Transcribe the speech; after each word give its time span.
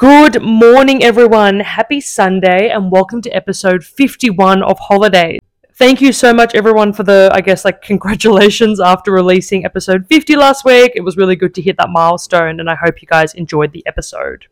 Good 0.00 0.40
morning, 0.40 1.04
everyone. 1.04 1.60
Happy 1.60 2.00
Sunday, 2.00 2.70
and 2.70 2.90
welcome 2.90 3.20
to 3.20 3.28
episode 3.36 3.84
51 3.84 4.62
of 4.62 4.78
Holidays. 4.78 5.40
Thank 5.74 6.00
you 6.00 6.10
so 6.14 6.32
much, 6.32 6.54
everyone, 6.54 6.94
for 6.94 7.02
the, 7.02 7.28
I 7.34 7.42
guess, 7.42 7.66
like, 7.66 7.82
congratulations 7.82 8.80
after 8.80 9.12
releasing 9.12 9.66
episode 9.66 10.06
50 10.06 10.36
last 10.36 10.64
week. 10.64 10.92
It 10.94 11.02
was 11.02 11.18
really 11.18 11.36
good 11.36 11.54
to 11.54 11.60
hit 11.60 11.76
that 11.76 11.90
milestone, 11.90 12.60
and 12.60 12.70
I 12.70 12.76
hope 12.76 13.02
you 13.02 13.08
guys 13.08 13.34
enjoyed 13.34 13.74
the 13.74 13.86
episode. 13.86 14.46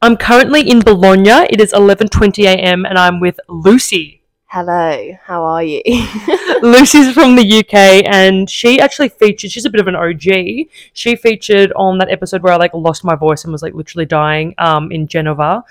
I'm 0.00 0.16
currently 0.16 0.70
in 0.70 0.78
Bologna. 0.78 1.48
It 1.50 1.60
is 1.60 1.72
11:20 1.72 2.44
a.m., 2.44 2.86
and 2.86 2.96
I'm 2.96 3.18
with 3.18 3.40
Lucy. 3.48 4.21
Hello, 4.54 5.16
how 5.24 5.44
are 5.44 5.62
you? 5.62 5.80
Lucy's 6.62 7.14
from 7.14 7.36
the 7.36 7.60
UK 7.60 8.04
and 8.04 8.50
she 8.50 8.78
actually 8.78 9.08
featured 9.08 9.50
she's 9.50 9.64
a 9.64 9.70
bit 9.70 9.80
of 9.80 9.88
an 9.88 9.96
OG. 9.96 10.68
She 10.92 11.16
featured 11.16 11.72
on 11.74 11.96
that 11.96 12.10
episode 12.10 12.42
where 12.42 12.52
I 12.52 12.56
like 12.56 12.74
lost 12.74 13.02
my 13.02 13.14
voice 13.14 13.44
and 13.44 13.50
was 13.52 13.62
like 13.62 13.72
literally 13.72 14.04
dying 14.04 14.54
um 14.58 14.92
in 14.92 15.06
Genova. 15.08 15.64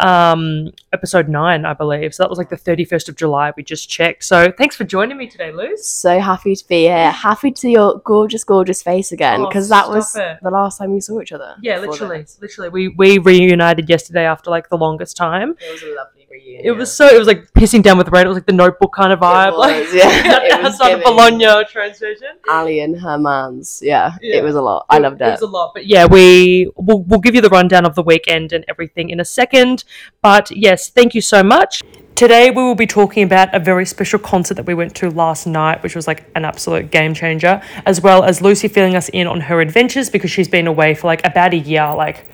Um 0.00 0.70
episode 0.94 1.28
9 1.28 1.66
I 1.66 1.74
believe. 1.74 2.14
So 2.14 2.22
that 2.22 2.30
was 2.30 2.38
like 2.38 2.48
the 2.48 2.56
31st 2.56 3.10
of 3.10 3.16
July 3.16 3.52
we 3.54 3.62
just 3.62 3.90
checked. 3.90 4.24
So 4.24 4.50
thanks 4.50 4.76
for 4.76 4.84
joining 4.84 5.18
me 5.18 5.26
today, 5.26 5.52
Luce. 5.52 5.86
so 5.86 6.18
happy 6.18 6.56
to 6.56 6.66
be 6.66 6.84
here. 6.84 7.10
Happy 7.10 7.50
to 7.50 7.68
your 7.68 7.98
gorgeous, 7.98 8.44
gorgeous 8.44 8.82
face 8.82 9.12
again 9.12 9.42
Oh, 9.42 9.48
because 9.48 9.68
that 9.68 9.90
was 9.90 10.16
it. 10.16 10.38
the 10.42 10.50
last 10.50 10.78
time 10.78 10.94
we 10.94 11.00
saw 11.00 11.20
each 11.20 11.32
other. 11.32 11.54
Yeah, 11.60 11.80
literally. 11.80 12.24
Literally 12.40 12.70
we 12.70 12.88
we 12.88 13.18
reunited 13.18 13.90
yesterday 13.90 14.24
after 14.24 14.48
like 14.48 14.70
the 14.70 14.78
longest 14.78 15.18
time. 15.18 15.54
It 15.60 15.70
was 15.70 15.82
a 15.82 15.94
It 16.34 16.72
was 16.76 16.92
so 16.96 17.06
it 17.06 17.18
was 17.18 17.26
like 17.26 17.52
pissing 17.52 17.82
down 17.82 17.98
with 17.98 18.08
rain. 18.08 18.24
It 18.24 18.28
was 18.28 18.36
like 18.36 18.46
the 18.46 18.52
notebook 18.52 18.92
kind 18.94 19.12
of 19.12 19.20
vibe. 19.20 19.56
like 19.58 19.84
was, 19.84 19.94
yeah. 19.94 20.08
It 20.44 20.62
was 20.62 20.74
outside 20.80 20.92
of. 20.98 21.02
Bologna 21.04 21.64
train 21.66 21.94
station. 21.94 22.28
Ali 22.48 22.80
and 22.80 23.00
her 23.00 23.18
mans. 23.18 23.80
Yeah, 23.84 24.12
Yeah. 24.20 24.36
it 24.36 24.42
was 24.44 24.54
a 24.54 24.62
lot. 24.62 24.86
I 24.88 24.98
loved 24.98 25.20
It 25.20 25.26
it. 25.28 25.30
was 25.32 25.42
a 25.42 25.46
lot, 25.46 25.72
but 25.74 25.86
yeah, 25.86 26.06
we 26.06 26.70
we'll, 26.76 27.02
we'll 27.02 27.20
give 27.20 27.34
you 27.34 27.40
the 27.40 27.48
rundown 27.50 27.84
of 27.84 27.94
the 27.94 28.02
weekend 28.02 28.52
and 28.52 28.64
everything 28.68 29.10
in 29.10 29.20
a 29.20 29.24
second. 29.24 29.84
But 30.22 30.50
yes, 30.50 30.88
thank 30.88 31.14
you 31.14 31.20
so 31.20 31.42
much. 31.42 31.82
Today 32.14 32.50
we 32.50 32.62
will 32.62 32.74
be 32.74 32.86
talking 32.86 33.22
about 33.22 33.54
a 33.54 33.58
very 33.58 33.86
special 33.86 34.18
concert 34.18 34.54
that 34.54 34.66
we 34.66 34.74
went 34.74 34.94
to 34.96 35.10
last 35.10 35.46
night, 35.46 35.82
which 35.82 35.96
was 35.96 36.06
like 36.06 36.24
an 36.34 36.44
absolute 36.44 36.90
game 36.90 37.14
changer, 37.14 37.62
as 37.86 38.02
well 38.02 38.22
as 38.22 38.42
Lucy 38.42 38.68
filling 38.68 38.94
us 38.94 39.08
in 39.08 39.26
on 39.26 39.40
her 39.40 39.62
adventures 39.62 40.10
because 40.10 40.30
she's 40.30 40.46
been 40.46 40.66
away 40.66 40.94
for 40.94 41.06
like 41.06 41.24
about 41.24 41.54
a 41.54 41.56
year, 41.56 41.94
like 41.94 42.26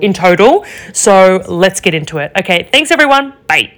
in 0.00 0.12
total. 0.12 0.64
So 0.92 1.42
let's 1.48 1.80
get 1.80 1.94
into 1.94 2.18
it. 2.18 2.30
Okay, 2.38 2.68
thanks 2.70 2.92
everyone. 2.92 3.34
Bye. 3.48 3.72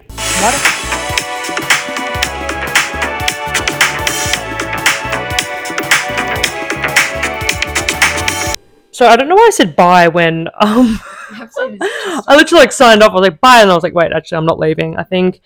So 8.93 9.07
I 9.07 9.17
don't 9.17 9.29
know 9.29 9.35
why 9.35 9.47
I 9.47 9.51
said 9.53 9.75
bye 9.75 10.09
when 10.09 10.49
um 10.61 11.01
I 11.33 12.37
literally 12.37 12.63
like 12.63 12.73
signed 12.73 13.03
off. 13.03 13.11
I 13.11 13.15
was 13.15 13.23
like 13.23 13.41
bye, 13.41 13.63
and 13.63 13.71
I 13.71 13.75
was 13.75 13.83
like 13.83 13.95
wait, 13.95 14.13
actually 14.13 14.39
I'm 14.39 14.47
not 14.47 14.59
leaving. 14.59 14.97
I 14.97 15.03
think 15.03 15.41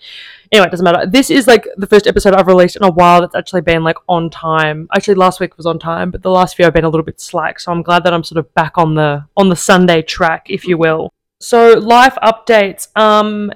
anyway, 0.51 0.67
it 0.67 0.71
doesn't 0.71 0.83
matter. 0.83 1.05
This 1.05 1.29
is 1.29 1.47
like 1.47 1.67
the 1.77 1.87
first 1.87 2.07
episode 2.07 2.33
I've 2.33 2.47
released 2.47 2.75
in 2.75 2.83
a 2.83 2.91
while 2.91 3.21
that's 3.21 3.35
actually 3.35 3.61
been 3.61 3.83
like 3.83 3.97
on 4.07 4.29
time. 4.29 4.87
Actually, 4.93 5.15
last 5.15 5.39
week 5.39 5.57
was 5.57 5.65
on 5.65 5.79
time, 5.79 6.11
but 6.11 6.21
the 6.21 6.31
last 6.31 6.55
few 6.55 6.65
I've 6.65 6.73
been 6.73 6.85
a 6.85 6.89
little 6.89 7.05
bit 7.05 7.19
slack. 7.19 7.59
So 7.59 7.71
I'm 7.71 7.81
glad 7.81 8.03
that 8.03 8.13
I'm 8.13 8.23
sort 8.23 8.39
of 8.39 8.53
back 8.53 8.77
on 8.77 8.95
the 8.95 9.25
on 9.37 9.49
the 9.49 9.55
Sunday 9.55 10.01
track, 10.01 10.47
if 10.49 10.67
you 10.67 10.77
will. 10.77 11.13
So 11.39 11.73
life 11.73 12.15
updates. 12.23 12.95
Um, 12.95 13.51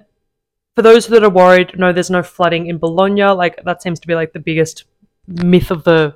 for 0.75 0.81
those 0.81 1.07
that 1.07 1.23
are 1.23 1.29
worried, 1.29 1.79
no, 1.79 1.93
there's 1.93 2.09
no 2.09 2.21
flooding 2.21 2.67
in 2.67 2.77
Bologna. 2.77 3.23
Like 3.23 3.63
that 3.63 3.81
seems 3.81 3.99
to 4.01 4.07
be 4.07 4.15
like 4.15 4.33
the 4.33 4.39
biggest 4.39 4.83
myth 5.27 5.71
of 5.71 5.83
the 5.83 6.15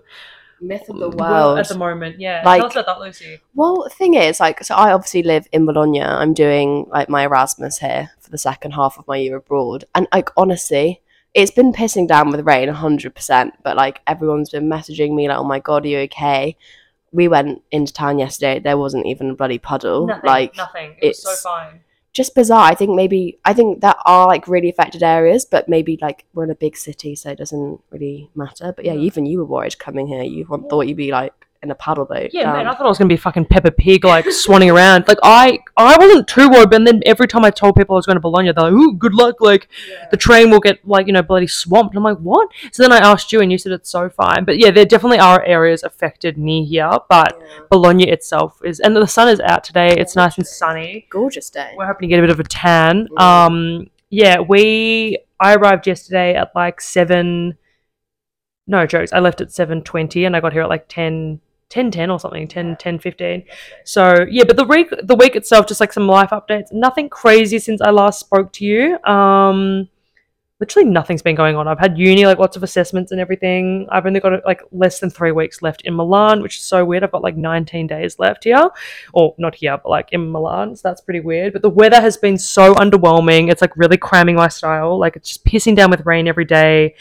Myth 0.61 0.89
of 0.89 0.97
the 0.97 1.09
world 1.09 1.19
world. 1.19 1.59
at 1.59 1.67
the 1.67 1.77
moment. 1.77 2.19
Yeah, 2.19 2.41
Like- 2.45 2.59
tell 2.59 2.67
us 2.67 2.73
about 2.75 2.85
that, 2.87 2.99
Lucy. 2.99 3.39
Well, 3.55 3.83
the 3.83 3.89
thing 3.89 4.13
is, 4.15 4.39
like, 4.39 4.63
so 4.63 4.75
I 4.75 4.91
obviously 4.91 5.23
live 5.23 5.47
in 5.51 5.65
Bologna. 5.65 6.01
I'm 6.01 6.33
doing 6.33 6.85
like 6.89 7.09
my 7.09 7.23
Erasmus 7.23 7.79
here 7.79 8.11
for 8.19 8.29
the 8.29 8.37
second 8.37 8.71
half 8.71 8.97
of 8.99 9.07
my 9.07 9.17
year 9.17 9.37
abroad, 9.37 9.85
and 9.95 10.07
like 10.13 10.29
honestly, 10.35 11.01
it's 11.33 11.51
been 11.51 11.71
pissing 11.73 12.07
down 12.07 12.31
with 12.31 12.45
rain, 12.45 12.69
hundred 12.69 13.15
percent. 13.15 13.53
But 13.63 13.77
like 13.77 14.01
everyone's 14.07 14.49
been 14.49 14.69
messaging 14.69 15.15
me 15.15 15.27
like, 15.27 15.37
"Oh 15.37 15.43
my 15.43 15.59
god, 15.59 15.85
are 15.85 15.87
you 15.89 15.99
okay?" 15.99 16.57
We 17.11 17.27
went 17.27 17.63
into 17.71 17.91
town 17.91 18.19
yesterday. 18.19 18.59
There 18.59 18.77
wasn't 18.77 19.05
even 19.07 19.31
a 19.31 19.35
bloody 19.35 19.57
puddle. 19.57 20.07
Nothing. 20.07 20.27
like 20.27 20.55
nothing. 20.57 20.95
It 21.01 21.07
was 21.07 21.23
so 21.23 21.35
fine. 21.49 21.81
Just 22.13 22.35
bizarre. 22.35 22.65
I 22.65 22.75
think 22.75 22.95
maybe 22.95 23.39
I 23.45 23.53
think 23.53 23.81
there 23.81 23.95
are 24.05 24.27
like 24.27 24.47
really 24.47 24.69
affected 24.69 25.03
areas, 25.03 25.45
but 25.45 25.69
maybe 25.69 25.97
like 26.01 26.25
we're 26.33 26.43
in 26.43 26.49
a 26.49 26.55
big 26.55 26.75
city, 26.77 27.15
so 27.15 27.29
it 27.29 27.37
doesn't 27.37 27.81
really 27.91 28.29
matter. 28.35 28.73
But 28.75 28.85
yeah, 28.85 28.95
even 28.95 29.25
you 29.25 29.39
were 29.39 29.45
worried 29.45 29.77
coming 29.79 30.07
here. 30.07 30.23
You 30.23 30.45
thought 30.69 30.87
you'd 30.87 30.97
be 30.97 31.11
like 31.11 31.33
in 31.61 31.71
a 31.71 31.75
paddle 31.75 32.05
boat. 32.05 32.29
Yeah, 32.31 32.53
man. 32.53 32.67
I 32.67 32.71
thought 32.73 32.85
I 32.85 32.89
was 32.89 32.97
gonna 32.97 33.09
be 33.09 33.17
fucking 33.17 33.45
Peppa 33.45 33.71
Pig, 33.71 34.05
like 34.05 34.25
swanning 34.27 34.73
around. 34.73 35.05
Like 35.07 35.17
I, 35.23 35.59
I 35.75 35.97
wasn't 35.97 36.27
too 36.27 36.49
worried, 36.49 36.69
but 36.69 36.85
then 36.85 37.01
every 37.05 37.27
time 37.27 37.43
I 37.43 37.49
told 37.51 37.75
people 37.75 37.95
I 37.95 37.97
was 37.97 38.05
going 38.05 38.15
to 38.15 38.21
Bologna, 38.21 38.53
they're 38.53 38.63
like, 38.63 38.73
"Ooh, 38.73 38.93
good 38.95 39.13
luck!" 39.13 39.41
Like 39.41 39.67
the 40.11 40.15
train 40.17 40.51
will 40.51 40.61
get 40.61 40.79
like 40.87 41.07
you 41.07 41.13
know 41.13 41.21
bloody 41.21 41.47
swamped. 41.47 41.95
I'm 41.97 42.03
like, 42.03 42.17
what? 42.19 42.47
So 42.71 42.81
then 42.83 42.93
I 42.93 42.97
asked 42.99 43.33
you, 43.33 43.41
and 43.41 43.51
you 43.51 43.57
said 43.57 43.73
it's 43.73 43.89
so 43.89 44.09
fine. 44.09 44.45
But 44.45 44.57
yeah, 44.57 44.71
there 44.71 44.85
definitely 44.85 45.19
are 45.19 45.43
areas 45.43 45.83
affected 45.83 46.37
near 46.37 46.63
here, 46.65 46.91
but 47.09 47.37
Yeah. 47.39 47.59
Bologna 47.69 48.09
itself 48.09 48.59
is, 48.63 48.79
and 48.79 48.95
the 48.95 49.05
sun 49.05 49.27
is 49.27 49.39
out 49.41 49.63
today. 49.63 49.89
It's 49.97 50.15
nice 50.15 50.37
and 50.37 50.47
sunny. 50.47 51.07
gorgeous 51.09 51.49
day. 51.49 51.73
We're 51.77 51.87
hoping 51.87 52.07
to 52.07 52.15
get 52.15 52.19
a 52.19 52.23
bit 52.23 52.29
of 52.31 52.39
a 52.39 52.43
tan. 52.43 53.07
Mm. 53.09 53.21
Um, 53.21 53.89
yeah, 54.09 54.39
we 54.39 55.19
I 55.41 55.55
arrived 55.55 55.87
yesterday 55.87 56.35
at 56.35 56.51
like 56.55 56.79
seven. 56.79 57.57
No 58.65 58.85
jokes. 58.85 59.11
I 59.11 59.19
left 59.19 59.41
at 59.41 59.51
seven 59.51 59.81
twenty, 59.83 60.25
and 60.25 60.35
I 60.35 60.39
got 60.39 60.53
here 60.53 60.61
at 60.61 60.69
like 60.69 60.85
10, 60.87 61.41
10, 61.69 61.91
10 61.91 62.09
or 62.09 62.19
something, 62.19 62.47
10, 62.47 62.77
10, 62.77 62.99
15. 62.99 63.43
So 63.83 64.25
yeah, 64.29 64.43
but 64.43 64.57
the 64.57 64.65
week 64.65 64.89
the 65.03 65.15
week 65.15 65.35
itself, 65.35 65.67
just 65.67 65.79
like 65.79 65.93
some 65.93 66.07
life 66.07 66.29
updates. 66.31 66.71
Nothing 66.71 67.09
crazy 67.09 67.59
since 67.59 67.81
I 67.81 67.91
last 67.91 68.19
spoke 68.19 68.51
to 68.53 68.65
you. 68.65 69.01
Um, 69.03 69.87
literally 70.59 70.89
nothing's 70.89 71.21
been 71.21 71.35
going 71.35 71.55
on. 71.55 71.67
I've 71.67 71.79
had 71.79 71.97
uni, 71.97 72.25
like 72.25 72.37
lots 72.37 72.57
of 72.57 72.63
assessments 72.63 73.11
and 73.11 73.21
everything. 73.21 73.87
I've 73.91 74.05
only 74.05 74.19
got 74.19 74.43
like 74.45 74.61
less 74.71 74.99
than 74.99 75.09
three 75.09 75.31
weeks 75.31 75.61
left 75.61 75.83
in 75.83 75.95
Milan, 75.95 76.41
which 76.41 76.57
is 76.57 76.63
so 76.63 76.83
weird. 76.83 77.03
I've 77.03 77.11
got 77.11 77.21
like 77.21 77.37
19 77.37 77.87
days 77.87 78.19
left 78.19 78.43
here, 78.43 78.69
or 79.13 79.35
not 79.37 79.55
here, 79.55 79.77
but 79.77 79.89
like 79.89 80.09
in 80.11 80.31
Milan. 80.31 80.75
So 80.75 80.87
that's 80.87 81.01
pretty 81.01 81.21
weird. 81.21 81.53
But 81.53 81.61
the 81.61 81.69
weather 81.69 82.01
has 82.01 82.17
been 82.17 82.37
so 82.37 82.75
underwhelming. 82.75 83.49
It's 83.51 83.61
like 83.61 83.77
really 83.77 83.97
cramming 83.97 84.35
my 84.35 84.49
style. 84.49 84.97
Like 84.97 85.15
it's 85.15 85.29
just 85.29 85.45
pissing 85.45 85.75
down 85.75 85.91
with 85.91 86.05
rain 86.05 86.27
every 86.27 86.45
day. 86.45 86.95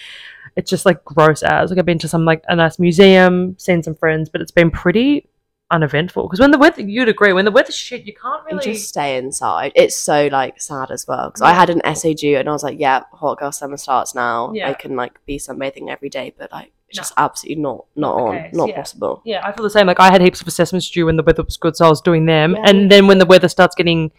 It's 0.58 0.68
just 0.68 0.84
like 0.84 1.02
gross 1.04 1.42
as. 1.42 1.70
Like 1.70 1.78
I've 1.78 1.86
been 1.86 2.00
to 2.00 2.08
some 2.08 2.24
like 2.24 2.42
a 2.48 2.56
nice 2.56 2.78
museum, 2.80 3.56
seen 3.58 3.82
some 3.82 3.94
friends, 3.94 4.28
but 4.28 4.40
it's 4.42 4.50
been 4.50 4.70
pretty 4.72 5.28
uneventful. 5.70 6.24
Because 6.24 6.40
when 6.40 6.50
the 6.50 6.58
weather, 6.58 6.82
you'd 6.82 7.08
agree, 7.08 7.32
when 7.32 7.44
the 7.44 7.50
weather's 7.52 7.76
shit, 7.76 8.04
you 8.06 8.12
can't 8.12 8.42
You 8.50 8.56
really. 8.58 8.72
just 8.72 8.88
stay 8.88 9.16
inside. 9.18 9.72
It's 9.76 9.96
so 9.96 10.28
like 10.32 10.60
sad 10.60 10.90
as 10.90 11.06
well 11.06 11.28
because 11.28 11.42
I 11.42 11.52
had 11.52 11.70
an 11.70 11.80
essay 11.84 12.12
due 12.12 12.36
and 12.38 12.48
I 12.48 12.52
was 12.52 12.64
like, 12.64 12.78
"Yeah, 12.80 13.04
hot 13.12 13.38
girl 13.38 13.52
summer 13.52 13.76
starts 13.76 14.14
now. 14.14 14.52
Yeah. 14.52 14.68
I 14.68 14.74
can 14.74 14.96
like 14.96 15.24
be 15.26 15.38
sunbathing 15.38 15.88
every 15.90 16.08
day," 16.08 16.34
but 16.36 16.50
like 16.52 16.72
it's 16.88 16.98
No. 16.98 17.02
just 17.02 17.12
absolutely 17.16 17.62
not 17.62 17.84
not 17.96 18.16
the 18.16 18.22
on, 18.22 18.50
not 18.52 18.68
yeah. 18.70 18.76
possible. 18.76 19.22
Yeah, 19.24 19.46
I 19.46 19.52
feel 19.52 19.62
the 19.62 19.70
same. 19.70 19.86
Like 19.86 20.00
I 20.00 20.10
had 20.10 20.20
heaps 20.22 20.40
of 20.40 20.48
assessments 20.48 20.90
due 20.90 21.06
when 21.06 21.16
the 21.16 21.22
weather 21.22 21.42
was 21.44 21.56
good, 21.56 21.76
so 21.76 21.86
I 21.86 21.88
was 21.88 22.00
doing 22.00 22.26
them. 22.26 22.56
Yeah. 22.56 22.62
And 22.68 22.90
then 22.90 23.06
when 23.06 23.18
the 23.18 23.26
weather 23.26 23.48
starts 23.48 23.74
getting 23.76 24.10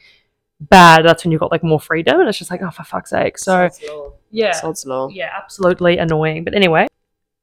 bad, 0.61 1.05
that's 1.05 1.23
when 1.23 1.31
you've 1.31 1.41
got 1.41 1.51
like 1.51 1.63
more 1.63 1.79
freedom, 1.79 2.19
and 2.19 2.29
it's 2.29 2.37
just 2.37 2.51
like, 2.51 2.61
oh, 2.61 2.71
for 2.71 2.83
fuck's 2.83 3.11
sake. 3.11 3.37
So 3.37 3.69
yeah, 4.31 4.51
Sod's 4.53 4.85
law. 4.85 5.09
yeah, 5.09 5.31
absolutely 5.35 5.97
annoying. 5.97 6.43
But 6.43 6.53
anyway, 6.53 6.87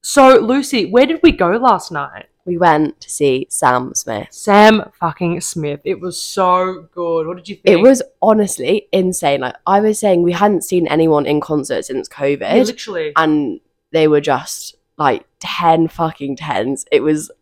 so 0.03 0.39
Lucy, 0.39 0.87
where 0.87 1.07
did 1.07 1.21
we 1.23 1.33
go 1.33 1.51
last 1.53 1.91
night? 1.91 2.27
We 2.45 2.59
went 2.59 3.01
to 3.01 3.11
see 3.11 3.49
Sam 3.51 3.93
Smith. 3.95 4.29
Sam 4.31 4.91
fucking 5.01 5.41
Smith. 5.41 5.81
It 5.83 5.99
was 5.99 6.23
so 6.23 6.87
good. 6.93 7.27
What 7.27 7.39
did 7.39 7.49
you 7.49 7.57
think? 7.57 7.67
It 7.67 7.83
was 7.83 8.03
honestly 8.23 8.87
insane. 8.93 9.41
Like 9.41 9.57
I 9.67 9.81
was 9.81 9.99
saying, 9.99 10.23
we 10.23 10.31
hadn't 10.33 10.63
seen 10.63 10.87
anyone 10.87 11.27
in 11.27 11.41
concert 11.41 11.85
since 11.85 12.09
COVID. 12.09 12.41
Yeah, 12.43 12.63
literally. 12.63 13.13
and 13.17 13.59
they 13.91 14.07
were 14.07 14.21
just 14.21 14.77
like 14.97 15.27
10 15.41 15.89
fucking 15.89 16.37
tens. 16.37 16.85
It 16.93 17.01
was, 17.01 17.33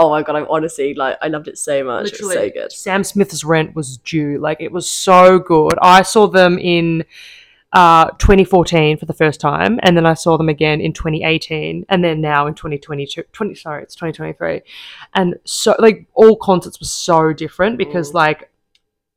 oh 0.00 0.10
my 0.10 0.22
god, 0.22 0.34
I'm 0.36 0.46
honestly 0.48 0.94
like, 0.94 1.16
I 1.22 1.28
loved 1.28 1.46
it 1.48 1.58
so 1.58 1.84
much. 1.84 2.04
Literally, 2.12 2.34
it 2.36 2.40
was 2.40 2.52
so 2.54 2.60
good. 2.62 2.72
Sam 2.72 3.04
Smith's 3.04 3.44
rent 3.44 3.76
was 3.76 3.98
due. 3.98 4.38
Like 4.38 4.60
it 4.60 4.72
was 4.72 4.90
so 4.90 5.38
good. 5.38 5.74
I 5.82 6.02
saw 6.02 6.26
them 6.26 6.58
in 6.58 7.04
uh 7.72 8.06
2014 8.18 8.96
for 8.98 9.06
the 9.06 9.12
first 9.12 9.38
time 9.40 9.78
and 9.84 9.96
then 9.96 10.04
I 10.04 10.14
saw 10.14 10.36
them 10.36 10.48
again 10.48 10.80
in 10.80 10.92
2018 10.92 11.86
and 11.88 12.02
then 12.02 12.20
now 12.20 12.48
in 12.48 12.54
2022 12.54 13.22
20 13.30 13.54
sorry 13.54 13.84
it's 13.84 13.94
2023 13.94 14.62
and 15.14 15.36
so 15.44 15.76
like 15.78 16.04
all 16.14 16.34
concerts 16.34 16.80
were 16.80 16.86
so 16.86 17.32
different 17.32 17.78
because 17.78 18.10
Mm. 18.10 18.14
like 18.14 18.50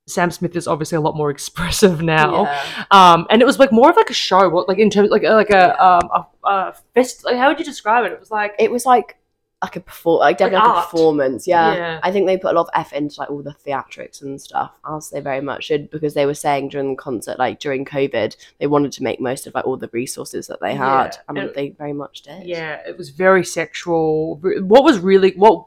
Sam 0.06 0.30
Smith 0.30 0.56
is 0.56 0.68
obviously 0.68 0.98
a 0.98 1.02
lot 1.02 1.16
more 1.16 1.32
expressive 1.38 2.04
now 2.04 2.44
Yeah. 2.44 2.84
um 2.92 3.26
and 3.32 3.42
it 3.42 3.46
was 3.46 3.58
like 3.58 3.72
more 3.72 3.90
of 3.90 3.96
like 3.96 4.12
a 4.12 4.20
show 4.28 4.48
what 4.50 4.68
like 4.70 4.78
in 4.78 4.92
terms 4.92 5.10
like 5.10 5.24
like 5.24 5.50
a 5.50 5.74
Yeah. 5.76 5.98
um 5.98 6.10
a, 6.14 6.48
a 6.48 6.74
fest 6.94 7.26
like 7.26 7.38
how 7.38 7.48
would 7.50 7.58
you 7.58 7.66
describe 7.66 8.06
it 8.06 8.12
it 8.12 8.20
was 8.20 8.30
like 8.30 8.54
It 8.60 8.72
was 8.72 8.86
like, 8.86 9.18
like 9.64 9.76
a 9.78 9.80
perform, 9.80 10.20
like 10.20 10.38
definitely 10.38 10.68
like, 10.68 10.76
art. 10.78 10.86
a 10.86 10.92
performance. 10.92 11.48
Yeah. 11.48 11.74
Yeah. 11.74 12.00
I 12.04 12.12
think 12.12 12.28
they 12.28 12.38
put 12.38 12.52
a 12.52 12.56
lot 12.60 12.68
of 12.68 12.70
effort 12.76 12.96
into 12.98 13.20
like 13.20 13.30
all 13.32 13.42
the 13.42 13.56
theatrics 13.66 14.22
and 14.22 14.40
stuff. 14.40 14.72
As 14.88 15.10
they 15.10 15.22
very 15.22 15.42
much 15.42 15.64
should, 15.66 15.90
because 15.90 16.14
they 16.14 16.26
were 16.26 16.34
saying 16.34 16.70
during 16.70 16.92
the 16.92 16.96
concert, 17.02 17.40
like 17.40 17.60
during 17.60 17.86
COVID, 17.86 18.36
they 18.60 18.68
wanted 18.68 18.92
to 18.92 19.04
make 19.04 19.20
most 19.22 19.48
of 19.48 19.56
like 19.56 19.66
all 19.66 19.78
the 19.78 19.90
resources 19.94 20.48
that 20.48 20.60
they 20.62 20.76
had, 20.76 21.06
Yeah, 21.14 21.22
and 21.30 21.38
and- 21.38 21.52
they 21.56 21.70
very 21.70 21.94
much 21.94 22.22
did. 22.24 22.46
Yeah, 22.46 22.82
it 22.88 22.98
was 22.98 23.10
very 23.10 23.46
sexual. 23.46 24.36
What 24.38 24.84
was 24.84 25.00
really 25.00 25.32
what 25.38 25.66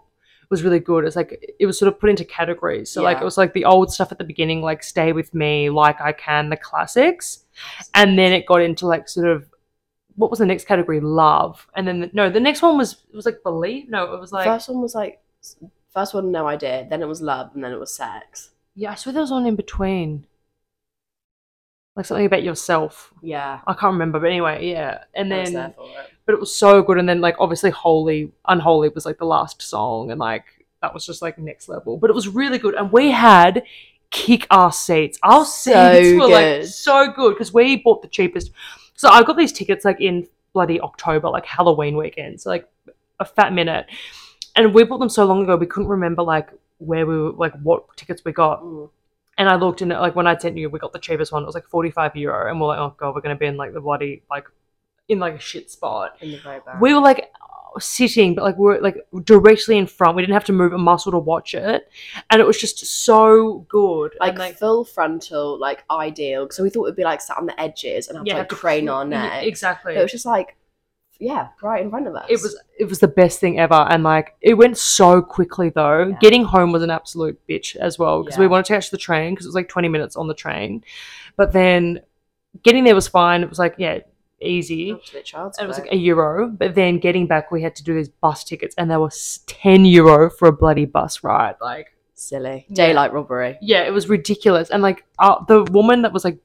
was 0.50 0.62
really 0.62 0.78
good. 0.78 1.04
It's 1.04 1.16
like 1.16 1.56
it 1.58 1.66
was 1.66 1.76
sort 1.78 1.92
of 1.92 1.98
put 1.98 2.10
into 2.10 2.24
categories. 2.24 2.90
So 2.90 3.02
like 3.02 3.20
it 3.20 3.24
was 3.24 3.36
like 3.38 3.52
the 3.52 3.64
old 3.64 3.92
stuff 3.92 4.12
at 4.12 4.18
the 4.18 4.24
beginning, 4.24 4.62
like 4.62 4.82
Stay 4.82 5.12
with 5.12 5.34
Me, 5.34 5.70
Like 5.70 6.00
I 6.00 6.12
Can, 6.12 6.50
the 6.50 6.56
classics, 6.56 7.44
and 7.94 8.16
then 8.18 8.32
it 8.32 8.46
got 8.46 8.60
into 8.62 8.86
like 8.86 9.08
sort 9.08 9.26
of 9.26 9.44
what 10.16 10.30
was 10.30 10.38
the 10.40 10.46
next 10.46 10.66
category? 10.66 11.00
Love, 11.00 11.66
and 11.76 11.86
then 11.86 12.00
the, 12.00 12.10
no, 12.12 12.28
the 12.30 12.40
next 12.40 12.62
one 12.62 12.76
was 12.76 12.92
it 13.10 13.14
was 13.16 13.26
like 13.26 13.42
Believe. 13.42 13.88
No, 13.88 14.12
it 14.14 14.20
was 14.20 14.32
like 14.32 14.46
first 14.46 14.68
one 14.68 14.82
was 14.82 14.94
like 14.94 15.20
first 15.94 16.12
one 16.14 16.30
no 16.32 16.46
idea, 16.46 16.86
then 16.90 17.02
it 17.02 17.06
was 17.08 17.22
love, 17.22 17.50
and 17.54 17.62
then 17.64 17.72
it 17.72 17.78
was 17.80 17.92
sex. 17.92 18.50
yeah, 18.74 18.92
I 18.92 18.94
swear 18.96 19.12
there 19.12 19.22
was 19.22 19.30
one 19.30 19.46
in 19.46 19.56
between, 19.56 20.26
like 21.94 22.06
something 22.06 22.26
about 22.26 22.42
yourself. 22.42 23.12
Yeah. 23.22 23.60
I 23.66 23.72
can't 23.72 23.92
remember, 23.94 24.18
but 24.20 24.26
anyway, 24.26 24.70
yeah. 24.70 25.04
And 25.14 25.32
I 25.32 25.44
then 25.44 25.56
it. 25.56 25.76
but 26.26 26.34
it 26.34 26.40
was 26.40 26.54
so 26.54 26.82
good. 26.82 26.98
And 26.98 27.08
then 27.08 27.20
like 27.20 27.36
obviously 27.38 27.70
Holy, 27.70 28.32
Unholy 28.46 28.90
was 28.90 29.06
like 29.06 29.18
the 29.18 29.24
last 29.24 29.62
song, 29.62 30.10
and 30.10 30.20
like 30.20 30.44
that 30.82 30.92
was 30.92 31.06
just 31.06 31.22
like 31.22 31.38
next 31.38 31.68
level. 31.68 31.96
But 31.96 32.10
it 32.10 32.14
was 32.14 32.28
really 32.28 32.58
good, 32.58 32.74
and 32.74 32.92
we 32.92 33.10
had 33.10 33.62
kick 34.10 34.46
ass 34.50 34.78
seats. 34.80 35.18
Our 35.22 35.44
So 35.44 35.72
seats 35.72 36.20
were 36.20 36.28
like 36.28 36.60
good. 36.60 36.66
so 36.68 37.12
good 37.12 37.34
because 37.34 37.52
we 37.52 37.76
bought 37.76 38.02
the 38.02 38.08
cheapest. 38.08 38.50
So 38.96 39.08
I 39.08 39.22
got 39.22 39.36
these 39.36 39.52
tickets 39.52 39.84
like 39.84 40.00
in 40.00 40.26
bloody 40.52 40.80
October, 40.80 41.28
like 41.28 41.46
Halloween 41.46 41.96
weekend, 41.96 42.40
so 42.40 42.50
like 42.50 42.68
a 43.20 43.24
fat 43.24 43.52
minute. 43.52 43.86
And 44.56 44.72
we 44.72 44.84
bought 44.84 44.98
them 44.98 45.10
so 45.10 45.26
long 45.26 45.42
ago, 45.42 45.56
we 45.56 45.66
couldn't 45.66 45.88
remember 45.88 46.22
like 46.22 46.50
where 46.78 47.06
we 47.06 47.16
were, 47.16 47.32
like 47.32 47.52
what 47.62 47.84
tickets 47.96 48.22
we 48.24 48.32
got. 48.32 48.62
Mm. 48.62 48.90
And 49.38 49.50
I 49.50 49.56
looked 49.56 49.82
and 49.82 49.90
like 49.90 50.16
when 50.16 50.26
I 50.26 50.36
sent 50.36 50.56
you, 50.56 50.70
we 50.70 50.78
got 50.78 50.94
the 50.94 50.98
cheapest 50.98 51.30
one. 51.30 51.42
It 51.42 51.46
was 51.46 51.54
like 51.54 51.66
forty 51.66 51.90
five 51.90 52.16
euro, 52.16 52.50
and 52.50 52.58
we're 52.58 52.68
like, 52.68 52.78
oh 52.78 52.94
god, 52.96 53.14
we're 53.14 53.20
gonna 53.20 53.36
be 53.36 53.46
in 53.46 53.58
like 53.58 53.74
the 53.74 53.82
bloody 53.82 54.22
like 54.30 54.46
in 55.08 55.18
like 55.18 55.34
a 55.34 55.38
shit 55.38 55.70
spot. 55.70 56.16
In 56.22 56.32
the 56.32 56.38
very 56.38 56.60
back. 56.60 56.80
We 56.80 56.94
were 56.94 57.00
like 57.00 57.30
sitting, 57.80 58.34
but 58.34 58.44
like 58.44 58.56
we 58.58 58.74
are 58.74 58.80
like 58.80 58.96
directly 59.24 59.76
in 59.78 59.86
front. 59.86 60.16
We 60.16 60.22
didn't 60.22 60.34
have 60.34 60.44
to 60.44 60.52
move 60.52 60.72
a 60.72 60.78
muscle 60.78 61.12
to 61.12 61.18
watch 61.18 61.54
it, 61.54 61.88
and 62.30 62.40
it 62.40 62.46
was 62.46 62.58
just 62.60 62.84
so 62.84 63.66
good. 63.68 64.16
like, 64.20 64.38
and, 64.38 64.56
full 64.56 64.84
frontal, 64.84 65.58
like 65.58 65.84
ideal. 65.90 66.48
So 66.50 66.62
we 66.62 66.70
thought 66.70 66.84
it'd 66.86 66.96
be 66.96 67.04
like 67.04 67.20
sat 67.20 67.38
on 67.38 67.46
the 67.46 67.60
edges 67.60 68.08
and 68.08 68.18
have 68.18 68.26
to 68.26 68.34
like 68.34 68.48
crane 68.48 68.86
cr- 68.86 68.92
our 68.92 69.04
neck. 69.04 69.44
Exactly. 69.44 69.94
But 69.94 70.00
it 70.00 70.02
was 70.02 70.12
just 70.12 70.26
like, 70.26 70.56
yeah, 71.18 71.48
right 71.62 71.82
in 71.82 71.88
front 71.90 72.06
of 72.06 72.14
us. 72.14 72.26
it 72.28 72.40
was 72.42 72.58
it 72.78 72.84
was 72.88 72.98
the 72.98 73.08
best 73.08 73.40
thing 73.40 73.58
ever 73.58 73.86
and 73.90 74.02
like 74.04 74.34
it 74.42 74.52
went 74.52 74.76
so 74.76 75.22
quickly 75.22 75.70
though 75.70 76.08
Yeah. 76.08 76.16
getting 76.20 76.44
home 76.44 76.72
was 76.72 76.82
an 76.82 76.90
absolute 76.90 77.40
bitch 77.48 77.74
as 77.76 77.98
well 77.98 78.22
because 78.22 78.36
we 78.38 78.46
wanted 78.46 78.66
to 78.66 78.74
catch 78.74 78.90
the 78.90 78.98
train 78.98 79.32
because 79.32 79.46
it 79.46 79.48
was 79.48 79.54
like 79.54 79.68
20 79.70 79.88
minutes 79.88 80.14
on 80.14 80.28
the 80.28 80.34
train 80.34 80.84
but 81.38 81.52
then 81.52 82.00
getting 82.62 82.84
there 82.84 82.94
was 82.94 83.08
fine 83.08 83.42
it 83.42 83.48
was 83.48 83.58
like 83.58 83.76
yeah 83.78 84.00
easy 84.40 84.92
Absolute 84.92 85.24
child's 85.24 85.58
and 85.58 85.64
it 85.64 85.68
was 85.68 85.78
like 85.78 85.92
a 85.92 85.96
euro 85.96 86.48
but 86.48 86.74
then 86.74 86.98
getting 86.98 87.26
back 87.26 87.50
we 87.50 87.62
had 87.62 87.74
to 87.76 87.82
do 87.82 87.94
these 87.94 88.08
bus 88.08 88.44
tickets 88.44 88.74
and 88.76 88.90
they 88.90 88.96
were 88.96 89.10
10 89.46 89.84
euro 89.86 90.28
for 90.30 90.48
a 90.48 90.52
bloody 90.52 90.84
bus 90.84 91.24
ride 91.24 91.54
like 91.60 91.94
silly 92.14 92.66
Yeah. 92.68 92.74
daylight 92.88 93.12
robbery. 93.12 93.58
yeah 93.62 93.82
it 93.84 93.92
was 93.92 94.08
ridiculous 94.08 94.70
and 94.70 94.82
like 94.82 95.04
uh, 95.18 95.42
the 95.46 95.64
woman 95.64 96.02
that 96.02 96.12
was 96.12 96.24
like 96.24 96.38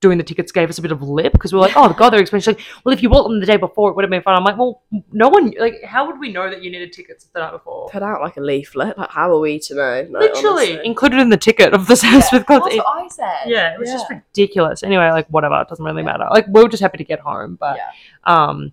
doing 0.00 0.16
the 0.16 0.22
tickets 0.24 0.52
gave 0.52 0.68
us 0.70 0.78
a 0.78 0.82
bit 0.82 0.92
of 0.92 1.02
lip 1.02 1.32
because 1.32 1.52
we 1.52 1.56
were 1.58 1.62
like 1.66 1.76
oh 1.76 1.92
god 1.92 2.10
they're 2.10 2.20
expensive 2.20 2.56
She's 2.56 2.64
like 2.64 2.82
well 2.84 2.92
if 2.94 3.02
you 3.02 3.08
bought 3.08 3.24
them 3.24 3.40
the 3.40 3.46
day 3.46 3.56
before 3.56 3.90
it 3.90 3.96
would 3.96 4.04
have 4.04 4.10
been 4.10 4.22
fine 4.22 4.36
i'm 4.36 4.44
like 4.44 4.56
well 4.56 4.82
no 5.10 5.28
one 5.28 5.52
like 5.58 5.82
how 5.82 6.06
would 6.06 6.20
we 6.20 6.30
know 6.32 6.48
that 6.48 6.62
you 6.62 6.70
needed 6.70 6.92
tickets 6.92 7.24
the 7.24 7.40
night 7.40 7.50
before 7.52 7.88
Put 7.88 8.02
out 8.02 8.20
like 8.20 8.36
a 8.36 8.40
leaflet. 8.40 8.96
Like, 8.98 9.10
how 9.10 9.30
are 9.34 9.40
we 9.40 9.58
to 9.60 9.74
know? 9.74 10.06
No, 10.10 10.18
literally 10.20 10.72
honestly. 10.72 10.86
included 10.86 11.18
in 11.20 11.30
the 11.30 11.36
ticket 11.36 11.72
of 11.72 11.86
the 11.86 11.96
Sam 11.96 12.14
Yeah. 12.14 12.20
Smith 12.20 12.44
That's 12.46 12.60
concert 12.64 12.76
what 12.76 13.04
I 13.04 13.08
said. 13.08 13.50
yeah 13.50 13.74
it 13.74 13.80
was 13.80 13.90
just 13.90 14.08
ridiculous 14.10 14.82
anyway 14.82 15.10
like 15.10 15.26
whatever 15.28 15.60
it 15.60 15.68
doesn't 15.68 15.84
really 15.84 16.02
Yeah. 16.02 16.12
matter 16.12 16.26
like 16.30 16.46
we 16.48 16.62
were 16.62 16.68
just 16.68 16.82
happy 16.82 16.98
to 16.98 17.04
get 17.04 17.20
home 17.20 17.56
but 17.58 17.76
Yeah. 17.78 17.90
um 18.24 18.72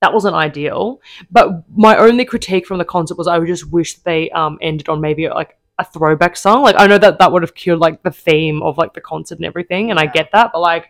that 0.00 0.14
wasn't 0.14 0.34
ideal 0.34 1.00
but 1.30 1.64
my 1.76 1.96
only 1.96 2.24
critique 2.24 2.66
from 2.66 2.78
the 2.78 2.84
concert 2.84 3.18
was 3.18 3.26
i 3.26 3.36
would 3.38 3.48
just 3.48 3.70
wish 3.70 3.94
they 3.98 4.30
um 4.30 4.56
ended 4.62 4.88
on 4.88 5.00
maybe 5.00 5.28
like 5.28 5.57
a 5.78 5.84
throwback 5.84 6.36
song 6.36 6.62
like 6.62 6.74
i 6.78 6.86
know 6.86 6.98
that 6.98 7.18
that 7.18 7.30
would 7.30 7.42
have 7.42 7.54
cured 7.54 7.78
like 7.78 8.02
the 8.02 8.10
theme 8.10 8.62
of 8.62 8.76
like 8.78 8.92
the 8.94 9.00
concert 9.00 9.38
and 9.38 9.44
everything 9.44 9.90
and 9.90 9.98
i 10.00 10.06
get 10.06 10.28
that 10.32 10.50
but 10.52 10.60
like 10.60 10.86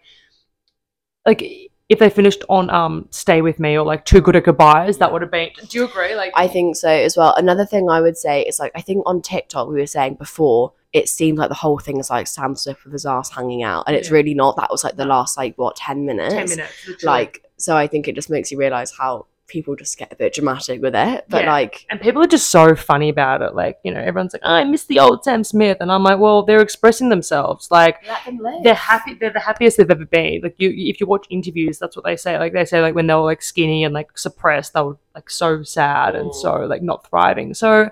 like 1.26 1.42
if 1.88 1.98
they 1.98 2.10
finished 2.10 2.42
on 2.48 2.68
um 2.70 3.06
stay 3.10 3.40
with 3.42 3.58
me 3.58 3.76
or 3.76 3.84
like 3.84 4.04
too 4.04 4.20
good 4.20 4.36
at 4.36 4.44
goodbyes 4.44 4.98
that 4.98 5.12
would 5.12 5.22
have 5.22 5.30
been 5.30 5.50
do 5.68 5.78
you 5.78 5.84
agree 5.84 6.14
like 6.14 6.32
I 6.34 6.46
think 6.46 6.76
so 6.76 6.88
as 6.88 7.16
well. 7.16 7.34
Another 7.36 7.64
thing 7.64 7.88
I 7.88 8.00
would 8.00 8.16
say 8.16 8.42
is 8.42 8.58
like 8.58 8.72
I 8.74 8.80
think 8.82 9.02
on 9.06 9.22
TikTok 9.22 9.68
we 9.68 9.80
were 9.80 9.86
saying 9.86 10.14
before 10.14 10.72
it 10.92 11.08
seemed 11.08 11.38
like 11.38 11.48
the 11.48 11.54
whole 11.54 11.78
thing 11.78 11.98
is 11.98 12.10
like 12.10 12.26
Sam 12.26 12.54
Smith 12.54 12.82
with 12.84 12.92
his 12.92 13.06
ass 13.06 13.30
hanging 13.30 13.62
out, 13.62 13.84
and 13.86 13.96
it's 13.96 14.08
Yeah. 14.08 14.14
really 14.14 14.34
not. 14.34 14.56
That 14.56 14.70
was 14.70 14.84
like 14.84 14.96
the 14.96 15.04
last 15.06 15.36
like 15.36 15.56
what 15.56 15.76
ten 15.76 16.04
minutes. 16.06 16.34
10 16.34 16.48
minutes 16.48 16.72
literally. 16.86 17.12
Like 17.12 17.44
so, 17.56 17.76
I 17.76 17.86
think 17.86 18.06
it 18.08 18.14
just 18.14 18.30
makes 18.30 18.50
you 18.52 18.58
realize 18.58 18.92
how 18.92 19.26
people 19.48 19.74
just 19.74 19.98
get 19.98 20.12
a 20.12 20.16
bit 20.16 20.34
dramatic 20.34 20.80
with 20.80 20.94
it. 20.94 21.24
But 21.28 21.44
Yeah. 21.44 21.52
like, 21.52 21.86
And 21.90 22.00
people 22.00 22.22
are 22.22 22.26
just 22.26 22.50
so 22.50 22.74
funny 22.74 23.08
about 23.08 23.42
it. 23.42 23.54
Like, 23.54 23.78
you 23.82 23.92
know, 23.92 24.00
everyone's 24.00 24.32
like, 24.34 24.42
oh, 24.44 24.52
I 24.52 24.64
miss 24.64 24.84
the 24.84 25.00
old 25.00 25.24
Sam 25.24 25.42
Smith. 25.42 25.78
And 25.80 25.90
I'm 25.90 26.02
like, 26.02 26.18
well, 26.18 26.42
they're 26.42 26.62
expressing 26.62 27.08
themselves. 27.08 27.70
Like, 27.70 28.04
them 28.24 28.38
they're 28.62 28.74
happy. 28.74 29.14
They're 29.14 29.32
the 29.32 29.40
happiest 29.40 29.78
they've 29.78 29.90
ever 29.90 30.04
been. 30.04 30.42
Like, 30.42 30.54
you, 30.58 30.70
if 30.70 31.00
you 31.00 31.06
watch 31.06 31.26
interviews, 31.30 31.78
that's 31.78 31.96
what 31.96 32.04
they 32.04 32.16
say. 32.16 32.38
Like, 32.38 32.52
they 32.52 32.64
say, 32.64 32.80
like, 32.80 32.94
when 32.94 33.06
they 33.06 33.14
were 33.14 33.20
like 33.22 33.42
skinny 33.42 33.84
and 33.84 33.94
like 33.94 34.16
suppressed, 34.16 34.74
they 34.74 34.82
were 34.82 34.98
like 35.14 35.30
so 35.30 35.62
sad 35.62 36.14
and 36.14 36.28
oh. 36.28 36.32
so 36.32 36.56
like 36.66 36.82
not 36.82 37.08
thriving. 37.08 37.54
So, 37.54 37.90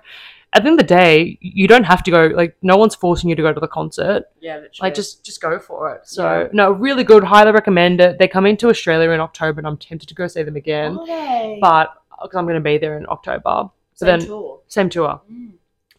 at 0.57 0.63
the 0.63 0.69
end 0.71 0.81
of 0.81 0.87
the 0.87 0.95
day, 0.95 1.39
you 1.41 1.69
don't 1.69 1.85
have 1.85 2.03
to 2.05 2.11
go. 2.11 2.27
Like, 2.35 2.57
no 2.63 2.77
one's 2.77 2.95
forcing 2.95 3.29
you 3.31 3.37
to 3.37 3.43
go 3.43 3.53
to 3.53 3.61
the 3.61 3.69
concert. 3.69 4.25
Yeah, 4.41 4.55
literally. 4.57 4.73
Like, 4.81 4.95
just 4.95 5.25
just 5.25 5.41
go 5.41 5.59
for 5.59 5.95
it. 5.95 6.07
So, 6.09 6.25
Yeah. 6.43 6.49
no, 6.53 6.73
really 6.73 7.05
good. 7.05 7.23
Highly 7.25 7.53
recommend 7.53 8.01
it. 8.01 8.19
They're 8.19 8.29
coming 8.39 8.57
to 8.59 8.69
Australia 8.69 9.11
in 9.11 9.21
October, 9.21 9.61
and 9.61 9.67
I'm 9.67 9.77
tempted 9.77 10.09
to 10.09 10.15
go 10.15 10.27
see 10.27 10.43
them 10.43 10.57
again. 10.57 10.99
They? 11.07 11.59
But 11.61 11.93
because 12.23 12.37
I'm 12.37 12.45
going 12.47 12.55
to 12.63 12.69
be 12.73 12.79
there 12.79 12.97
in 12.97 13.07
October, 13.09 13.71
so 13.95 14.07
Same 14.07 14.19
then 14.21 14.27
tour. 14.29 14.61
same 14.69 14.89
tour. 14.89 15.21
Mm. 15.31 15.53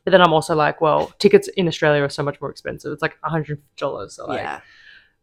But 0.04 0.12
then 0.12 0.22
I'm 0.22 0.34
also 0.34 0.56
like, 0.56 0.80
well, 0.82 1.12
tickets 1.20 1.48
in 1.50 1.68
Australia 1.68 2.02
are 2.02 2.10
so 2.10 2.24
much 2.24 2.40
more 2.42 2.50
expensive. 2.50 2.92
It's 2.94 3.02
like 3.02 3.18
hundred 3.22 3.62
dollars. 3.76 4.16
So 4.16 4.26
like, 4.26 4.40
yeah. 4.40 4.62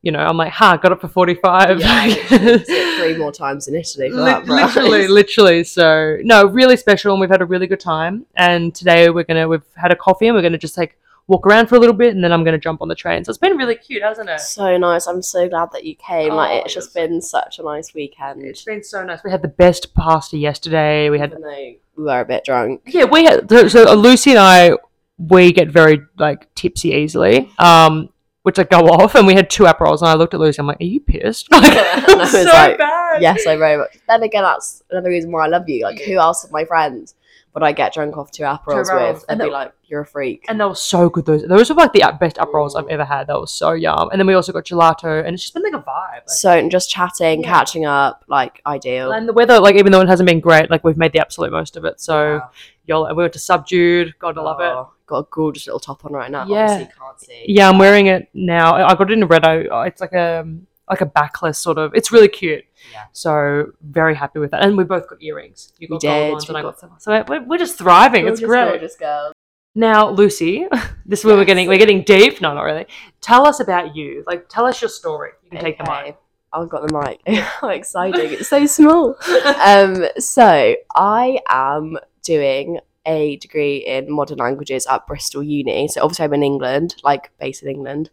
You 0.04 0.12
know, 0.12 0.18
I'm 0.20 0.36
like, 0.36 0.52
ha, 0.52 0.76
got 0.76 0.92
it 0.92 1.00
for 1.00 1.08
forty 1.08 1.34
five. 1.34 1.80
yeah 1.80 2.04
literally. 2.06 2.64
See 2.64 2.72
it 2.72 3.00
three 3.02 3.16
more 3.16 3.32
times 3.32 3.68
in 3.68 3.74
Italy 3.74 4.10
for 4.10 4.16
that 4.16 4.44
price. 4.44 4.76
literally, 4.76 5.08
literally. 5.20 5.64
So 5.64 6.18
no, 6.22 6.46
really 6.46 6.76
special, 6.76 7.12
and 7.12 7.20
we've 7.20 7.30
had 7.30 7.42
a 7.42 7.46
really 7.46 7.66
good 7.66 7.80
time. 7.80 8.26
And 8.36 8.74
today 8.74 9.08
we're 9.10 9.24
gonna 9.24 9.48
we've 9.48 9.62
had 9.74 9.90
a 9.92 9.96
coffee, 9.96 10.26
and 10.28 10.36
we're 10.36 10.42
gonna 10.42 10.58
just 10.58 10.76
like 10.76 10.98
walk 11.26 11.46
around 11.46 11.68
for 11.68 11.76
a 11.76 11.78
little 11.78 11.94
bit, 11.94 12.14
and 12.14 12.22
then 12.22 12.32
I'm 12.32 12.44
gonna 12.44 12.58
jump 12.58 12.82
on 12.82 12.88
the 12.88 12.94
train. 12.94 13.24
So 13.24 13.30
it's 13.30 13.38
been 13.38 13.56
really 13.56 13.76
cute, 13.76 14.02
hasn't 14.02 14.28
it? 14.28 14.40
So 14.40 14.76
nice. 14.76 15.06
I'm 15.06 15.22
so 15.22 15.48
glad 15.48 15.70
that 15.72 15.84
you 15.84 15.94
came. 15.96 16.32
Oh, 16.32 16.36
like 16.36 16.64
it's 16.66 16.74
just 16.74 16.92
been 16.94 17.22
such 17.22 17.58
a 17.58 17.62
nice 17.62 17.94
weekend. 17.94 18.42
It's 18.44 18.62
been 18.64 18.84
so 18.84 19.02
nice. 19.04 19.24
We 19.24 19.30
had 19.30 19.40
the 19.40 19.48
best 19.48 19.94
pasta 19.94 20.36
yesterday. 20.36 21.08
We 21.08 21.18
had 21.18 21.30
Even 21.30 21.42
though 21.42 21.74
we 21.96 22.04
were 22.04 22.20
a 22.20 22.24
bit 22.26 22.44
drunk. 22.44 22.82
yeah, 22.86 23.04
we 23.04 23.24
had 23.24 23.48
so, 23.48 23.68
so 23.68 23.94
Lucy 23.94 24.30
and 24.30 24.38
I 24.38 24.72
we 25.16 25.52
get 25.52 25.68
very 25.68 26.00
like 26.18 26.52
tipsy 26.54 26.90
easily. 26.90 27.50
Um 27.58 28.10
which 28.44 28.58
I 28.58 28.64
go 28.64 28.80
off 28.88 29.14
and 29.14 29.26
we 29.26 29.34
had 29.34 29.48
two 29.48 29.64
Aperols 29.64 30.02
and 30.02 30.10
I 30.10 30.14
looked 30.14 30.34
at 30.34 30.40
Lucy, 30.40 30.60
I'm 30.60 30.66
like, 30.66 30.80
Are 30.80 30.84
you 30.84 31.00
pissed? 31.00 31.48
Like, 31.50 32.06
was 32.08 32.30
so 32.30 32.42
like, 32.42 32.76
bad. 32.76 33.22
Yes, 33.22 33.46
I 33.46 33.56
very 33.56 33.78
much. 33.78 33.96
Then 34.06 34.22
again, 34.22 34.42
that's 34.42 34.82
another 34.90 35.08
reason 35.08 35.32
why 35.32 35.46
I 35.46 35.48
love 35.48 35.66
you. 35.66 35.82
Like, 35.82 36.00
who 36.02 36.18
else 36.18 36.44
of 36.44 36.52
my 36.52 36.64
friends 36.66 37.14
would 37.54 37.62
I 37.62 37.72
get 37.72 37.94
drunk 37.94 38.16
off 38.16 38.30
two 38.32 38.42
Aperols 38.44 38.88
Aperols. 38.88 39.14
with 39.20 39.24
And 39.28 39.40
and 39.40 39.46
be 39.48 39.52
that- 39.52 39.52
like, 39.52 39.72
"You're 39.84 40.00
a 40.00 40.06
freak." 40.06 40.44
And 40.48 40.60
they 40.60 40.64
were 40.64 40.74
so 40.74 41.08
good. 41.08 41.24
Those 41.24 41.46
those 41.46 41.70
were 41.70 41.76
like 41.76 41.92
the 41.92 42.04
best 42.18 42.36
Aperols 42.38 42.74
I've 42.74 42.88
ever 42.88 43.04
had. 43.04 43.28
They 43.28 43.34
were 43.34 43.46
so 43.46 43.72
yum. 43.72 44.08
And 44.10 44.18
then 44.20 44.26
we 44.26 44.34
also 44.34 44.52
got 44.52 44.64
gelato 44.64 45.24
and 45.24 45.34
it's 45.34 45.42
just 45.42 45.54
been 45.54 45.62
like 45.62 45.72
a 45.74 45.78
vibe. 45.78 46.12
Like, 46.14 46.28
so 46.28 46.50
and 46.50 46.70
just 46.70 46.90
chatting, 46.90 47.42
Yeah. 47.42 47.48
catching 47.50 47.84
up, 47.86 48.24
like 48.28 48.60
ideal. 48.66 49.12
and 49.12 49.28
the 49.28 49.32
weather, 49.32 49.60
like 49.60 49.76
even 49.76 49.92
though 49.92 50.00
it 50.00 50.08
hasn't 50.08 50.28
been 50.28 50.40
great, 50.40 50.70
like 50.70 50.82
we've 50.84 50.96
made 50.96 51.12
the 51.12 51.20
absolute 51.20 51.52
most 51.52 51.76
of 51.76 51.84
it. 51.84 52.00
So 52.00 52.38
Wow. 52.38 52.50
y'all, 52.86 53.08
we 53.08 53.22
went 53.22 53.32
to 53.34 53.38
Subdued. 53.38 54.14
God, 54.18 54.36
I 54.36 54.40
love 54.42 54.60
it. 54.60 54.64
Oh, 54.64 54.90
Got 55.06 55.18
a 55.18 55.26
gorgeous 55.30 55.66
little 55.66 55.80
top 55.80 56.04
on 56.06 56.12
right 56.14 56.30
now. 56.30 56.46
Yeah. 56.46 56.62
Obviously, 56.62 56.92
can't 56.98 57.20
see. 57.20 57.44
Yeah, 57.46 57.68
I'm 57.68 57.76
wearing 57.78 58.06
it 58.06 58.30
now. 58.32 58.74
I 58.74 58.90
I 58.90 58.94
got 58.94 59.10
it 59.10 59.12
in 59.12 59.22
a 59.22 59.26
red. 59.26 59.44
It's 59.44 60.00
like 60.00 60.14
a 60.14 60.46
like 60.88 61.00
a 61.00 61.06
backless 61.06 61.58
sort 61.58 61.78
of. 61.78 61.94
It's 61.94 62.12
really 62.12 62.28
cute. 62.28 62.64
Yeah. 62.92 63.04
So 63.12 63.72
very 63.82 64.14
happy 64.14 64.38
with 64.38 64.50
that. 64.50 64.62
And 64.64 64.76
we 64.76 64.84
both 64.84 65.08
got 65.08 65.22
earrings. 65.22 65.72
You 65.78 65.86
We 65.90 65.96
got 65.96 66.02
gold 66.02 66.02
did, 66.02 66.32
ones, 66.32 66.48
and 66.48 66.54
we 66.54 66.60
I 66.60 66.62
got- 66.62 66.78
silver. 66.80 66.94
So 66.98 67.24
we're, 67.28 67.42
we're 67.44 67.58
just 67.58 67.78
thriving. 67.78 68.26
it's 68.28 68.40
great. 68.40 68.68
gorgeous 68.68 68.96
girl. 68.96 69.32
Now, 69.74 70.08
Lucy, 70.10 70.66
this 71.06 71.20
is 71.20 71.24
where 71.24 71.36
we're 71.36 71.44
getting 71.44 71.66
we're 71.68 71.78
getting 71.78 72.02
deep. 72.02 72.40
No, 72.40 72.54
not 72.54 72.62
really. 72.62 72.86
Tell 73.20 73.46
us 73.46 73.60
about 73.60 73.96
you. 73.96 74.22
Like, 74.26 74.48
tell 74.48 74.66
us 74.66 74.80
your 74.80 74.88
story. 74.90 75.30
You 75.42 75.50
can 75.50 75.60
take 75.60 75.78
the 75.78 75.84
mic. 75.84 75.90
Okay. 76.08 76.16
I've 76.52 76.68
got 76.68 76.86
the 76.86 76.94
mic. 77.26 77.36
How 77.42 77.68
exciting! 77.70 78.32
It's 78.34 78.48
so 78.48 78.64
small. 78.66 79.16
um, 79.64 80.04
so 80.18 80.76
I 80.94 81.40
am 81.48 81.96
doing 82.22 82.78
a 83.06 83.36
degree 83.38 83.78
in 83.78 84.10
modern 84.12 84.38
languages 84.38 84.86
at 84.86 85.04
Bristol 85.08 85.42
Uni. 85.42 85.88
So 85.88 86.02
obviously 86.02 86.26
I'm 86.26 86.34
in 86.34 86.44
England, 86.44 86.94
like 87.02 87.32
based 87.40 87.64
in 87.64 87.68
England. 87.70 88.10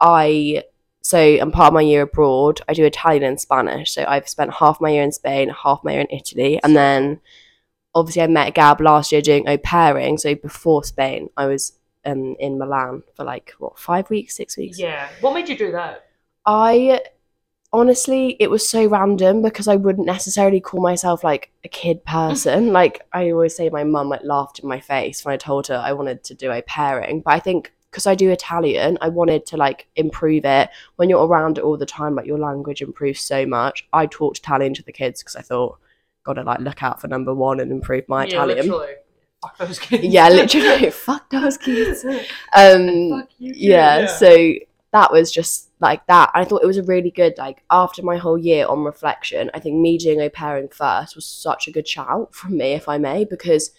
I 0.00 0.64
so 1.08 1.18
I'm 1.18 1.50
part 1.50 1.68
of 1.68 1.72
my 1.72 1.80
year 1.80 2.02
abroad. 2.02 2.60
I 2.68 2.74
do 2.74 2.84
Italian 2.84 3.22
and 3.22 3.40
Spanish. 3.40 3.92
So 3.92 4.04
I've 4.06 4.28
spent 4.28 4.52
half 4.52 4.78
my 4.78 4.90
year 4.90 5.02
in 5.02 5.10
Spain, 5.10 5.48
half 5.48 5.82
my 5.82 5.92
year 5.92 6.02
in 6.02 6.14
Italy, 6.14 6.60
and 6.62 6.76
then 6.76 7.22
obviously 7.94 8.20
I 8.20 8.26
met 8.26 8.52
Gab 8.52 8.78
last 8.82 9.10
year 9.10 9.22
doing 9.22 9.48
au 9.48 9.56
pairing. 9.56 10.18
So 10.18 10.34
before 10.34 10.84
Spain, 10.84 11.30
I 11.34 11.46
was 11.46 11.72
um, 12.04 12.36
in 12.38 12.58
Milan 12.58 13.04
for 13.16 13.24
like 13.24 13.54
what 13.58 13.78
five 13.78 14.10
weeks, 14.10 14.36
six 14.36 14.58
weeks. 14.58 14.78
Yeah. 14.78 15.08
What 15.22 15.32
made 15.32 15.48
you 15.48 15.56
do 15.56 15.72
that? 15.72 16.10
I 16.44 17.00
honestly, 17.72 18.36
it 18.38 18.50
was 18.50 18.68
so 18.68 18.86
random 18.86 19.40
because 19.40 19.66
I 19.66 19.76
wouldn't 19.76 20.06
necessarily 20.06 20.60
call 20.60 20.82
myself 20.82 21.24
like 21.24 21.50
a 21.64 21.68
kid 21.68 22.04
person. 22.04 22.70
like 22.74 23.00
I 23.14 23.30
always 23.30 23.56
say, 23.56 23.70
my 23.70 23.84
mum 23.84 24.10
like 24.10 24.24
laughed 24.24 24.58
in 24.58 24.68
my 24.68 24.80
face 24.80 25.24
when 25.24 25.32
I 25.32 25.38
told 25.38 25.68
her 25.68 25.82
I 25.82 25.94
wanted 25.94 26.22
to 26.24 26.34
do 26.34 26.50
a 26.50 26.60
pairing. 26.60 27.22
But 27.22 27.32
I 27.32 27.40
think 27.40 27.72
because 27.90 28.06
I 28.06 28.14
do 28.14 28.30
Italian, 28.30 28.98
I 29.00 29.08
wanted 29.08 29.46
to 29.46 29.56
like 29.56 29.86
improve 29.96 30.44
it. 30.44 30.68
When 30.96 31.08
you're 31.08 31.26
around 31.26 31.58
it 31.58 31.64
all 31.64 31.76
the 31.76 31.86
time, 31.86 32.14
like 32.14 32.26
your 32.26 32.38
language 32.38 32.82
improves 32.82 33.20
so 33.20 33.46
much. 33.46 33.88
I 33.92 34.06
taught 34.06 34.38
Italian 34.38 34.74
to 34.74 34.82
the 34.82 34.92
kids 34.92 35.22
because 35.22 35.36
I 35.36 35.42
thought, 35.42 35.78
gotta 36.24 36.42
like 36.42 36.60
look 36.60 36.82
out 36.82 37.00
for 37.00 37.08
number 37.08 37.34
one 37.34 37.60
and 37.60 37.72
improve 37.72 38.08
my 38.08 38.24
yeah, 38.24 38.44
Italian. 38.44 38.66
literally. 38.66 38.94
Fuck 39.40 39.58
those 39.58 39.78
kids. 39.78 40.04
Yeah, 40.04 40.28
literally. 40.30 40.90
Fuck 40.90 41.30
those 41.30 41.56
kids. 41.56 42.04
Um, 42.04 43.10
Fuck 43.10 43.28
you, 43.38 43.54
too, 43.54 43.60
yeah, 43.60 44.06
so 44.06 44.54
that 44.92 45.12
was 45.12 45.32
just 45.32 45.70
like 45.80 46.06
that. 46.06 46.30
I 46.34 46.44
thought 46.44 46.62
it 46.62 46.66
was 46.66 46.76
a 46.76 46.82
really 46.82 47.10
good 47.10 47.34
like 47.38 47.62
after 47.70 48.02
my 48.02 48.16
whole 48.16 48.38
year 48.38 48.66
on 48.66 48.84
reflection. 48.84 49.50
I 49.54 49.60
think 49.60 49.76
me 49.76 49.96
doing 49.96 50.20
au 50.20 50.28
pairing 50.28 50.68
first 50.68 51.14
was 51.14 51.26
such 51.26 51.68
a 51.68 51.70
good 51.70 51.88
shout 51.88 52.34
from 52.34 52.58
me, 52.58 52.72
if 52.72 52.88
I 52.88 52.98
may, 52.98 53.24
because 53.24 53.70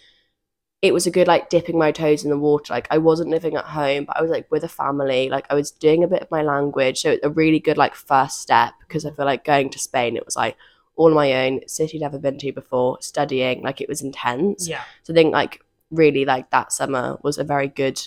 it 0.82 0.94
was 0.94 1.06
a 1.06 1.10
good 1.10 1.26
like 1.28 1.50
dipping 1.50 1.76
my 1.78 1.92
toes 1.92 2.24
in 2.24 2.30
the 2.30 2.38
water. 2.38 2.72
Like 2.72 2.86
I 2.90 2.98
wasn't 2.98 3.30
living 3.30 3.54
at 3.56 3.66
home, 3.66 4.04
but 4.06 4.16
I 4.16 4.22
was 4.22 4.30
like 4.30 4.50
with 4.50 4.64
a 4.64 4.68
family. 4.68 5.28
Like 5.28 5.46
I 5.50 5.54
was 5.54 5.70
doing 5.70 6.02
a 6.02 6.08
bit 6.08 6.22
of 6.22 6.30
my 6.30 6.42
language, 6.42 7.00
so 7.02 7.18
a 7.22 7.28
really 7.30 7.58
good 7.58 7.76
like 7.76 7.94
first 7.94 8.40
step 8.40 8.72
because 8.80 9.04
I 9.04 9.10
feel 9.10 9.26
like 9.26 9.44
going 9.44 9.68
to 9.70 9.78
Spain, 9.78 10.16
it 10.16 10.24
was 10.24 10.36
like 10.36 10.56
all 10.96 11.10
my 11.14 11.32
own, 11.46 11.60
city 11.68 11.98
never 11.98 12.18
been 12.18 12.38
to 12.38 12.52
before, 12.52 12.98
studying. 13.00 13.62
Like 13.62 13.80
it 13.80 13.88
was 13.88 14.02
intense. 14.02 14.68
yeah. 14.68 14.82
So 15.02 15.12
I 15.12 15.16
think 15.16 15.32
like 15.32 15.62
really 15.90 16.24
like 16.24 16.50
that 16.50 16.72
summer 16.72 17.18
was 17.22 17.36
a 17.36 17.44
very 17.44 17.68
good 17.68 18.00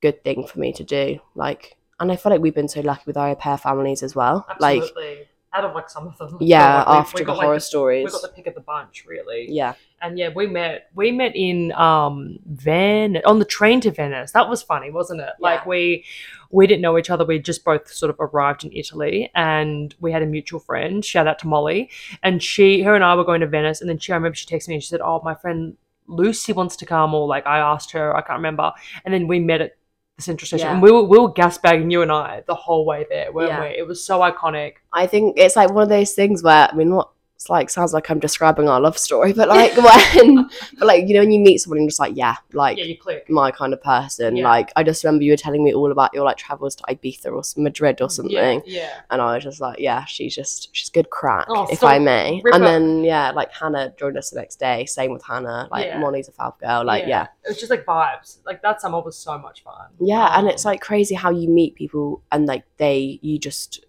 good 0.00 0.22
thing 0.22 0.46
for 0.46 0.60
me 0.60 0.72
to 0.74 0.84
do. 0.84 1.18
Like 1.34 1.76
and 1.98 2.12
I 2.12 2.16
feel 2.16 2.30
like 2.30 2.40
we've 2.40 2.54
been 2.54 2.68
so 2.68 2.80
lucky 2.80 3.02
with 3.06 3.16
our 3.16 3.34
pair 3.34 3.58
families 3.58 4.04
as 4.04 4.14
well. 4.14 4.46
Like 4.60 4.82
Absolutely. 4.82 5.28
Out 5.52 5.64
of 5.64 5.74
like 5.74 5.90
some 5.90 6.06
of 6.06 6.16
them. 6.18 6.36
yeah, 6.40 6.76
Like, 6.86 6.86
after 6.88 7.16
we 7.16 7.22
the 7.22 7.26
got, 7.26 7.36
like, 7.38 7.44
horror 7.44 7.54
We 7.56 7.60
stories. 7.60 8.12
got 8.12 8.22
the 8.22 8.28
pick 8.28 8.46
of 8.46 8.54
the 8.54 8.60
bunch, 8.60 9.04
really. 9.06 9.46
yeah. 9.50 9.74
And 10.00 10.18
yeah, 10.18 10.28
we 10.34 10.46
met 10.46 10.88
we 10.94 11.10
met 11.12 11.34
in 11.34 11.72
um 11.72 12.38
Van 12.46 13.16
on 13.24 13.38
the 13.38 13.44
train 13.44 13.80
to 13.82 13.90
Venice. 13.90 14.32
That 14.32 14.48
was 14.48 14.62
funny, 14.62 14.90
wasn't 14.90 15.20
it? 15.20 15.30
Like 15.40 15.60
Yeah. 15.62 15.68
we 15.68 16.04
we 16.50 16.66
didn't 16.66 16.82
know 16.82 16.96
each 16.96 17.10
other. 17.10 17.24
We 17.24 17.38
just 17.40 17.64
both 17.64 17.90
sort 17.92 18.10
of 18.10 18.16
arrived 18.20 18.64
in 18.64 18.72
Italy 18.72 19.30
and 19.34 19.94
we 20.00 20.12
had 20.12 20.22
a 20.22 20.26
mutual 20.26 20.60
friend. 20.60 21.04
Shout 21.04 21.26
out 21.26 21.38
to 21.40 21.48
Molly. 21.48 21.90
And 22.22 22.42
she 22.42 22.82
her 22.82 22.94
and 22.94 23.04
I 23.04 23.14
were 23.16 23.24
going 23.24 23.40
to 23.40 23.46
Venice 23.46 23.80
and 23.80 23.90
then 23.90 23.98
she 23.98 24.12
I 24.12 24.16
remember 24.16 24.36
she 24.36 24.46
texted 24.46 24.68
me 24.68 24.74
and 24.74 24.82
she 24.82 24.88
said, 24.88 25.00
Oh, 25.02 25.20
my 25.24 25.34
friend 25.34 25.76
Lucy 26.06 26.52
wants 26.52 26.76
to 26.76 26.86
come 26.86 27.12
or 27.12 27.26
like 27.26 27.46
I 27.46 27.58
asked 27.58 27.90
her, 27.92 28.16
I 28.16 28.22
can't 28.22 28.38
remember. 28.38 28.72
And 29.04 29.12
then 29.12 29.26
we 29.28 29.40
met 29.40 29.60
at 29.60 29.72
the 30.16 30.22
central 30.22 30.46
station 30.46 30.66
Yeah. 30.66 30.72
and 30.74 30.82
we 30.82 30.90
were 30.90 31.02
we 31.04 31.18
were 31.18 31.30
gas 31.32 31.58
bagging 31.58 31.90
you 31.90 32.02
and 32.02 32.10
I 32.10 32.42
the 32.46 32.54
whole 32.54 32.86
way 32.86 33.04
there, 33.10 33.30
weren't 33.32 33.48
Yeah. 33.50 33.60
we? 33.62 33.68
It 33.76 33.86
was 33.86 34.02
so 34.04 34.20
iconic. 34.20 34.74
I 34.92 35.06
think 35.06 35.34
it's 35.38 35.56
like 35.56 35.70
one 35.70 35.82
of 35.82 35.88
those 35.90 36.12
things 36.12 36.42
where 36.42 36.68
I 36.72 36.74
mean 36.74 36.94
what 36.94 37.10
it's 37.38 37.48
like 37.48 37.70
sounds 37.70 37.92
like 37.92 38.10
I'm 38.10 38.18
describing 38.18 38.68
our 38.68 38.80
love 38.80 38.98
story, 38.98 39.32
but 39.32 39.46
like 39.48 39.76
when 40.16 40.50
but 40.76 40.86
like 40.88 41.06
you 41.06 41.14
know 41.14 41.20
when 41.20 41.30
you 41.30 41.38
meet 41.38 41.58
someone 41.58 41.78
and 41.78 41.84
you're 41.84 41.90
just 41.90 42.00
like, 42.00 42.16
yeah, 42.16 42.34
like 42.52 42.78
yeah, 42.78 43.18
my 43.28 43.52
kind 43.52 43.72
of 43.72 43.80
person. 43.80 44.34
Yeah. 44.34 44.48
Like 44.48 44.72
I 44.74 44.82
just 44.82 45.04
remember 45.04 45.22
you 45.22 45.30
were 45.32 45.36
telling 45.36 45.62
me 45.62 45.72
all 45.72 45.92
about 45.92 46.12
your 46.12 46.24
like 46.24 46.36
travels 46.36 46.74
to 46.74 46.82
Ibiza 46.92 47.26
or 47.26 47.42
Madrid 47.62 48.00
or 48.00 48.10
something. 48.10 48.34
Yeah, 48.34 48.80
yeah. 48.80 48.90
And 49.10 49.22
I 49.22 49.36
was 49.36 49.44
just 49.44 49.60
like, 49.60 49.78
yeah, 49.78 50.04
she's 50.04 50.34
just 50.34 50.70
she's 50.74 50.88
good 50.90 51.10
crack, 51.10 51.46
Oh, 51.48 51.68
if 51.70 51.78
stop. 51.78 51.90
I 51.92 52.00
may. 52.00 52.40
Rip 52.42 52.56
and 52.56 52.64
then 52.64 53.04
yeah, 53.04 53.30
like 53.30 53.52
Hannah 53.52 53.94
joined 53.96 54.18
us 54.18 54.30
the 54.30 54.40
next 54.40 54.56
day. 54.58 54.84
Same 54.86 55.12
with 55.12 55.22
Hannah. 55.24 55.68
Like 55.70 55.86
Yeah. 55.86 56.00
Molly's 56.00 56.26
a 56.26 56.32
fab 56.32 56.58
girl. 56.58 56.84
Like 56.84 57.04
yeah. 57.06 57.28
It 57.44 57.50
was 57.50 57.58
just 57.58 57.70
like 57.70 57.86
vibes. 57.86 58.38
Like 58.44 58.62
that 58.62 58.80
summer 58.80 59.00
was 59.00 59.16
so 59.16 59.38
much 59.38 59.62
fun. 59.62 59.86
Yeah, 60.00 60.36
and 60.36 60.48
it's 60.48 60.66
Um, 60.66 60.70
like 60.72 60.80
crazy 60.80 61.14
how 61.14 61.30
you 61.30 61.48
meet 61.48 61.76
people 61.76 62.20
and 62.32 62.46
like 62.46 62.64
they 62.78 63.20
you 63.22 63.38
just 63.38 63.84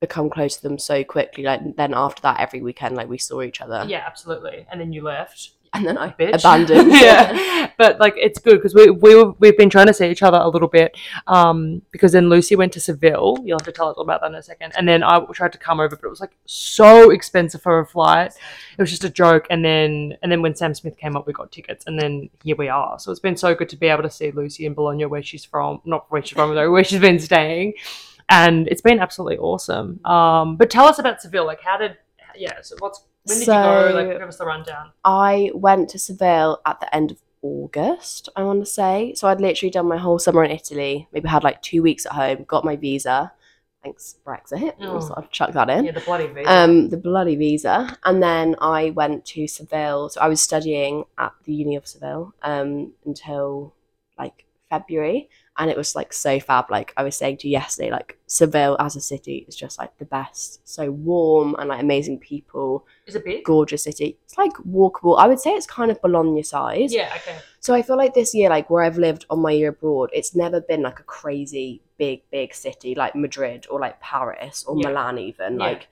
become 0.00 0.30
close 0.30 0.56
to 0.56 0.62
them 0.62 0.78
so 0.78 1.02
quickly. 1.04 1.44
Like 1.44 1.76
then 1.76 1.92
after 1.94 2.22
that, 2.22 2.40
every 2.40 2.62
weekend, 2.62 2.96
like 2.96 3.08
we 3.08 3.18
saw 3.18 3.42
each 3.42 3.60
other. 3.60 3.84
Yeah, 3.88 4.04
absolutely. 4.06 4.66
And 4.70 4.80
then 4.80 4.92
you 4.92 5.02
left. 5.02 5.50
and 5.74 5.86
then 5.86 5.98
I 5.98 6.08
Bitch. 6.10 6.38
abandoned. 6.38 6.92
yeah. 6.92 7.70
But 7.76 7.98
like 8.00 8.14
it's 8.16 8.38
good 8.38 8.56
because 8.56 8.74
we 8.74 8.90
we 8.90 9.14
were- 9.14 9.32
we've 9.40 9.56
been 9.58 9.68
trying 9.68 9.86
to 9.88 9.92
see 9.92 10.08
each 10.08 10.22
other 10.22 10.38
a 10.38 10.48
little 10.48 10.68
bit. 10.68 10.96
Um 11.26 11.82
because 11.90 12.12
then 12.12 12.28
Lucy 12.30 12.54
went 12.56 12.72
to 12.74 12.80
Seville. 12.80 13.38
You'll 13.44 13.58
have 13.58 13.66
to 13.66 13.72
tell 13.72 13.88
us 13.88 13.96
all 13.96 14.04
about 14.04 14.20
that 14.22 14.28
in 14.28 14.34
a 14.36 14.42
second. 14.42 14.72
And 14.78 14.86
then 14.88 15.02
I 15.02 15.20
tried 15.32 15.52
to 15.52 15.58
come 15.58 15.78
over, 15.80 15.94
but 15.96 16.06
it 16.06 16.10
was 16.10 16.20
like 16.20 16.36
so 16.46 17.10
expensive 17.10 17.60
for 17.60 17.80
a 17.80 17.86
flight. 17.86 18.32
It 18.78 18.80
was 18.80 18.90
just 18.90 19.04
a 19.04 19.10
joke. 19.10 19.46
And 19.50 19.64
then 19.64 20.16
and 20.22 20.30
then 20.32 20.42
when 20.42 20.54
Sam 20.54 20.74
Smith 20.74 20.96
came 20.96 21.16
up, 21.16 21.26
we 21.26 21.32
got 21.32 21.50
tickets, 21.52 21.84
and 21.88 22.00
then 22.00 22.30
here 22.44 22.56
we 22.56 22.68
are. 22.68 22.98
So 23.00 23.10
it's 23.10 23.20
been 23.20 23.36
so 23.36 23.54
good 23.54 23.68
to 23.70 23.76
be 23.76 23.88
able 23.88 24.04
to 24.04 24.10
see 24.10 24.30
Lucy 24.30 24.64
in 24.64 24.74
Bologna, 24.74 25.06
where 25.06 25.22
she's 25.24 25.44
from, 25.44 25.80
not 25.84 26.06
where 26.10 26.22
she's 26.22 26.32
from, 26.34 26.54
though, 26.54 26.70
where 26.70 26.84
she's 26.84 27.00
been 27.00 27.18
staying, 27.18 27.74
and 28.28 28.68
it's 28.68 28.82
been 28.82 29.00
absolutely 29.00 29.38
awesome. 29.38 30.04
Um, 30.04 30.56
but 30.56 30.70
tell 30.70 30.86
us 30.86 30.98
about 30.98 31.20
Seville. 31.20 31.46
Like, 31.46 31.60
how 31.60 31.78
did? 31.78 31.96
Yeah. 32.36 32.60
So 32.62 32.76
what's 32.78 33.02
when 33.24 33.38
did 33.38 33.46
you 33.46 33.52
go? 33.52 33.90
Like, 33.94 34.18
give 34.18 34.28
us 34.28 34.36
the 34.36 34.46
rundown. 34.46 34.90
I 35.04 35.50
went 35.54 35.90
to 35.90 35.98
Seville 35.98 36.60
at 36.66 36.80
the 36.80 36.94
end 36.94 37.10
of 37.10 37.18
August, 37.42 38.28
I 38.36 38.42
want 38.42 38.60
to 38.60 38.70
say. 38.70 39.14
So 39.14 39.28
I'd 39.28 39.40
literally 39.40 39.70
done 39.70 39.86
my 39.86 39.96
whole 39.96 40.18
summer 40.18 40.44
in 40.44 40.50
Italy, 40.50 41.08
maybe 41.12 41.28
had 41.28 41.44
like 41.44 41.62
two 41.62 41.82
weeks 41.82 42.06
at 42.06 42.12
home, 42.12 42.44
got 42.44 42.64
my 42.64 42.76
visa. 42.76 43.32
Thanks, 43.82 44.16
Brexit. 44.26 44.74
Oh. 44.80 45.00
So 45.00 45.14
I've 45.16 45.30
chucked 45.30 45.54
that 45.54 45.70
in. 45.70 45.84
Yeah, 45.84 45.92
the 45.92 46.00
bloody 46.00 46.26
visa. 46.26 46.52
um, 46.52 46.88
the 46.88 46.96
bloody 46.96 47.36
visa. 47.36 47.96
And 48.04 48.22
then 48.22 48.56
I 48.60 48.90
went 48.90 49.24
to 49.26 49.46
Seville. 49.46 50.08
So 50.08 50.20
I 50.20 50.28
was 50.28 50.42
studying 50.42 51.04
at 51.16 51.32
the 51.44 51.54
Uni 51.54 51.76
of 51.76 51.86
Seville 51.86 52.34
um, 52.42 52.92
until 53.06 53.74
like 54.18 54.46
February. 54.68 55.28
And 55.58 55.70
it 55.70 55.76
was 55.76 55.96
like 55.96 56.12
so 56.12 56.38
fab. 56.38 56.70
Like 56.70 56.92
I 56.96 57.02
was 57.02 57.16
saying 57.16 57.38
to 57.38 57.48
you 57.48 57.52
yesterday, 57.52 57.90
like 57.90 58.16
Seville 58.26 58.76
as 58.78 58.94
a 58.96 59.00
city 59.00 59.44
is 59.48 59.56
just 59.56 59.78
like 59.78 59.96
the 59.98 60.04
best. 60.04 60.60
So 60.68 60.90
warm 60.92 61.56
and 61.58 61.68
like 61.68 61.80
amazing 61.82 62.20
people, 62.20 62.86
Is 63.06 63.16
it 63.16 63.24
big? 63.24 63.44
gorgeous 63.44 63.82
city. 63.82 64.16
It's 64.24 64.38
like 64.38 64.52
walkable. 64.58 65.18
I 65.18 65.26
would 65.26 65.40
say 65.40 65.50
it's 65.50 65.66
kind 65.66 65.90
of 65.90 66.00
Bologna 66.00 66.42
size. 66.44 66.94
Yeah. 66.94 67.12
Okay. 67.16 67.36
So 67.60 67.74
I 67.74 67.82
feel 67.82 67.96
like 67.96 68.14
this 68.14 68.34
year, 68.34 68.48
like 68.50 68.70
where 68.70 68.84
I've 68.84 68.98
lived 68.98 69.26
on 69.30 69.40
my 69.42 69.50
year 69.50 69.70
abroad, 69.70 70.10
it's 70.12 70.36
never 70.36 70.60
been 70.60 70.82
like 70.82 71.00
a 71.00 71.04
crazy 71.04 71.82
big, 71.98 72.22
big 72.30 72.54
city 72.54 72.94
like 72.94 73.16
Madrid 73.16 73.66
or 73.68 73.80
like 73.80 74.00
Paris 74.00 74.64
or 74.64 74.76
Yeah. 74.78 74.88
Milan 74.90 75.18
even. 75.18 75.54
Yeah. 75.58 75.66
Like 75.66 75.88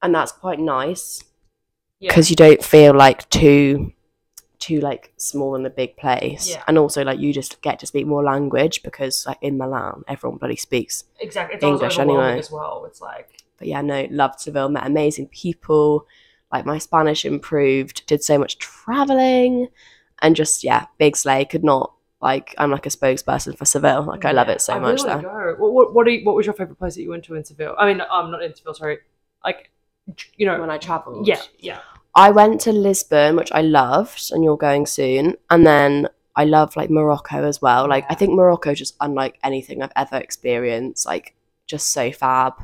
and 0.00 0.14
that's 0.14 0.32
quite 0.32 0.58
nice 0.58 1.22
Yeah. 2.00 2.10
because 2.10 2.30
you 2.30 2.36
don't 2.36 2.64
feel 2.64 2.94
like 2.94 3.28
too 3.28 3.92
too 4.62 4.80
like 4.80 5.12
small 5.16 5.56
in 5.56 5.66
a 5.66 5.70
big 5.70 5.96
place. 5.96 6.48
Yeah. 6.48 6.62
And 6.68 6.78
also 6.78 7.02
like 7.02 7.18
you 7.18 7.32
just 7.32 7.60
get 7.62 7.78
to 7.80 7.86
speak 7.86 8.06
more 8.06 8.22
language 8.22 8.82
because 8.82 9.26
like 9.26 9.38
in 9.42 9.58
Milan 9.58 10.04
everyone 10.08 10.38
bloody 10.38 10.56
speaks. 10.56 11.04
exactly. 11.20 11.56
It's 11.56 11.64
English 11.64 11.98
also 11.98 12.02
anyway. 12.02 12.38
as 12.38 12.50
well. 12.50 12.84
It's 12.86 13.00
like 13.00 13.28
But 13.58 13.68
yeah, 13.68 13.82
no, 13.82 14.06
loved 14.10 14.40
Seville, 14.40 14.68
met 14.68 14.86
amazing 14.86 15.28
people. 15.28 16.06
Like 16.52 16.64
my 16.64 16.78
Spanish 16.78 17.24
improved, 17.24 18.06
did 18.06 18.22
so 18.22 18.38
much 18.38 18.58
traveling, 18.58 19.68
and 20.20 20.36
just 20.36 20.62
yeah, 20.62 20.86
big 20.98 21.16
slay. 21.16 21.44
Could 21.44 21.64
not 21.64 21.92
like 22.20 22.54
I'm 22.58 22.70
like 22.70 22.86
a 22.86 22.90
spokesperson 22.90 23.56
for 23.58 23.64
Seville. 23.64 24.04
Like 24.04 24.24
I 24.24 24.32
love 24.32 24.48
it 24.48 24.60
so 24.60 24.74
I 24.74 24.78
much. 24.78 25.02
Really 25.02 25.22
there. 25.22 25.56
What 25.56 25.72
what 25.72 25.94
what, 25.94 26.06
are 26.06 26.10
you, 26.10 26.24
what 26.24 26.36
was 26.36 26.46
your 26.46 26.54
favorite 26.54 26.78
place 26.78 26.94
that 26.94 27.02
you 27.02 27.10
went 27.10 27.24
to 27.24 27.34
in 27.34 27.44
Seville? 27.44 27.74
I 27.78 27.86
mean, 27.86 28.02
I'm 28.10 28.30
not 28.30 28.42
in 28.42 28.54
Seville. 28.54 28.74
Sorry. 28.74 28.98
Like, 29.44 29.70
you 30.36 30.46
know. 30.46 30.60
When 30.60 30.70
I 30.70 30.78
travelled, 30.78 31.26
yeah. 31.26 31.40
Yeah. 31.58 31.80
I 32.14 32.30
went 32.30 32.60
to 32.62 32.72
Lisbon, 32.72 33.36
which 33.36 33.52
I 33.52 33.62
loved, 33.62 34.30
and 34.32 34.44
you're 34.44 34.56
going 34.56 34.86
soon. 34.86 35.36
And 35.50 35.66
then 35.66 36.08
I 36.36 36.44
love 36.44 36.76
like 36.76 36.90
Morocco 36.90 37.44
as 37.44 37.60
well. 37.62 37.88
Like 37.88 38.04
I 38.10 38.14
think 38.14 38.32
Morocco 38.34 38.74
just 38.74 38.96
unlike 39.00 39.38
anything 39.42 39.82
I've 39.82 39.92
ever 39.96 40.16
experienced. 40.16 41.06
Like 41.06 41.34
just 41.66 41.88
so 41.92 42.12
fab. 42.12 42.54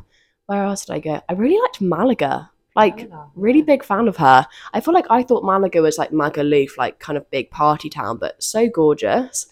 Where 0.46 0.64
else 0.64 0.84
did 0.84 0.94
I 0.94 1.00
go? 1.00 1.20
I 1.28 1.32
really 1.34 1.60
liked 1.60 1.80
Malaga. 1.80 2.50
Like 2.74 3.08
Malaga, 3.08 3.30
really 3.34 3.62
big 3.62 3.84
fan 3.84 4.08
of 4.08 4.16
her. 4.18 4.46
I 4.72 4.80
feel 4.80 4.94
like 4.94 5.06
I 5.10 5.22
thought 5.22 5.44
Malaga 5.44 5.82
was 5.82 5.98
like 5.98 6.10
Magaluf, 6.10 6.76
like 6.76 6.98
kind 6.98 7.16
of 7.18 7.30
big 7.30 7.50
party 7.50 7.88
town, 7.90 8.18
but 8.18 8.42
so 8.42 8.68
gorgeous. 8.68 9.46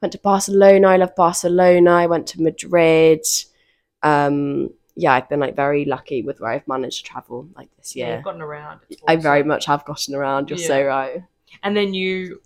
Went 0.00 0.12
to 0.12 0.18
Barcelona. 0.18 0.88
I 0.88 0.96
love 0.96 1.14
Barcelona. 1.14 1.90
I 1.92 2.06
went 2.06 2.26
to 2.28 2.42
Madrid. 2.42 3.24
Um, 4.02 4.70
yeah, 4.96 5.12
I've 5.14 5.28
been 5.28 5.40
like 5.40 5.56
very 5.56 5.84
lucky 5.84 6.22
with 6.22 6.40
where 6.40 6.50
I've 6.52 6.66
managed 6.68 7.04
to 7.04 7.10
travel 7.12 7.48
like 7.56 7.68
this 7.76 7.94
Yeah. 7.96 8.06
year. 8.06 8.14
You've 8.16 8.24
gotten 8.24 8.42
around. 8.42 8.80
It's 8.88 9.02
I 9.08 9.16
very 9.16 9.42
much 9.42 9.66
have 9.66 9.84
gotten 9.84 10.14
around. 10.14 10.50
You're 10.50 10.58
so 10.58 10.82
right. 10.84 11.22
And 11.62 11.76
then 11.76 11.94
you. 11.94 12.40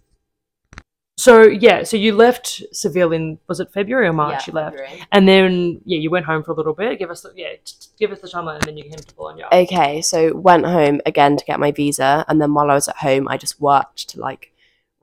So 1.16 1.42
yeah, 1.42 1.84
so 1.84 1.96
you 1.96 2.12
left 2.12 2.62
Seville 2.72 3.12
in 3.12 3.38
was 3.46 3.60
it 3.60 3.72
February 3.72 4.08
or 4.08 4.12
March? 4.12 4.48
you 4.48 4.52
left, 4.52 4.76
and 5.12 5.28
then 5.28 5.80
yeah, 5.84 5.98
you 5.98 6.10
went 6.10 6.26
home 6.26 6.42
for 6.42 6.50
a 6.50 6.54
little 6.54 6.74
bit. 6.74 6.98
Give 6.98 7.08
us 7.08 7.20
the, 7.20 7.32
yeah, 7.36 7.52
give 8.00 8.10
us 8.10 8.20
the 8.20 8.26
timeline, 8.26 8.56
and 8.56 8.62
then 8.64 8.76
you 8.76 8.82
came 8.84 8.94
to 8.94 9.14
Bologna. 9.14 9.44
Okay, 9.52 10.02
so 10.02 10.34
went 10.34 10.66
home 10.66 11.00
again 11.06 11.36
to 11.36 11.44
get 11.44 11.60
my 11.60 11.70
visa, 11.70 12.24
and 12.26 12.40
then 12.42 12.52
while 12.52 12.68
I 12.68 12.74
was 12.74 12.88
at 12.88 12.96
home, 12.96 13.28
I 13.28 13.36
just 13.36 13.60
worked 13.60 14.08
to 14.08 14.20
like 14.20 14.52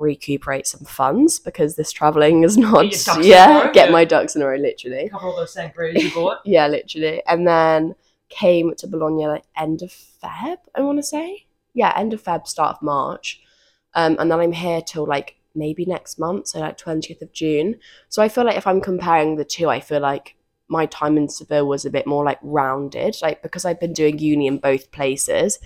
recuperate 0.01 0.67
some 0.67 0.86
funds 0.86 1.39
because 1.39 1.75
this 1.75 1.91
traveling 1.91 2.43
is 2.43 2.58
not 2.67 2.84
your 2.86 2.91
ducks 2.91 3.08
in 3.17 3.24
a 3.24 3.25
yeah 3.25 3.62
row, 3.62 3.74
get 3.74 3.88
yeah. 3.88 3.91
my 3.91 4.05
ducks 4.05 4.36
in 4.36 4.41
a 4.41 4.48
row 4.48 4.55
literally 4.55 5.10
Cover 5.10 5.27
all 5.27 5.36
those 5.36 5.55
sangrias 5.55 6.01
you 6.01 6.12
bought. 6.13 6.39
yeah 6.46 6.67
literally 6.67 7.22
and 7.27 7.48
then 7.48 7.96
came 8.29 8.74
to 8.75 8.88
Bologna 8.88 9.27
like 9.27 9.43
end 9.58 9.81
of 9.81 9.89
Feb 9.89 10.58
I 10.75 10.81
want 10.81 10.98
to 11.00 11.03
say 11.03 11.46
yeah 11.74 11.93
end 11.98 12.13
of 12.13 12.24
Feb 12.24 12.48
start 12.48 12.77
of 12.77 12.81
March 12.81 13.41
um 13.93 14.17
and 14.20 14.31
then 14.31 14.39
I'm 14.39 14.51
here 14.51 14.81
till 14.81 15.05
like 15.05 15.36
maybe 15.53 15.86
next 15.86 16.17
month 16.17 16.48
so 16.48 16.60
like 16.60 16.77
20th 16.77 17.22
of 17.22 17.31
June 17.34 17.75
so 18.10 18.22
I 18.22 18.29
feel 18.29 18.46
like 18.46 18.58
if 18.58 18.67
I'm 18.67 18.81
comparing 18.81 19.36
the 19.36 19.46
two 19.46 19.70
I 19.70 19.79
feel 19.79 20.00
like 20.00 20.36
my 20.72 20.86
time 20.86 21.17
in 21.17 21.27
Seville 21.27 21.67
was 21.67 21.86
a 21.86 21.89
bit 21.89 22.08
more 22.08 22.24
like 22.24 22.39
rounded, 22.41 23.17
like 23.22 23.43
because 23.43 23.65
I've 23.65 23.79
been 23.79 23.91
doing 23.91 24.17
uni 24.17 24.48
in 24.48 24.58
both 24.58 24.89
places. 24.91 25.60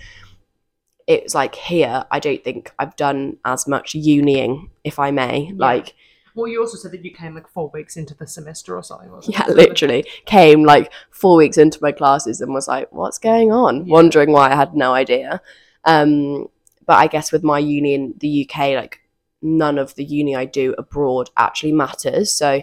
It 1.06 1.24
was 1.24 1.34
like 1.34 1.54
here, 1.54 2.04
I 2.10 2.18
don't 2.18 2.42
think 2.42 2.72
I've 2.78 2.96
done 2.96 3.38
as 3.44 3.66
much 3.68 3.94
uniing, 3.94 4.70
if 4.84 4.98
I 4.98 5.10
may. 5.12 5.52
Like, 5.56 5.94
Well, 6.34 6.48
you 6.48 6.60
also 6.60 6.76
said 6.76 6.92
that 6.92 7.04
you 7.04 7.12
came 7.12 7.34
like 7.34 7.48
four 7.48 7.70
weeks 7.70 7.96
into 7.96 8.14
the 8.14 8.26
semester 8.26 8.76
or 8.76 8.82
something. 8.82 9.10
Wasn't 9.10 9.34
yeah, 9.34 9.46
it? 9.48 9.56
literally 9.56 10.04
came 10.26 10.64
like 10.64 10.92
four 11.10 11.36
weeks 11.36 11.56
into 11.56 11.78
my 11.80 11.92
classes 11.92 12.40
and 12.40 12.52
was 12.52 12.68
like, 12.68 12.92
"What's 12.92 13.18
going 13.18 13.52
on?" 13.52 13.86
Yeah. 13.86 13.92
Wondering 13.94 14.32
why 14.32 14.50
I 14.52 14.54
had 14.56 14.74
no 14.74 14.92
idea. 14.92 15.40
Um, 15.84 16.48
but 16.86 16.94
I 16.98 17.06
guess 17.06 17.32
with 17.32 17.42
my 17.42 17.58
uni 17.58 17.94
in 17.94 18.14
the 18.18 18.42
UK, 18.48 18.74
like 18.76 19.00
none 19.40 19.78
of 19.78 19.94
the 19.94 20.04
uni 20.04 20.36
I 20.36 20.44
do 20.44 20.74
abroad 20.76 21.30
actually 21.36 21.72
matters. 21.72 22.32
So 22.32 22.62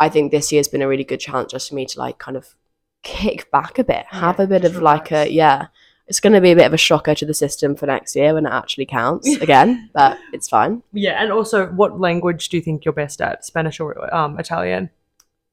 I 0.00 0.08
think 0.08 0.30
this 0.32 0.52
year's 0.52 0.68
been 0.68 0.82
a 0.82 0.88
really 0.88 1.04
good 1.04 1.20
chance 1.20 1.52
just 1.52 1.68
for 1.68 1.74
me 1.76 1.86
to 1.86 1.98
like 1.98 2.18
kind 2.18 2.36
of 2.36 2.54
kick 3.02 3.50
back 3.50 3.78
a 3.78 3.84
bit, 3.84 4.06
have 4.10 4.38
Yeah, 4.38 4.44
a 4.44 4.46
bit 4.46 4.64
of 4.64 4.80
like 4.82 5.12
a 5.12 5.30
yeah. 5.30 5.68
It's 6.06 6.20
going 6.20 6.32
to 6.32 6.40
be 6.40 6.50
a 6.50 6.56
bit 6.56 6.66
of 6.66 6.74
a 6.74 6.78
shocker 6.78 7.14
to 7.14 7.24
the 7.24 7.34
system 7.34 7.74
for 7.76 7.86
next 7.86 8.16
year 8.16 8.34
when 8.34 8.46
it 8.46 8.52
actually 8.52 8.86
counts 8.86 9.28
again, 9.40 9.90
but 9.92 10.18
it's 10.32 10.48
fine. 10.48 10.82
Yeah, 10.92 11.22
and 11.22 11.32
also, 11.32 11.66
what 11.66 12.00
language 12.00 12.48
do 12.48 12.56
you 12.56 12.62
think 12.62 12.84
you're 12.84 12.92
best 12.92 13.20
at? 13.20 13.44
Spanish 13.44 13.80
or 13.80 14.12
um, 14.14 14.38
Italian? 14.38 14.90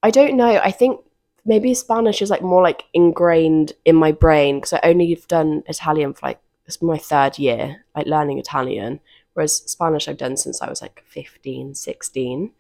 I 0.02 0.12
don't 0.12 0.36
know. 0.36 0.60
I 0.64 0.72
think 0.72 1.02
maybe 1.46 1.74
Spanish 1.74 2.22
is 2.22 2.30
like 2.30 2.42
more 2.42 2.64
like 2.64 2.84
ingrained 2.94 3.74
in 3.86 3.96
my 3.96 4.12
brain 4.12 4.58
because 4.58 4.74
I 4.74 4.80
only 4.84 5.10
have 5.12 5.28
done 5.28 5.64
Italian 5.68 6.14
for 6.14 6.28
like 6.28 6.40
it's 6.66 6.82
my 6.82 6.98
third 6.98 7.40
year, 7.40 7.84
like 7.96 8.06
learning 8.06 8.38
Italian. 8.38 9.00
Whereas 9.34 9.56
Spanish 9.56 10.08
I've 10.08 10.18
done 10.18 10.38
since 10.38 10.62
I 10.62 10.70
was 10.70 10.82
like 10.82 11.04
15, 11.08 11.74
16. 11.74 12.52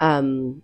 Um, 0.00 0.62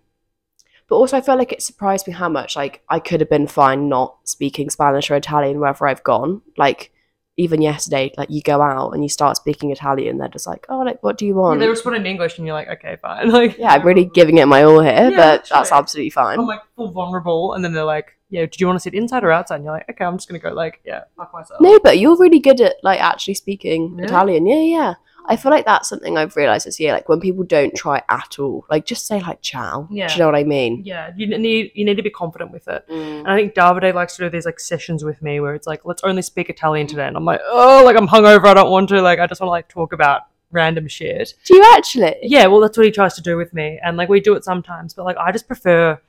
but 0.89 0.97
also 0.97 1.17
I 1.17 1.21
feel 1.21 1.37
like 1.37 1.53
it 1.53 1.63
surprised 1.63 2.07
me 2.07 2.13
how 2.13 2.29
much 2.29 2.57
like 2.57 2.83
I 2.89 2.99
could 3.01 3.21
have 3.21 3.31
been 3.31 3.47
fine 3.47 3.89
not 3.89 4.17
speaking 4.25 4.71
Spanish 4.71 5.11
or 5.11 5.17
Italian 5.17 5.59
wherever 5.61 5.87
I've 5.87 6.05
gone. 6.05 6.43
Like 6.57 6.93
even 7.39 7.61
yesterday, 7.61 8.11
like 8.17 8.31
you 8.31 8.41
go 8.41 8.63
out 8.63 8.93
and 8.93 9.03
you 9.03 9.11
start 9.11 9.37
speaking 9.37 9.71
Italian, 9.71 10.17
they're 10.17 10.29
just 10.29 10.47
like, 10.47 10.65
oh, 10.71 10.79
like 10.81 11.03
what 11.03 11.19
do 11.19 11.27
you 11.27 11.35
Yeah, 11.35 11.41
want? 11.41 11.61
they 11.61 11.69
respond 11.69 11.97
in 11.97 12.07
English, 12.07 12.39
and 12.39 12.47
you're 12.47 12.55
like, 12.55 12.69
okay, 12.69 12.97
fine. 13.03 13.31
Like, 13.39 13.59
yeah, 13.59 13.73
I'm 13.75 13.85
really 13.87 14.07
giving 14.07 14.39
it 14.39 14.47
my 14.47 14.63
all 14.63 14.81
here, 14.81 15.11
Yeah, 15.11 15.17
but 15.17 15.49
that's 15.51 15.71
absolutely 15.73 16.11
fine. 16.11 16.39
I'm 16.39 16.47
like 16.47 16.63
full 16.77 16.93
vulnerable, 16.93 17.53
and 17.53 17.63
then 17.65 17.73
they're 17.75 17.85
like, 17.85 18.17
yeah, 18.31 18.41
did 18.43 18.59
you 18.61 18.67
want 18.67 18.77
to 18.79 18.81
sit 18.81 18.95
inside 18.95 19.23
or 19.23 19.31
outside? 19.33 19.57
And 19.57 19.65
you're 19.65 19.75
like, 19.75 19.89
okay, 19.91 20.05
I'm 20.05 20.17
just 20.17 20.29
gonna 20.29 20.39
go 20.39 20.51
like, 20.53 20.81
yeah, 20.85 21.05
fuck 21.17 21.33
myself. 21.35 21.61
No, 21.61 21.79
but 21.81 21.99
you're 21.99 22.17
really 22.17 22.41
good 22.41 22.61
at 22.61 22.77
like 22.83 23.01
actually 23.01 23.35
speaking 23.35 23.97
Really? 23.97 24.09
Italian. 24.09 24.47
Yeah, 24.47 24.61
yeah. 24.61 24.95
I 25.29 25.37
feel 25.37 25.51
like 25.51 25.65
that's 25.65 25.89
something 25.89 26.17
I've 26.17 26.37
realized 26.37 26.67
this 26.67 26.79
year. 26.79 26.93
Like 26.93 27.09
when 27.09 27.21
people 27.21 27.45
don't 27.45 27.75
try 27.75 28.03
at 28.09 28.39
all, 28.39 28.65
like 28.71 28.87
just 28.87 29.07
say 29.07 29.21
like 29.21 29.43
"ciao." 29.43 29.89
Yeah. 29.91 30.09
Do 30.09 30.15
you 30.15 30.19
know 30.21 30.27
what 30.27 30.37
I 30.37 30.45
mean? 30.45 30.83
Yeah, 30.85 31.13
you 31.17 31.27
need 31.27 31.73
you 31.75 31.85
need 31.85 31.97
to 31.97 32.03
be 32.03 32.11
confident 32.11 32.53
with 32.53 32.69
it. 32.69 32.85
Mm. 32.89 33.21
And 33.21 33.29
I 33.29 33.37
think 33.37 33.55
Davide 33.55 33.95
likes 33.95 34.17
to 34.17 34.25
do 34.25 34.31
these 34.31 34.47
like 34.47 34.61
sessions 34.61 35.05
with 35.05 35.23
me 35.23 35.41
where 35.41 35.55
it's 35.55 35.67
like, 35.67 35.85
let's 35.85 36.03
only 36.05 36.23
speak 36.23 36.49
Italian 36.49 36.87
today, 36.87 37.07
and 37.07 37.17
I'm 37.17 37.25
like, 37.25 37.41
oh, 37.45 37.83
like 37.85 37.97
I'm 37.97 38.09
hungover, 38.09 38.47
I 38.47 38.55
don't 38.55 38.71
want 38.71 38.89
to, 38.91 39.03
like 39.03 39.19
I 39.19 39.27
just 39.27 39.41
want 39.41 39.49
to 39.49 39.53
like 39.53 39.69
talk 39.69 39.93
about 39.93 40.23
random 40.53 40.89
shit. 40.89 41.35
Do 41.45 41.57
you 41.57 41.73
actually? 41.77 42.17
Yeah, 42.23 42.47
well, 42.47 42.61
that's 42.61 42.77
what 42.77 42.87
he 42.87 42.93
tries 42.93 43.15
to 43.15 43.23
do 43.23 43.37
with 43.37 43.53
me, 43.53 43.81
and 43.85 43.97
like 43.97 44.09
we 44.09 44.21
do 44.21 44.35
it 44.35 44.45
sometimes, 44.45 44.95
but 44.95 45.05
like 45.05 45.17
I 45.17 45.33
just 45.33 45.49
prefer, 45.49 46.01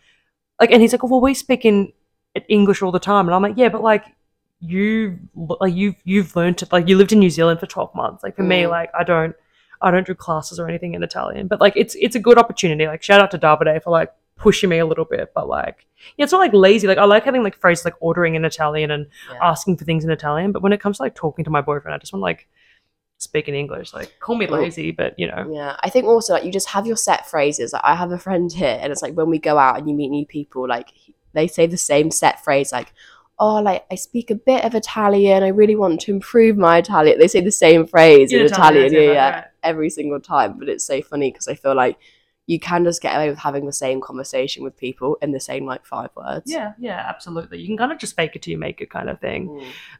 like, 0.59 0.71
and 0.71 0.81
he's 0.81 0.93
like, 0.93 1.03
well, 1.03 1.21
we 1.21 1.33
speak 1.33 1.65
in 1.65 1.91
English 2.47 2.81
all 2.81 2.91
the 2.91 2.99
time, 2.99 3.27
and 3.27 3.33
I'm 3.33 3.41
like, 3.41 3.57
yeah, 3.57 3.69
but 3.69 3.81
like 3.81 4.05
you, 4.59 5.19
like 5.35 5.73
you've 5.73 5.95
you've 6.03 6.35
learned 6.35 6.61
it, 6.61 6.71
like 6.71 6.87
you 6.87 6.97
lived 6.97 7.11
in 7.11 7.19
New 7.19 7.29
Zealand 7.29 7.59
for 7.59 7.67
twelve 7.67 7.93
months. 7.93 8.23
Like 8.23 8.35
for 8.35 8.43
me, 8.43 8.63
Mm. 8.63 8.69
like 8.69 8.89
I 8.97 9.03
don't, 9.03 9.35
I 9.81 9.91
don't 9.91 10.07
do 10.07 10.15
classes 10.15 10.59
or 10.59 10.67
anything 10.67 10.93
in 10.95 11.03
Italian, 11.03 11.47
but 11.47 11.61
like 11.61 11.73
it's 11.75 11.95
it's 11.95 12.15
a 12.15 12.19
good 12.19 12.37
opportunity. 12.37 12.87
Like 12.87 13.03
shout 13.03 13.21
out 13.21 13.31
to 13.31 13.37
Davide 13.39 13.83
for 13.83 13.91
like 13.91 14.11
pushing 14.35 14.69
me 14.69 14.79
a 14.79 14.85
little 14.85 15.05
bit, 15.05 15.31
but 15.35 15.47
like 15.47 15.85
yeah, 16.17 16.23
it's 16.23 16.31
not 16.31 16.39
like 16.39 16.53
lazy. 16.53 16.87
Like 16.87 16.97
I 16.97 17.05
like 17.05 17.23
having 17.23 17.43
like 17.43 17.59
phrases 17.59 17.85
like 17.85 17.95
ordering 17.99 18.35
in 18.35 18.45
Italian 18.45 18.91
and 18.91 19.07
Yeah. 19.31 19.39
asking 19.41 19.77
for 19.77 19.85
things 19.85 20.03
in 20.03 20.09
Italian, 20.11 20.51
but 20.51 20.61
when 20.63 20.73
it 20.73 20.81
comes 20.81 20.97
to 20.97 21.03
like 21.03 21.15
talking 21.15 21.45
to 21.45 21.51
my 21.51 21.61
boyfriend, 21.61 21.93
I 21.93 21.97
just 21.99 22.11
want 22.13 22.21
like 22.23 22.47
speak 23.19 23.47
in 23.47 23.55
English. 23.55 23.93
Like 23.93 24.19
call 24.19 24.35
me 24.37 24.47
lazy, 24.47 24.91
but 24.91 25.17
you 25.19 25.27
know. 25.27 25.49
Yeah, 25.51 25.75
I 25.81 25.89
think 25.89 26.05
also 26.05 26.33
like 26.33 26.43
you 26.45 26.51
just 26.51 26.69
have 26.69 26.85
your 26.87 26.97
set 26.97 27.29
phrases. 27.29 27.73
Like, 27.73 27.81
I 27.85 27.95
have 27.95 28.11
a 28.11 28.17
friend 28.17 28.51
here, 28.51 28.77
and 28.81 28.91
it's 28.91 29.01
like 29.03 29.13
when 29.13 29.29
we 29.29 29.37
go 29.39 29.57
out 29.59 29.77
and 29.77 29.87
you 29.89 29.95
meet 29.95 30.09
new 30.09 30.25
people, 30.25 30.67
like 30.67 30.89
they 31.33 31.47
say 31.47 31.67
the 31.67 31.77
same 31.77 32.09
set 32.09 32.43
phrase, 32.43 32.71
like, 32.71 32.93
"Oh, 33.39 33.61
like 33.61 33.85
I 33.91 33.95
speak 33.95 34.31
a 34.31 34.35
bit 34.35 34.63
of 34.65 34.75
Italian. 34.75 35.43
I 35.43 35.49
really 35.49 35.75
want 35.75 36.01
to 36.01 36.11
improve 36.11 36.57
my 36.57 36.77
Italian." 36.77 37.19
They 37.19 37.27
say 37.27 37.41
the 37.41 37.51
same 37.51 37.87
phrase 37.87 38.31
in, 38.33 38.41
Italian, 38.41 38.93
yeah, 38.93 38.99
yeah, 38.99 39.45
every 39.63 39.89
single 39.89 40.19
time. 40.19 40.57
But 40.59 40.69
it's 40.69 40.85
so 40.85 41.01
funny 41.01 41.31
because 41.31 41.47
I 41.47 41.55
feel 41.55 41.75
like 41.75 41.97
you 42.47 42.59
can 42.59 42.85
just 42.85 43.01
get 43.01 43.13
away 43.13 43.29
with 43.29 43.37
having 43.37 43.65
the 43.65 43.73
same 43.73 43.99
conversation 43.99 44.63
with 44.63 44.75
people 44.77 45.17
in 45.21 45.31
the 45.31 45.39
same 45.39 45.65
like 45.65 45.85
five 45.85 46.09
words. 46.15 46.49
Yeah, 46.49 46.73
yeah, 46.79 47.05
absolutely. 47.07 47.59
You 47.59 47.67
can 47.67 47.77
kind 47.77 47.91
of 47.91 47.97
just 47.97 48.15
fake 48.15 48.35
it 48.35 48.41
till 48.41 48.51
you 48.51 48.57
make 48.57 48.79
it 48.79 48.89
kind 48.89 49.09
of 49.09 49.19
thing. 49.19 49.49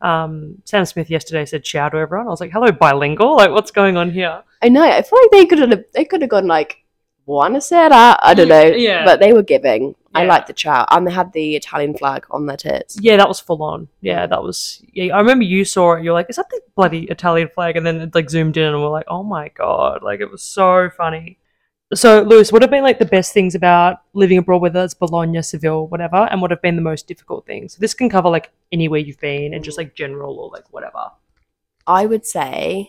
Mm. 0.02 0.08
Um, 0.08 0.62
Sam 0.64 0.86
Smith 0.86 1.10
yesterday 1.10 1.44
said 1.46 1.66
ciao 1.66 1.90
to 1.90 1.98
everyone. 1.98 2.28
I 2.28 2.30
was 2.30 2.40
like, 2.40 2.52
hello, 2.52 2.72
bilingual. 2.72 3.36
Like, 3.36 3.52
what's 3.52 3.72
going 3.72 3.98
on 3.98 4.12
here? 4.12 4.44
I 4.62 4.70
know. 4.70 4.82
I 4.82 5.02
feel 5.02 5.20
like 5.22 5.32
they 5.32 5.46
could 5.46 5.60
have 5.60 5.84
they 5.94 6.06
could 6.06 6.22
have 6.22 6.30
gone 6.30 6.48
like 6.48 6.84
buonasera. 7.28 8.18
I 8.22 8.34
don't 8.34 8.48
know. 8.48 8.64
Yeah. 8.64 9.06
But 9.06 9.20
they 9.20 9.34
were 9.34 9.44
giving. 9.44 9.96
I 10.16 10.24
Yeah. 10.24 10.30
like 10.30 10.48
the 10.48 10.54
ciao, 10.54 10.86
and 10.90 11.06
they 11.06 11.12
had 11.12 11.32
the 11.34 11.56
Italian 11.56 11.96
flag 11.96 12.26
on 12.32 12.46
their 12.48 12.58
tits. 12.58 12.98
Yeah, 13.00 13.18
that 13.18 13.28
was 13.28 13.40
full 13.40 13.62
on. 13.62 13.88
Yeah, 14.02 14.26
that 14.26 14.42
was. 14.42 14.82
Yeah, 14.94 15.16
I 15.16 15.20
remember 15.20 15.44
you 15.44 15.64
saw 15.66 15.94
it. 15.94 16.04
You're 16.04 16.14
like, 16.14 16.30
is 16.30 16.38
that 16.38 16.50
the 16.50 16.62
bloody 16.76 17.04
Italian 17.06 17.50
flag? 17.50 17.78
And 17.78 17.86
then 17.86 18.02
it 18.02 18.16
like 18.16 18.30
zoomed 18.30 18.58
in, 18.58 18.74
and 18.74 18.82
we're 18.82 18.90
like, 18.90 19.06
oh 19.10 19.24
my 19.24 19.50
god, 19.50 20.02
like 20.02 20.20
it 20.22 20.32
was 20.32 20.42
so 20.42 20.90
funny. 20.98 21.38
So, 21.94 22.22
Lewis, 22.22 22.52
what 22.52 22.62
have 22.64 22.72
been 22.72 22.84
like 22.84 23.00
the 23.00 23.06
best 23.06 23.32
things 23.34 23.56
about 23.56 24.00
living 24.14 24.38
abroad, 24.38 24.62
whether 24.62 24.84
it's 24.84 24.94
Bologna, 24.94 25.42
Seville, 25.42 25.88
whatever, 25.88 26.28
and 26.32 26.42
what 26.42 26.52
have 26.52 26.62
been 26.62 26.76
the 26.76 26.82
most 26.82 27.08
difficult 27.08 27.46
things? 27.46 27.74
So 27.74 27.78
this 27.80 27.94
can 27.94 28.10
cover 28.10 28.28
like 28.30 28.52
anywhere 28.74 29.00
you've 29.00 29.20
been 29.22 29.54
and 29.54 29.64
just 29.64 29.78
like 29.78 29.96
general 29.96 30.38
or 30.40 30.50
like 30.50 30.66
whatever. 30.74 31.12
I 31.86 32.06
would 32.06 32.26
say 32.26 32.88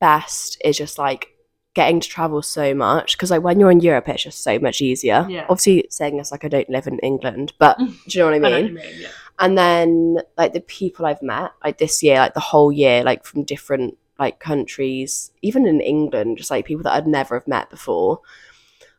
best 0.00 0.60
is 0.62 0.76
just 0.76 0.98
like 0.98 1.28
getting 1.76 2.00
to 2.00 2.08
travel 2.08 2.40
so 2.42 2.74
much 2.74 3.08
because 3.16 3.30
like 3.30 3.42
when 3.42 3.60
you're 3.60 3.70
in 3.70 3.80
Europe, 3.80 4.08
it's 4.08 4.24
just 4.24 4.42
so 4.42 4.58
much 4.58 4.80
easier. 4.80 5.26
Yeah. 5.28 5.44
Obviously, 5.50 5.86
saying 5.90 6.16
this 6.16 6.32
like 6.32 6.44
I 6.44 6.48
don't 6.48 6.70
live 6.70 6.86
in 6.88 6.98
England, 7.00 7.52
but 7.58 7.78
do 7.78 7.84
you 8.08 8.20
know 8.20 8.26
what 8.26 8.34
I 8.34 8.38
mean? 8.38 8.44
I 8.46 8.50
know 8.50 8.62
what 8.62 8.70
you 8.70 8.74
mean, 8.92 9.00
yeah. 9.02 9.08
and 9.38 9.56
then 9.58 10.16
like 10.38 10.52
the 10.54 10.60
people 10.62 11.06
I've 11.06 11.22
met 11.22 11.52
like 11.64 11.78
this 11.78 12.02
year, 12.02 12.16
like 12.16 12.34
the 12.34 12.40
whole 12.40 12.72
year, 12.72 13.04
like 13.04 13.24
from 13.24 13.44
different 13.44 13.96
like 14.18 14.40
countries, 14.40 15.30
even 15.42 15.66
in 15.66 15.80
England, 15.82 16.38
just 16.38 16.50
like 16.50 16.64
people 16.64 16.82
that 16.84 16.94
I'd 16.94 17.06
never 17.06 17.34
have 17.38 17.46
met 17.46 17.68
before. 17.70 18.20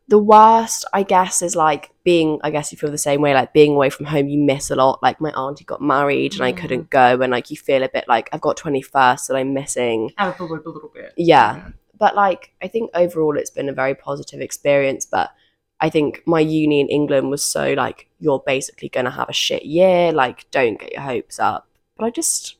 The 0.09 0.19
worst, 0.19 0.85
I 0.93 1.03
guess, 1.03 1.41
is 1.41 1.53
like 1.55 1.91
being. 2.05 2.39
I 2.41 2.49
guess 2.49 2.71
you 2.71 2.77
feel 2.77 2.91
the 2.91 2.97
same 2.97 3.19
way, 3.21 3.33
like 3.33 3.51
being 3.51 3.73
away 3.73 3.89
from 3.89 4.05
home. 4.05 4.29
You 4.29 4.39
miss 4.39 4.71
a 4.71 4.75
lot. 4.75 5.03
Like 5.03 5.19
my 5.19 5.31
auntie 5.31 5.65
got 5.65 5.81
married 5.81 6.33
and 6.35 6.43
I 6.43 6.53
Mm. 6.53 6.57
couldn't 6.57 6.89
go, 6.89 7.19
and 7.21 7.31
like 7.31 7.51
you 7.51 7.57
feel 7.57 7.83
a 7.83 7.89
bit 7.89 8.05
like 8.07 8.29
I've 8.31 8.39
got 8.47 8.55
twenty 8.55 8.81
first 8.81 9.29
and 9.29 9.37
I'm 9.37 9.53
missing. 9.53 10.11
Out 10.17 10.39
of 10.39 10.47
the 10.47 10.53
a 10.53 10.71
little 10.71 10.91
bit. 10.93 11.11
Yeah. 11.17 11.71
But 11.97 12.15
like 12.15 12.51
I 12.61 12.67
think 12.67 12.91
overall 12.93 13.37
it's 13.37 13.49
been 13.49 13.69
a 13.69 13.73
very 13.73 13.95
positive 13.95 14.41
experience. 14.41 15.05
But 15.05 15.31
I 15.79 15.89
think 15.89 16.23
my 16.25 16.39
uni 16.39 16.79
in 16.81 16.87
England 16.87 17.29
was 17.29 17.43
so 17.43 17.73
like 17.73 18.07
you're 18.19 18.43
basically 18.45 18.89
gonna 18.89 19.11
have 19.11 19.29
a 19.29 19.33
shit 19.33 19.63
year. 19.63 20.11
Like 20.11 20.49
don't 20.51 20.79
get 20.79 20.93
your 20.93 21.01
hopes 21.01 21.39
up. 21.39 21.67
But 21.97 22.05
I 22.05 22.09
just 22.09 22.55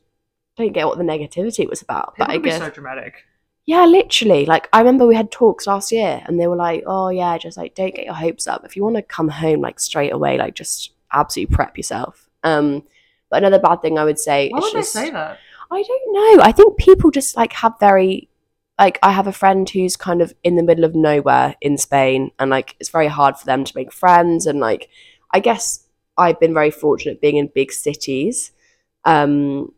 don't 0.56 0.72
get 0.72 0.86
what 0.86 0.98
the 0.98 1.04
negativity 1.04 1.68
was 1.68 1.82
about. 1.82 2.16
People 2.16 2.26
but 2.26 2.34
I 2.34 2.38
guess 2.38 2.58
so 2.58 2.70
dramatic. 2.70 3.24
yeah, 3.66 3.84
literally. 3.84 4.44
Like 4.46 4.68
I 4.72 4.78
remember 4.80 5.06
we 5.06 5.14
had 5.14 5.30
talks 5.30 5.66
last 5.66 5.92
year 5.92 6.22
and 6.26 6.38
they 6.40 6.46
were 6.48 6.56
like, 6.56 6.82
Oh 6.86 7.10
yeah, 7.10 7.38
just 7.38 7.56
like 7.56 7.74
don't 7.74 7.94
get 7.94 8.06
your 8.06 8.14
hopes 8.14 8.46
up. 8.46 8.64
If 8.64 8.76
you 8.76 8.82
want 8.82 8.96
to 8.96 9.02
come 9.02 9.28
home 9.28 9.60
like 9.60 9.78
straight 9.78 10.12
away, 10.12 10.36
like 10.38 10.54
just 10.54 10.92
absolutely 11.12 11.54
prep 11.54 11.76
yourself. 11.76 12.28
Um 12.42 12.82
but 13.30 13.38
another 13.38 13.58
bad 13.58 13.82
thing 13.82 13.98
I 13.98 14.04
would 14.04 14.18
say 14.18 14.48
Why 14.50 14.58
is 14.58 14.64
would 14.64 14.80
just 14.80 14.94
they 14.94 15.04
say 15.06 15.10
that? 15.10 15.38
I 15.70 15.82
don't 15.82 16.12
know. 16.38 16.42
I 16.44 16.52
think 16.52 16.78
people 16.78 17.10
just 17.10 17.36
like 17.36 17.52
have 17.52 17.74
very 17.78 18.28
like 18.78 18.98
I 19.02 19.10
have 19.12 19.26
a 19.26 19.32
friend 19.32 19.68
who's 19.68 19.96
kind 19.96 20.22
of 20.22 20.34
in 20.44 20.56
the 20.56 20.62
middle 20.62 20.84
of 20.84 20.94
nowhere 20.94 21.56
in 21.60 21.76
Spain 21.78 22.30
and 22.38 22.50
like 22.50 22.76
it's 22.78 22.90
very 22.90 23.08
hard 23.08 23.36
for 23.36 23.44
them 23.44 23.64
to 23.64 23.76
make 23.76 23.92
friends 23.92 24.46
and 24.46 24.60
like 24.60 24.88
I 25.32 25.40
guess 25.40 25.86
I've 26.16 26.40
been 26.40 26.54
very 26.54 26.70
fortunate 26.70 27.20
being 27.20 27.36
in 27.36 27.50
big 27.54 27.72
cities. 27.72 28.52
Um 29.04 29.72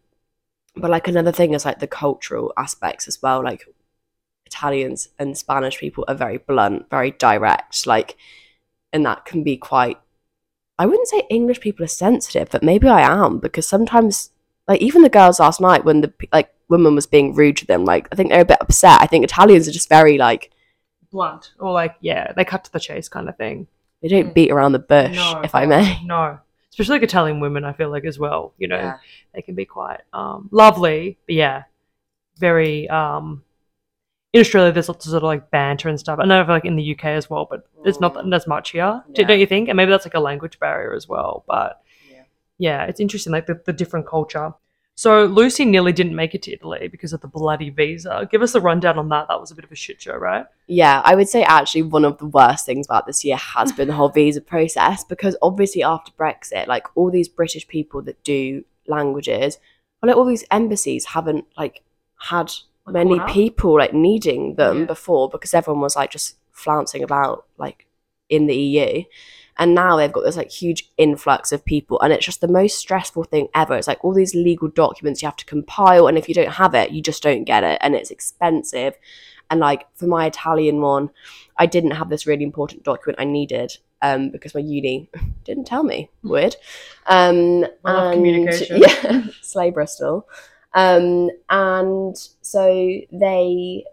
but 0.77 0.91
like 0.91 1.09
another 1.09 1.33
thing 1.33 1.55
is 1.55 1.65
like 1.65 1.81
the 1.81 1.87
cultural 1.87 2.53
aspects 2.57 3.09
as 3.09 3.21
well. 3.23 3.43
Like 3.43 3.65
Italians 4.47 5.09
and 5.19 5.37
Spanish 5.37 5.79
people 5.79 6.05
are 6.07 6.15
very 6.15 6.39
blunt, 6.39 6.91
very 6.91 7.13
direct, 7.13 7.87
like 7.87 8.17
and 8.93 9.05
that 9.07 9.25
can 9.25 9.43
be 9.43 9.57
quite 9.57 9.99
I 10.79 10.87
wouldn't 10.87 11.09
say 11.09 11.23
English 11.31 11.61
people 11.61 11.85
are 11.85 11.89
sensitive, 11.89 12.49
but 12.51 12.63
maybe 12.63 12.89
I 12.89 13.03
am 13.03 13.39
because 13.39 13.67
sometimes 13.67 14.31
like 14.69 14.81
even 14.81 15.03
the 15.03 15.09
girls 15.09 15.41
last 15.41 15.61
night 15.61 15.85
when 15.85 16.01
the 16.01 16.13
like 16.33 16.53
woman 16.69 16.95
was 16.95 17.07
being 17.07 17.35
rude 17.35 17.57
to 17.57 17.67
them 17.67 17.85
like 17.85 18.09
i 18.13 18.15
think 18.15 18.31
they're 18.31 18.41
a 18.43 18.45
bit 18.45 18.61
upset 18.61 19.01
i 19.01 19.07
think 19.07 19.25
italians 19.25 19.67
are 19.69 19.73
just 19.73 19.89
very 19.89 20.19
like 20.19 20.51
Blunt. 21.13 21.51
Or 21.59 21.73
like, 21.73 21.97
yeah, 22.01 22.33
they 22.37 22.45
cut 22.45 22.63
to 22.63 22.73
the 22.73 22.79
chase 22.79 23.09
kind 23.09 23.29
of 23.29 23.37
thing. 23.37 23.67
they 24.01 24.07
don't 24.07 24.29
Mm. 24.31 24.35
beat 24.35 24.53
around 24.53 24.71
the 24.73 24.79
bush 24.79 25.17
No, 25.17 25.41
if 25.43 25.57
i 25.57 25.67
may 25.67 26.01
No. 26.05 26.39
Especially 26.71 26.93
like 26.95 27.03
Italian 27.03 27.41
women, 27.41 27.65
I 27.65 27.73
feel 27.73 27.91
like 27.91 28.05
as 28.05 28.17
well. 28.17 28.53
You 28.59 28.69
know, 28.69 28.77
Yeah. 28.77 28.99
they 29.35 29.43
can 29.43 29.57
be 29.57 29.65
quite 29.65 30.03
um, 30.13 30.49
lovely, 30.53 31.19
but 31.27 31.35
yeah, 31.35 31.65
very 32.39 32.89
um, 32.89 33.43
in 34.33 34.41
Australia 34.41 34.71
there's 34.71 34.89
lots 34.89 35.05
of 35.05 35.11
sort 35.11 35.25
of 35.25 35.27
like 35.27 35.51
banter 35.51 35.89
and 35.89 35.99
stuff. 35.99 36.21
I 36.21 36.27
know 36.27 36.45
like 36.49 36.65
in 36.65 36.77
the 36.77 36.93
UK 36.95 37.07
as 37.07 37.29
well, 37.29 37.45
but 37.51 37.67
it's 37.85 37.99
not 37.99 38.15
Mm. 38.15 38.33
as 38.33 38.47
much 38.47 38.71
here. 38.71 39.03
Yeah. 39.13 39.27
Don't 39.27 39.41
you 39.41 39.47
think? 39.47 39.69
And 39.69 39.77
maybe 39.77 39.91
that's 39.91 40.07
like 40.07 40.15
a 40.15 40.21
language 40.21 40.61
barrier 40.61 40.95
as 40.95 41.09
well. 41.09 41.43
But 41.49 41.83
Yeah. 42.61 42.85
it's 42.85 43.01
interesting, 43.01 43.33
like 43.33 43.47
the, 43.47 43.61
the 43.67 43.73
different 43.73 44.07
culture. 44.07 44.53
So 44.97 45.25
Lucy 45.25 45.65
nearly 45.65 45.93
didn't 45.95 46.15
make 46.15 46.35
it 46.35 46.43
to 46.43 46.53
Italy 46.53 46.87
because 46.89 47.15
of 47.15 47.23
the 47.23 47.27
bloody 47.29 47.71
visa. 47.71 48.29
Give 48.31 48.43
us 48.43 48.53
the 48.53 48.61
rundown 48.61 48.99
on 48.99 49.09
that. 49.09 49.29
That 49.29 49.41
was 49.41 49.51
a 49.51 49.55
bit 49.55 49.65
of 49.65 49.73
a 49.73 49.75
shit 49.75 50.03
show, 50.03 50.15
right? 50.15 50.45
Yeah, 50.67 51.01
I 51.05 51.15
would 51.15 51.29
say 51.29 51.43
actually 51.43 51.83
one 51.83 52.05
of 52.05 52.19
the 52.19 52.27
worst 52.27 52.67
things 52.67 52.87
about 52.87 53.07
this 53.07 53.25
year 53.25 53.37
has 53.39 53.73
been 53.73 53.89
the 53.89 53.95
whole 53.95 54.09
visa 54.21 54.43
process 54.43 55.03
because 55.05 55.37
obviously 55.41 55.83
after 55.83 56.13
Brexit, 56.13 56.67
like 56.67 56.87
all 56.97 57.11
these 57.11 57.29
British 57.31 57.67
people 57.67 58.03
that 58.03 58.23
do 58.25 58.63
languages, 58.89 59.59
well, 60.03 60.09
like 60.09 60.17
all 60.19 60.27
these 60.27 60.45
embassies 60.51 61.07
haven't 61.07 61.47
like 61.57 61.83
had 62.19 62.53
many 62.87 63.19
people 63.21 63.79
like 63.79 63.95
needing 63.95 64.57
them 64.57 64.81
Yeah. 64.81 64.85
before 64.85 65.31
because 65.31 65.55
everyone 65.55 65.81
was 65.81 65.97
like 65.97 66.11
just 66.11 66.37
flouncing 66.53 67.03
about 67.03 67.47
like 67.57 67.87
in 68.29 68.47
the 68.49 68.57
EU. 68.57 69.05
And 69.61 69.75
now 69.75 69.97
they've 69.97 70.11
got 70.11 70.25
this 70.25 70.39
like 70.39 70.51
huge 70.51 70.91
influx 70.97 71.53
of 71.53 71.65
people, 71.65 72.01
and 72.01 72.13
it's 72.13 72.25
just 72.25 72.41
the 72.41 72.49
most 72.49 72.79
stressful 72.79 73.25
thing 73.25 73.49
ever. 73.55 73.77
It's 73.77 73.87
like 73.87 74.03
all 74.03 74.15
these 74.15 74.35
legal 74.35 74.69
documents 74.69 75.21
you 75.21 75.27
have 75.27 75.37
to 75.37 75.45
compile, 75.45 76.09
and 76.09 76.17
if 76.19 76.29
you 76.29 76.35
don't 76.35 76.55
have 76.55 76.75
it, 76.75 76.91
you 76.91 77.03
just 77.03 77.23
don't 77.23 77.45
get 77.45 77.63
it, 77.63 77.79
and 77.83 77.95
it's 77.95 78.11
expensive. 78.11 78.95
And 79.51 79.61
like 79.61 79.87
for 79.95 80.07
my 80.07 80.27
Italian 80.27 80.81
one, 80.81 81.11
I 81.59 81.67
didn't 81.67 81.91
have 81.93 82.09
this 82.09 82.27
really 82.27 82.43
important 82.43 82.85
document 82.85 83.21
I 83.21 83.25
needed 83.25 83.77
um, 84.01 84.31
because 84.31 84.55
my 84.55 84.61
uni 84.61 85.11
didn't 85.45 85.67
tell 85.67 85.83
me. 85.83 86.09
Weird. 86.23 86.57
Um, 87.07 87.67
and- 87.85 88.15
communication. 88.15 88.83
Yeah, 88.83 89.27
slay 89.43 89.71
Bristol. 89.71 90.27
Um, 90.73 91.31
and 91.51 92.17
so 92.41 93.01
they, 93.13 93.85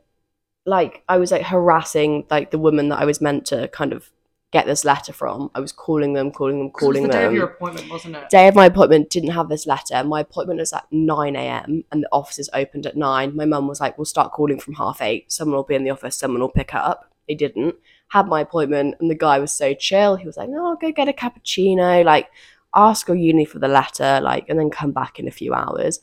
like, 0.65 1.03
I 1.09 1.17
was 1.17 1.31
like 1.31 1.41
harassing 1.41 2.25
like 2.29 2.51
the 2.51 2.59
woman 2.59 2.89
that 2.89 2.99
I 2.99 3.05
was 3.05 3.19
meant 3.19 3.47
to 3.47 3.67
kind 3.69 3.93
of 3.93 4.11
get 4.51 4.65
this 4.65 4.85
letter 4.85 5.11
from. 5.11 5.51
I 5.53 5.59
was 5.59 5.71
calling 5.71 6.13
them, 6.13 6.31
calling 6.31 6.59
them, 6.59 6.71
calling 6.71 7.03
the 7.03 7.09
day 7.09 7.19
them 7.19 7.27
of 7.27 7.33
your 7.33 7.47
appointment, 7.47 7.89
wasn't 7.89 8.15
it? 8.15 8.29
day 8.29 8.47
of 8.47 8.55
my 8.55 8.65
appointment 8.65 9.09
didn't 9.09 9.31
have 9.31 9.49
this 9.49 9.67
letter. 9.67 10.03
My 10.03 10.21
appointment 10.21 10.59
was 10.59 10.71
at 10.73 10.85
9 10.91 11.35
a.m. 11.35 11.83
and 11.91 12.03
the 12.03 12.09
offices 12.11 12.49
opened 12.53 12.85
at 12.85 12.95
9. 12.95 13.35
My 13.35 13.45
mum 13.45 13.67
was 13.67 13.81
like, 13.81 13.97
we'll 13.97 14.05
start 14.05 14.31
calling 14.31 14.59
from 14.59 14.75
half 14.75 15.01
8. 15.01 15.31
Someone 15.31 15.57
will 15.57 15.63
be 15.63 15.75
in 15.75 15.83
the 15.83 15.89
office, 15.89 16.15
someone 16.15 16.41
will 16.41 16.49
pick 16.49 16.73
up. 16.73 17.11
They 17.27 17.35
didn't. 17.35 17.75
Had 18.09 18.27
my 18.27 18.39
appointment 18.41 18.95
and 19.01 19.11
the 19.11 19.15
guy 19.15 19.37
was 19.39 19.51
so 19.51 19.73
chill. 19.73 20.15
He 20.15 20.25
was 20.25 20.37
like, 20.37 20.49
no, 20.49 20.77
go 20.79 20.91
get 20.93 21.09
a 21.09 21.13
cappuccino. 21.13 22.05
Like, 22.05 22.29
ask 22.73 23.07
your 23.09 23.17
uni 23.17 23.43
for 23.43 23.59
the 23.59 23.67
letter, 23.67 24.21
like, 24.21 24.47
and 24.47 24.57
then 24.57 24.69
come 24.69 24.91
back 24.91 25.19
in 25.19 25.27
a 25.27 25.31
few 25.31 25.53
hours. 25.53 25.99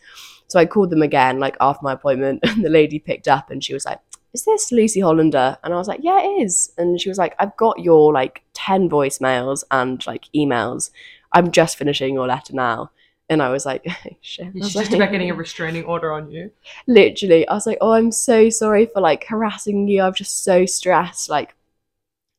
So 0.49 0.59
I 0.59 0.67
called 0.67 0.91
them 0.91 1.01
again, 1.01 1.39
like, 1.39 1.57
after 1.61 1.83
my 1.83 1.93
appointment. 1.95 2.41
And 2.47 2.63
the 2.63 2.69
lady 2.69 2.99
picked 2.99 3.27
up 3.27 3.51
and 3.51 3.65
she 3.65 3.73
was 3.73 3.87
like, 3.87 4.01
is 4.35 4.45
this 4.45 4.73
Lucy 4.73 5.01
Hollander? 5.01 5.57
And 5.63 5.73
I 5.73 5.77
was 5.77 5.87
like, 5.87 6.01
yeah, 6.03 6.21
it 6.21 6.43
is. 6.43 6.73
And 6.77 7.01
she 7.01 7.09
was 7.09 7.19
like, 7.19 7.37
I've 7.39 7.57
got 7.57 7.79
your 7.79 8.13
like 8.13 8.43
10 8.55 8.91
voicemails 8.91 9.63
and 9.71 10.05
like 10.07 10.25
emails. 10.35 10.91
I'm 11.33 11.53
just 11.53 11.79
finishing 11.79 12.15
your 12.15 12.27
letter 12.27 12.53
now. 12.53 12.91
And 13.31 13.41
I 13.41 13.49
was 13.51 13.65
like, 13.65 13.87
shit. 14.21 14.49
She's 14.53 14.73
just 14.75 14.91
like- 14.91 14.93
about 14.93 15.13
getting 15.13 15.31
a 15.31 15.35
restraining 15.35 15.85
order 15.85 16.13
on 16.13 16.31
you. 16.31 16.51
literally, 16.89 17.47
I 17.47 17.55
was 17.55 17.67
like, 17.67 17.79
oh, 17.81 17.93
I'm 17.93 18.11
so 18.11 18.51
sorry 18.51 18.87
for 18.87 19.01
like 19.01 19.25
harassing 19.25 19.87
you. 19.87 20.03
I'm 20.03 20.15
just 20.15 20.43
so 20.43 20.67
stressed. 20.67 21.31
Like, 21.31 21.55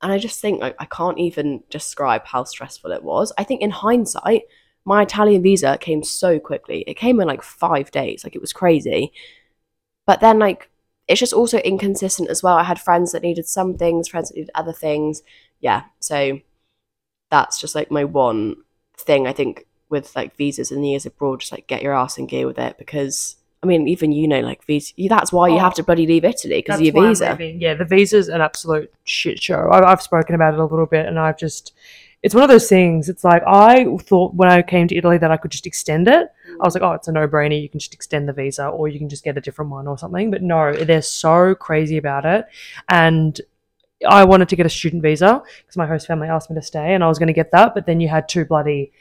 and 0.02 0.12
I 0.12 0.18
just 0.18 0.42
think 0.42 0.62
like 0.62 0.76
I 0.78 0.86
can't 0.86 1.18
even 1.18 1.64
describe 1.70 2.26
how 2.26 2.44
stressful 2.44 2.92
it 2.92 3.04
was. 3.04 3.32
I 3.38 3.46
think 3.46 3.62
in 3.62 3.72
hindsight, 3.72 4.44
my 4.84 5.02
Italian 5.02 5.42
visa 5.42 5.78
came 5.80 6.04
so 6.04 6.40
quickly. 6.40 6.84
It 6.86 6.96
came 6.96 7.20
in 7.22 7.28
like 7.28 7.42
five 7.42 7.90
days. 7.90 8.24
Like 8.24 8.36
it 8.36 8.42
was 8.42 8.54
crazy. 8.54 9.14
But 10.06 10.20
then 10.20 10.38
like 10.38 10.70
it's 11.08 11.20
just 11.20 11.34
also 11.34 11.60
inconsistent 11.60 12.30
as 12.30 12.42
well. 12.42 12.58
I 12.58 12.64
had 12.64 12.80
friends 12.80 13.12
that 13.12 13.22
needed 13.22 13.48
some 13.48 13.78
things, 13.78 14.08
friends 14.08 14.30
that 14.30 14.36
needed 14.38 14.52
other 14.56 14.74
things. 14.74 15.22
Yeah. 15.60 15.84
So 16.00 16.40
that's 17.32 17.60
just 17.60 17.76
like 17.76 17.92
my 17.92 18.04
one 18.04 18.56
thing 18.98 19.28
I 19.28 19.34
think 19.34 19.66
with 19.90 20.16
like 20.16 20.36
visas 20.36 20.72
and 20.72 20.84
the 20.84 20.90
years 20.90 21.06
abroad, 21.06 21.42
just 21.42 21.52
like 21.52 21.68
get 21.68 21.82
your 21.84 21.94
ass 21.94 22.18
in 22.18 22.26
gear 22.26 22.48
with 22.48 22.58
it 22.58 22.78
because 22.78 23.36
I 23.64 23.68
mean, 23.68 23.88
even 23.88 24.12
you 24.12 24.28
know, 24.28 24.42
like 24.42 24.64
visa, 24.66 24.94
that's 25.10 25.32
why 25.32 25.48
you 25.48 25.56
Oh. 25.56 25.60
have 25.60 25.74
to 25.76 25.84
bloody 25.84 26.06
leave 26.06 26.24
Italy 26.24 26.58
because 26.58 26.80
of 26.80 26.86
your 26.86 26.94
visa. 27.08 27.38
Yeah, 27.40 27.74
the 27.74 27.86
visa's 27.86 28.28
an 28.28 28.42
absolute 28.42 28.94
shit 29.06 29.42
show. 29.42 29.70
I, 29.72 29.92
I've 29.92 30.04
spoken 30.04 30.36
about 30.36 30.54
it 30.54 30.60
a 30.60 30.66
little 30.66 30.86
bit, 30.86 31.06
and 31.08 31.18
I've 31.20 31.38
just. 31.38 31.74
It's 32.26 32.34
one 32.34 32.44
of 32.44 32.50
those 32.50 32.68
things. 32.68 33.08
It's 33.08 33.24
like 33.24 33.44
I 33.46 33.86
thought 34.00 34.34
when 34.34 34.50
I 34.50 34.64
came 34.64 34.88
to 34.88 34.96
Italy 34.96 35.20
that 35.20 35.30
I 35.30 35.38
could 35.38 35.52
just 35.52 35.68
extend 35.68 36.08
it. 36.08 36.28
I 36.60 36.66
was 36.66 36.74
like, 36.74 36.82
oh, 36.82 36.94
it's 36.94 37.08
a 37.08 37.12
no-brainer. 37.12 37.62
You 37.62 37.70
can 37.70 37.80
just 37.80 37.94
extend 37.94 38.28
the 38.28 38.34
visa, 38.34 38.66
or 38.68 38.88
you 38.88 38.98
can 38.98 39.10
just 39.10 39.24
get 39.24 39.38
a 39.38 39.42
different 39.42 39.70
one 39.70 39.88
or 39.88 39.96
something. 39.96 40.32
But 40.32 40.42
no, 40.42 40.74
they're 40.74 41.04
so 41.04 41.54
crazy 41.54 41.98
about 41.98 42.26
it, 42.26 42.48
and 42.90 43.40
I 44.10 44.24
wanted 44.24 44.50
to 44.50 44.56
get 44.56 44.66
a 44.66 44.70
student 44.70 45.04
visa 45.04 45.44
because 45.60 45.78
my 45.78 45.86
host 45.86 46.08
family 46.08 46.28
asked 46.28 46.50
me 46.50 46.56
to 46.56 46.64
stay, 46.64 46.96
and 46.96 47.04
I 47.04 47.08
was 47.08 47.20
going 47.20 47.28
to 47.28 47.34
get 47.42 47.52
that. 47.52 47.76
But 47.76 47.86
then 47.86 48.02
you 48.02 48.08
had 48.08 48.28
to 48.30 48.44
bloody 48.44 48.92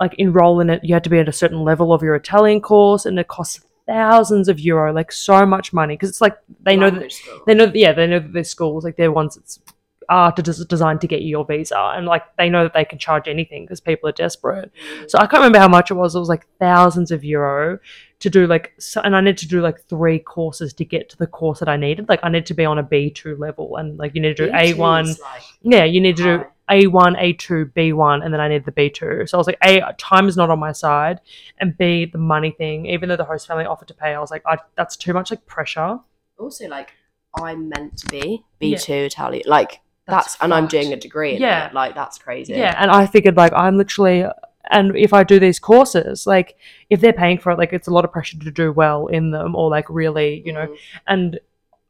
like 0.00 0.14
enroll 0.18 0.58
in 0.58 0.68
it. 0.68 0.82
You 0.82 0.94
had 0.94 1.04
to 1.04 1.10
be 1.10 1.20
at 1.20 1.28
a 1.28 1.32
certain 1.32 1.62
level 1.62 1.92
of 1.92 2.02
your 2.02 2.16
Italian 2.16 2.60
course, 2.60 3.06
and 3.06 3.20
it 3.20 3.28
costs 3.28 3.60
thousands 3.86 4.48
of 4.48 4.58
euro, 4.58 4.92
like 4.92 5.12
so 5.12 5.46
much 5.46 5.72
money, 5.72 5.94
because 5.94 6.08
it's 6.08 6.20
like 6.20 6.36
they 6.60 6.74
know 6.76 6.90
that 6.90 7.12
they 7.46 7.54
know 7.54 7.70
yeah 7.72 7.92
they 7.92 8.08
know 8.08 8.18
that 8.18 8.32
their 8.32 8.42
schools 8.42 8.82
like 8.82 8.96
they're 8.96 9.12
ones 9.12 9.36
that's 9.36 9.60
are 10.08 10.32
to 10.32 10.42
des- 10.42 10.64
designed 10.68 11.00
to 11.00 11.06
get 11.06 11.22
you 11.22 11.28
your 11.28 11.44
visa 11.44 11.92
and 11.96 12.06
like 12.06 12.22
they 12.36 12.48
know 12.48 12.62
that 12.64 12.74
they 12.74 12.84
can 12.84 12.98
charge 12.98 13.28
anything 13.28 13.64
because 13.64 13.80
people 13.80 14.08
are 14.08 14.12
desperate. 14.12 14.70
So 15.08 15.18
i 15.18 15.26
can't 15.26 15.40
remember 15.40 15.58
how 15.58 15.68
much 15.68 15.90
it 15.90 15.94
was 15.94 16.14
it 16.14 16.18
was 16.18 16.28
like 16.28 16.46
thousands 16.58 17.10
of 17.10 17.24
euro 17.24 17.78
to 18.20 18.30
do 18.30 18.46
like 18.46 18.72
so, 18.78 19.00
and 19.02 19.14
i 19.16 19.20
need 19.20 19.38
to 19.38 19.48
do 19.48 19.60
like 19.60 19.80
three 19.82 20.18
courses 20.18 20.72
to 20.74 20.84
get 20.84 21.08
to 21.10 21.16
the 21.16 21.26
course 21.26 21.58
that 21.60 21.68
i 21.68 21.76
needed. 21.76 22.08
Like 22.08 22.20
i 22.22 22.28
need 22.28 22.46
to 22.46 22.54
be 22.54 22.64
on 22.64 22.78
a 22.78 22.84
b2 22.84 23.38
level 23.38 23.76
and 23.76 23.98
like 23.98 24.14
you 24.14 24.20
need 24.20 24.36
to 24.36 24.46
do 24.46 24.52
a1 24.52 25.18
yeah 25.62 25.84
you 25.84 26.00
need 26.00 26.16
to 26.16 26.22
do 26.22 26.44
a1 26.70 27.20
a2 27.20 27.72
b1 27.72 28.24
and 28.24 28.32
then 28.32 28.40
i 28.40 28.48
need 28.48 28.64
the 28.64 28.72
b2 28.72 29.28
so 29.28 29.36
i 29.36 29.38
was 29.38 29.46
like 29.46 29.58
a 29.62 29.92
time 29.98 30.28
is 30.28 30.36
not 30.36 30.48
on 30.48 30.58
my 30.58 30.72
side 30.72 31.20
and 31.58 31.76
b 31.76 32.06
the 32.06 32.18
money 32.18 32.52
thing. 32.52 32.86
Even 32.86 33.08
though 33.08 33.16
the 33.16 33.24
host 33.24 33.46
family 33.46 33.64
offered 33.64 33.88
to 33.88 33.94
pay 33.94 34.14
i 34.14 34.18
was 34.18 34.30
like 34.30 34.42
I, 34.46 34.56
that's 34.76 34.96
too 34.96 35.12
much 35.12 35.30
like 35.30 35.44
pressure. 35.46 35.98
Also, 36.38 36.66
like 36.66 36.92
I'm 37.36 37.68
meant 37.68 37.98
to 37.98 38.06
be 38.06 38.44
B2 38.60 39.06
Italian. 39.06 39.44
Like 39.46 39.80
that's, 40.06 40.36
and 40.40 40.52
I'm 40.52 40.66
doing 40.66 40.92
a 40.92 40.96
degree. 40.96 41.36
Yeah. 41.38 41.68
it. 41.68 41.74
like 41.74 41.94
that's 41.94 42.18
crazy. 42.18 42.54
Yeah, 42.54 42.74
and 42.78 42.90
I 42.90 43.06
figured 43.06 43.36
like 43.36 43.52
I'm 43.54 43.78
literally, 43.78 44.26
and 44.70 44.94
if 44.96 45.12
I 45.12 45.24
do 45.24 45.38
these 45.38 45.58
courses, 45.58 46.26
like 46.26 46.56
if 46.90 47.00
they're 47.00 47.12
paying 47.12 47.38
for 47.38 47.52
it, 47.52 47.58
like 47.58 47.72
it's 47.72 47.88
a 47.88 47.90
lot 47.90 48.04
of 48.04 48.12
pressure 48.12 48.38
to 48.38 48.50
do 48.50 48.72
well 48.72 49.06
in 49.06 49.30
them, 49.30 49.54
or 49.54 49.70
like 49.70 49.88
really, 49.88 50.42
you 50.44 50.52
know. 50.52 50.66
Mm. 50.66 50.76
And 51.06 51.40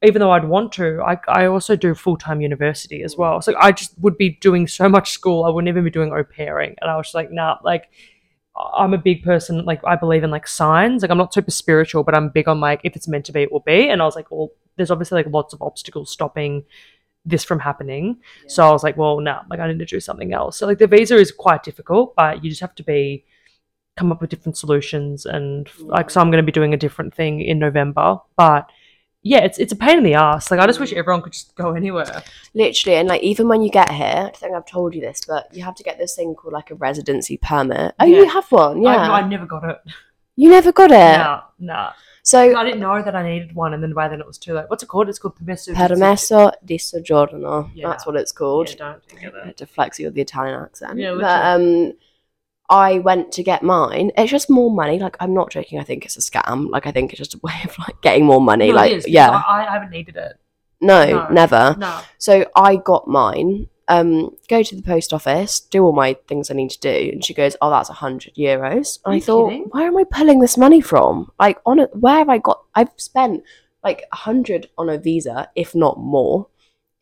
even 0.05 0.21
though 0.21 0.31
I'd 0.31 0.45
want 0.45 0.73
to, 0.75 1.01
I 1.05 1.19
I 1.27 1.47
also 1.47 1.75
do 1.75 1.95
full 1.95 2.17
time 2.17 2.41
university 2.41 3.03
as 3.03 3.17
well. 3.17 3.43
So 3.43 3.55
I 3.59 3.73
just 3.73 3.99
would 3.99 4.17
be 4.17 4.31
doing 4.31 4.69
so 4.69 4.89
much 4.89 5.11
school. 5.11 5.45
I 5.45 5.51
wouldn't 5.51 5.69
even 5.69 5.85
be 5.85 5.91
doing 5.91 6.13
au 6.13 6.23
pairing, 6.23 6.77
and 6.81 6.91
I 6.91 6.97
was 6.97 7.07
just 7.07 7.15
like, 7.15 7.31
nah, 7.31 7.59
like. 7.63 7.91
I'm 8.57 8.95
a 8.95 8.99
big 8.99 9.25
person, 9.25 9.65
like 9.65 9.81
I 9.85 9.97
believe 9.97 10.23
in 10.23 10.31
like 10.31 10.47
signs. 10.47 11.03
Like 11.03 11.11
I'm 11.11 11.19
not 11.19 11.35
super 11.35 11.51
spiritual, 11.51 12.05
but 12.05 12.15
I'm 12.15 12.29
big 12.29 12.47
on 12.47 12.61
like 12.61 12.83
if 12.85 12.95
it's 12.95 13.09
meant 13.09 13.25
to 13.25 13.33
be, 13.33 13.43
it 13.43 13.51
will 13.51 13.59
be. 13.59 13.89
And 13.89 14.01
I 14.01 14.05
was 14.05 14.15
like, 14.15 14.31
well, 14.31 14.53
there's 14.77 14.93
obviously 14.93 15.17
like 15.17 15.33
lots 15.33 15.55
of 15.55 15.61
obstacles 15.61 16.13
stopping 16.13 16.65
this 17.25 17.45
from 17.45 17.59
happening. 17.59 18.19
So 18.49 18.67
I 18.67 18.71
was 18.71 18.83
like, 18.83 18.97
well, 18.97 19.21
no, 19.21 19.41
like 19.49 19.61
I 19.61 19.69
need 19.69 19.79
to 19.79 19.87
do 19.87 20.01
something 20.01 20.33
else. 20.33 20.59
So 20.59 20.67
like 20.67 20.79
the 20.79 20.87
visa 20.87 21.17
is 21.17 21.33
quite 21.33 21.63
difficult, 21.63 22.15
but 22.17 22.45
you 22.45 22.51
just 22.51 22.61
have 22.61 22.75
to 22.77 22.83
be 22.83 23.25
come 23.97 24.11
up 24.11 24.21
with 24.21 24.31
different 24.31 24.57
solutions 24.57 25.25
and 25.25 25.71
like 25.81 26.11
so 26.11 26.21
I'm 26.21 26.31
going 26.31 26.43
to 26.43 26.47
be 26.47 26.53
doing 26.53 26.75
a 26.75 26.77
different 26.77 27.15
thing 27.15 27.41
in 27.41 27.59
November, 27.59 28.19
but 28.37 28.69
yeah, 29.23 29.39
it's 29.39 29.59
it's 29.59 29.73
a 29.73 29.77
pain 29.77 29.97
in 29.99 30.05
the 30.05 30.15
ass. 30.15 30.51
Like 30.51 30.61
I 30.61 30.67
just 30.67 30.79
wish 30.79 30.93
mm. 30.93 30.99
everyone 30.99 31.23
could 31.23 31.33
just 31.33 31.55
go 31.55 31.73
anywhere. 31.73 32.23
literally, 32.55 32.99
and 32.99 33.09
like 33.09 33.23
even 33.23 33.49
when 33.49 33.63
you 33.63 33.71
get 33.71 33.91
here, 33.91 34.29
I 34.29 34.37
think 34.37 34.55
I've 34.55 34.67
told 34.67 34.95
you 34.95 35.01
this, 35.01 35.23
but 35.27 35.49
you 35.55 35.65
have 35.65 35.75
to 35.77 35.83
get 35.83 35.97
this 35.97 36.15
thing 36.15 36.35
called 36.35 36.53
like 36.53 36.71
a 36.71 36.75
residency 36.75 37.39
permit. 37.39 37.95
Oh, 37.99 38.05
Yeah. 38.05 38.19
you 38.19 38.29
have 38.29 38.53
one, 38.53 38.83
yeah. 38.83 39.11
I, 39.11 39.21
I 39.21 39.27
never 39.27 39.47
got 39.47 39.65
it. 39.65 39.81
you 40.37 40.51
never 40.51 40.73
got 40.73 40.91
it. 40.91 41.19
Nah, 41.19 41.43
nah. 41.59 41.93
So 42.27 42.57
I 42.57 42.65
didn't 42.65 42.81
know 42.81 43.03
that 43.03 43.15
I 43.15 43.23
needed 43.23 43.55
one, 43.55 43.75
and 43.75 43.83
then 43.83 43.93
by 43.93 44.09
then 44.09 44.19
it 44.19 44.27
was 44.27 44.39
too 44.39 44.55
late. 44.55 44.65
What's 44.69 44.83
it 44.83 44.87
called? 44.87 45.11
It's 45.11 45.19
called 45.19 45.37
permesso. 45.37 45.75
di 45.75 45.75
permesso 45.75 46.53
di 46.65 46.79
soggiorno. 46.79 47.71
Yeah. 47.75 47.91
That's 47.91 48.07
what 48.07 48.17
it's 48.17 48.33
called. 48.33 48.71
Yeah, 48.71 48.97
don't 49.21 49.49
it. 49.49 49.59
to 49.59 49.67
flex 49.67 50.01
you 50.01 50.07
with 50.07 50.15
the 50.15 50.23
Italian 50.23 50.59
accent. 50.59 50.99
Yeah, 50.99 51.17
but 51.21 51.45
um, 51.45 51.93
I 52.71 53.01
went 53.01 53.31
to 53.33 53.43
get 53.43 53.63
mine. 53.63 54.11
It's 54.17 54.31
just 54.31 54.49
more 54.49 54.71
money. 54.71 54.99
Like 54.99 55.19
I'm 55.21 55.35
not 55.35 55.51
joking. 55.51 55.79
I 55.79 55.85
think 55.85 56.07
it's 56.07 56.17
a 56.17 56.21
scam. 56.21 56.71
Like 56.71 56.87
I 56.87 56.93
think 56.93 57.13
it's 57.13 57.19
just 57.19 57.35
a 57.35 57.41
way 57.43 57.61
of 57.63 57.79
like 57.79 58.01
getting 58.01 58.25
more 58.25 58.41
money. 58.41 58.71
No, 58.71 58.77
like 58.77 58.93
is, 58.93 59.07
yeah, 59.07 59.29
I, 59.29 59.67
I 59.69 59.71
haven't 59.71 59.91
needed 59.91 60.17
it. 60.17 60.39
no, 60.81 61.05
no. 61.05 61.29
never. 61.29 61.77
No. 61.79 62.01
So 62.17 62.47
I 62.57 62.77
got 62.77 63.07
mine. 63.07 63.69
Um, 63.89 64.31
go 64.49 64.63
to 64.63 64.77
the 64.77 64.83
post 64.83 65.13
office, 65.13 65.61
do 65.61 65.85
all 65.85 65.93
my 65.93 66.17
things 66.27 66.51
I 66.51 66.55
need 66.55 66.71
to 66.71 66.81
do, 66.81 67.11
and 67.13 67.23
she 67.25 67.35
goes, 67.35 67.55
"Oh, 67.61 67.69
that's 67.71 67.91
a 67.91 67.95
hundred 67.95 68.35
euros." 68.35 68.99
And 69.05 69.15
I 69.15 69.21
thought, 69.21 69.51
kidding? 69.51 69.65
where 69.73 69.87
am 69.89 69.97
I 69.99 70.05
pulling 70.05 70.41
this 70.41 70.57
money 70.57 70.81
from? 70.81 71.31
Like 71.39 71.59
on 71.67 71.79
it, 71.79 71.91
where 71.95 72.17
have 72.17 72.31
I 72.31 72.39
got? 72.39 72.63
I've 72.75 72.89
spent 72.97 73.43
like 73.83 74.05
a 74.11 74.17
hundred 74.17 74.71
on 74.79 74.89
a 74.89 74.97
visa, 74.97 75.51
if 75.55 75.75
not 75.75 75.99
more. 75.99 76.47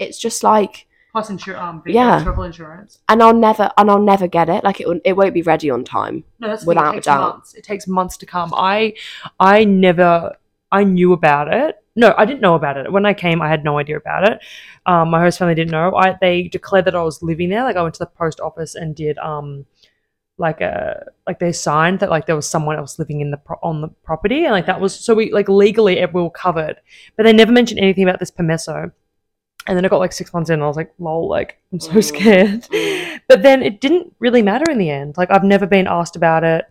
It's 0.01 0.19
just 0.19 0.43
like 0.43 0.87
Plus 1.13 1.31
insur- 1.31 1.57
um, 1.61 1.83
Yeah. 1.87 2.21
travel 2.23 2.43
insurance. 2.45 2.99
and 3.09 3.23
I'll 3.23 3.35
never 3.35 3.71
and 3.79 3.89
I'll 3.91 4.03
never 4.03 4.27
get 4.27 4.49
it. 4.49 4.65
Like 4.65 4.81
it 4.81 4.89
won't- 4.89 5.03
it 5.05 5.17
won't 5.17 5.35
be 5.35 5.43
ready 5.43 5.71
on 5.71 5.85
time. 5.85 6.25
No, 6.41 6.49
that's 6.49 6.65
Without 6.65 6.87
a 6.87 6.91
It 6.91 6.95
takes 6.95 7.07
doubt. 7.07 7.21
months. 7.35 7.55
It 7.55 7.63
takes 7.65 7.87
months 7.87 8.17
to 8.17 8.27
come. 8.27 8.53
I 8.57 8.95
I 9.39 9.65
never 9.65 10.37
I 10.73 10.85
knew 10.85 11.13
about 11.13 11.53
it 11.53 11.82
no, 11.95 12.15
I 12.17 12.25
didn't 12.25 12.41
know 12.41 12.55
about 12.55 12.77
it 12.79 12.91
when 12.91 13.05
I 13.07 13.15
came. 13.15 13.43
I 13.43 13.49
had 13.49 13.65
no 13.65 13.79
idea 13.79 13.97
about 13.99 14.29
it. 14.29 14.39
Um, 14.87 15.11
my 15.11 15.21
host 15.21 15.39
family 15.39 15.55
didn't 15.55 15.71
know. 15.73 15.95
I 15.95 16.17
they 16.21 16.45
declared 16.45 16.87
that 16.87 16.95
I 16.95 17.03
was 17.03 17.23
living 17.23 17.51
there. 17.51 17.65
Like 17.65 17.77
I 17.77 17.83
went 17.83 17.95
to 17.95 17.99
the 18.01 18.07
post 18.07 18.41
office 18.41 18.75
and 18.75 18.97
did 18.97 19.19
um 19.19 19.67
like 20.39 20.61
a 20.63 21.05
like 21.27 21.39
they 21.39 21.53
signed 21.53 22.01
that 22.01 22.11
like 22.11 22.27
there 22.27 22.35
was 22.37 22.49
someone 22.49 22.77
else 22.77 22.99
living 22.99 23.21
in 23.21 23.31
the 23.31 23.37
pro- 23.37 23.59
on 23.63 23.83
the 23.83 23.89
property 24.03 24.45
and 24.45 24.53
like 24.53 24.67
that 24.67 24.81
was 24.81 24.99
so 24.99 25.15
we 25.15 25.31
like 25.33 25.49
legally 25.49 25.99
it- 25.99 26.13
we 26.15 26.23
were 26.23 26.31
covered 26.31 26.77
but 27.17 27.25
they 27.25 27.33
never 27.35 27.53
mentioned 27.53 27.79
anything 27.79 28.03
about 28.09 28.19
this 28.19 28.31
permesso 28.31 28.91
and 29.67 29.77
then 29.77 29.85
I 29.85 29.89
got 29.89 29.99
like 29.99 30.13
six 30.13 30.33
months 30.33 30.51
in 30.51 30.55
and 30.55 30.63
I 30.65 30.67
was 30.67 30.77
like 30.77 30.93
lol 30.99 31.29
like 31.29 31.59
I'm 31.73 31.81
so 31.81 31.93
Mm. 31.93 32.05
scared 32.05 32.63
Mm. 32.63 33.21
but 33.29 33.43
then 33.43 33.63
it 33.63 33.81
didn't 33.81 34.15
really 34.21 34.43
matter 34.43 34.71
in 34.71 34.79
the 34.79 34.91
end 34.91 35.17
like 35.19 35.31
I've 35.31 35.45
never 35.45 35.67
been 35.67 35.87
asked 35.87 36.17
about 36.17 36.45
it 36.45 36.65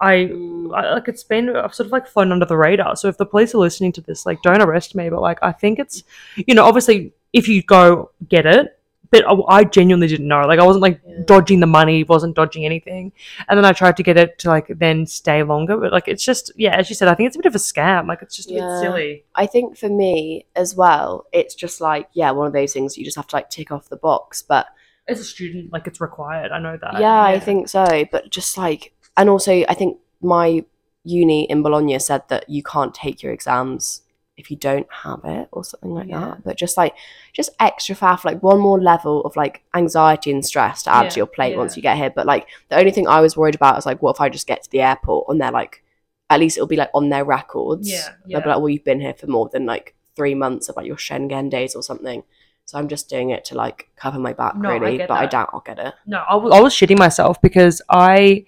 I, 0.00 0.14
mm. 0.14 0.76
I 0.76 0.94
like 0.94 1.08
it's 1.08 1.24
been 1.24 1.54
I've 1.56 1.74
sort 1.74 1.86
of 1.86 1.92
like 1.92 2.06
flown 2.06 2.32
under 2.32 2.46
the 2.46 2.56
radar. 2.56 2.96
So 2.96 3.08
if 3.08 3.16
the 3.16 3.26
police 3.26 3.54
are 3.54 3.58
listening 3.58 3.92
to 3.92 4.00
this 4.00 4.26
like 4.26 4.42
don't 4.42 4.62
arrest 4.62 4.94
me. 4.94 5.08
But 5.08 5.22
like 5.22 5.38
I 5.42 5.52
think 5.52 5.78
it's 5.78 6.04
you 6.36 6.54
know 6.54 6.64
obviously 6.64 7.12
if 7.32 7.48
you 7.48 7.62
go 7.62 8.10
get 8.28 8.46
it 8.46 8.78
but 9.10 9.24
I, 9.26 9.58
I 9.58 9.64
genuinely 9.64 10.08
didn't 10.08 10.28
know. 10.28 10.42
Like 10.42 10.58
I 10.58 10.64
wasn't 10.64 10.82
like 10.82 11.00
Yeah. 11.06 11.22
dodging 11.24 11.60
the 11.60 11.66
money 11.66 12.04
wasn't 12.04 12.34
dodging 12.34 12.66
anything. 12.66 13.12
And 13.48 13.56
then 13.56 13.64
I 13.64 13.72
tried 13.72 13.96
to 13.98 14.02
get 14.02 14.16
it 14.16 14.38
to 14.40 14.48
like 14.48 14.66
then 14.68 15.06
stay 15.06 15.42
longer. 15.42 15.76
But 15.76 15.92
like 15.92 16.08
it's 16.08 16.24
just 16.24 16.52
yeah 16.56 16.76
as 16.76 16.90
you 16.90 16.96
said 16.96 17.08
I 17.08 17.14
think 17.14 17.28
it's 17.28 17.36
a 17.36 17.38
bit 17.38 17.46
of 17.46 17.54
a 17.54 17.58
scam. 17.58 18.06
Like 18.08 18.22
it's 18.22 18.36
just 18.36 18.50
a 18.50 18.54
bit 18.54 18.80
silly. 18.80 19.24
I 19.34 19.46
think 19.46 19.76
for 19.78 19.88
me 19.88 20.46
as 20.54 20.74
well, 20.74 21.26
it's 21.32 21.54
just 21.54 21.80
like 21.80 22.08
yeah, 22.12 22.30
one 22.32 22.46
of 22.46 22.52
those 22.52 22.72
things 22.72 22.98
you 22.98 23.04
just 23.04 23.16
have 23.16 23.28
to 23.28 23.36
like 23.36 23.50
tick 23.50 23.70
off 23.70 23.88
the 23.88 23.96
box. 23.96 24.42
But 24.42 24.66
as 25.08 25.20
a 25.20 25.24
student 25.24 25.72
like 25.72 25.86
it's 25.86 26.00
required. 26.00 26.52
I 26.52 26.58
know 26.58 26.76
that. 26.76 27.00
Yeah, 27.00 27.22
I 27.22 27.38
think 27.38 27.68
so. 27.68 28.04
But 28.10 28.30
just 28.30 28.58
like, 28.58 28.92
and 29.16 29.28
also 29.28 29.64
I 29.68 29.74
think 29.74 29.98
my 30.20 30.64
uni 31.04 31.44
in 31.44 31.62
Bologna 31.62 31.98
said 31.98 32.22
that 32.28 32.48
you 32.48 32.62
can't 32.62 32.94
take 32.94 33.22
your 33.22 33.32
exams 33.32 34.02
if 34.36 34.50
you 34.50 34.56
don't 34.56 34.86
have 34.90 35.20
it 35.24 35.48
or 35.52 35.64
something 35.64 35.92
like 35.94 36.08
Yeah. 36.08 36.20
that. 36.20 36.44
But 36.44 36.56
just 36.58 36.76
like, 36.76 36.94
just 37.32 37.50
extra 37.58 37.94
faff, 37.94 38.24
like 38.24 38.42
one 38.42 38.60
more 38.60 38.78
level 38.80 39.22
of 39.22 39.34
like 39.36 39.62
anxiety 39.74 40.30
and 40.30 40.44
stress 40.44 40.82
to 40.82 40.94
add 40.94 41.04
Yeah, 41.04 41.08
to 41.10 41.16
your 41.20 41.26
plate 41.26 41.52
yeah. 41.52 41.58
once 41.58 41.74
you 41.76 41.82
get 41.82 41.96
here. 41.96 42.10
But 42.10 42.26
like, 42.26 42.46
the 42.68 42.76
only 42.76 42.90
thing 42.90 43.08
I 43.08 43.20
was 43.22 43.34
worried 43.36 43.54
about 43.54 43.78
is 43.78 43.86
like, 43.86 44.02
what 44.02 44.16
if 44.16 44.20
I 44.20 44.28
just 44.28 44.46
get 44.46 44.62
to 44.64 44.70
the 44.70 44.82
airport 44.82 45.26
and 45.28 45.40
they're 45.40 45.50
like, 45.52 45.82
at 46.28 46.38
least 46.40 46.58
it'll 46.58 46.66
be 46.66 46.76
like 46.76 46.90
on 46.92 47.08
their 47.08 47.24
records. 47.24 47.90
Yeah, 47.90 48.08
They'll 48.26 48.42
be 48.42 48.48
like, 48.48 48.58
well, 48.58 48.68
you've 48.68 48.84
been 48.84 49.00
here 49.00 49.14
for 49.14 49.26
more 49.26 49.48
than 49.50 49.64
like 49.64 49.94
three 50.16 50.34
months 50.34 50.68
of 50.68 50.76
like 50.76 50.86
your 50.86 50.96
Schengen 50.96 51.48
days 51.48 51.74
or 51.74 51.82
something. 51.82 52.22
So 52.66 52.76
I'm 52.78 52.88
just 52.88 53.08
doing 53.08 53.30
it 53.30 53.44
to 53.46 53.54
like 53.54 53.88
cover 53.96 54.18
my 54.18 54.32
back, 54.34 54.56
No, 54.56 54.70
I 54.70 54.76
really. 54.76 54.96
get 54.98 55.08
But 55.08 55.14
I 55.18 55.26
doubt 55.26 55.50
I'll 55.54 55.60
get 55.60 55.78
it. 55.78 55.94
No, 56.04 56.18
I 56.28 56.34
was, 56.34 56.52
I 56.52 56.60
was 56.60 56.74
shitting 56.74 56.98
myself 56.98 57.40
because 57.40 57.80
I 57.88 58.44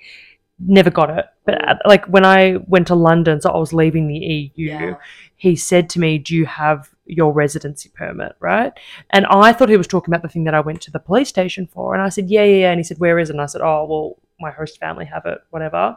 never 0.58 0.90
got 0.90 1.10
it. 1.10 1.26
But 1.44 1.78
like 1.86 2.04
when 2.06 2.24
I 2.24 2.56
went 2.66 2.86
to 2.88 2.94
London, 2.94 3.40
so 3.40 3.50
I 3.50 3.58
was 3.58 3.72
leaving 3.72 4.08
the 4.08 4.16
EU, 4.16 4.94
he 5.36 5.56
said 5.56 5.88
to 5.90 6.00
me, 6.00 6.18
"Do 6.18 6.34
you 6.34 6.46
have 6.46 6.90
your 7.06 7.32
residency 7.32 7.90
permit?" 7.94 8.32
Right? 8.40 8.72
And 9.10 9.26
I 9.26 9.52
thought 9.52 9.68
he 9.68 9.76
was 9.76 9.86
talking 9.86 10.12
about 10.12 10.22
the 10.22 10.28
thing 10.28 10.44
that 10.44 10.54
I 10.54 10.60
went 10.60 10.80
to 10.82 10.90
the 10.90 10.98
police 10.98 11.28
station 11.28 11.66
for, 11.66 11.94
and 11.94 12.02
I 12.02 12.08
said, 12.08 12.28
"Yeah, 12.28 12.44
yeah, 12.44 12.56
yeah." 12.62 12.70
And 12.70 12.78
he 12.78 12.84
said, 12.84 12.98
"Where 12.98 13.18
is 13.18 13.30
it?" 13.30 13.34
And 13.34 13.40
I 13.42 13.46
said, 13.46 13.60
"Oh, 13.62 13.86
well, 13.88 14.16
my 14.40 14.50
host 14.50 14.78
family 14.78 15.04
have 15.06 15.26
it, 15.26 15.38
whatever." 15.50 15.96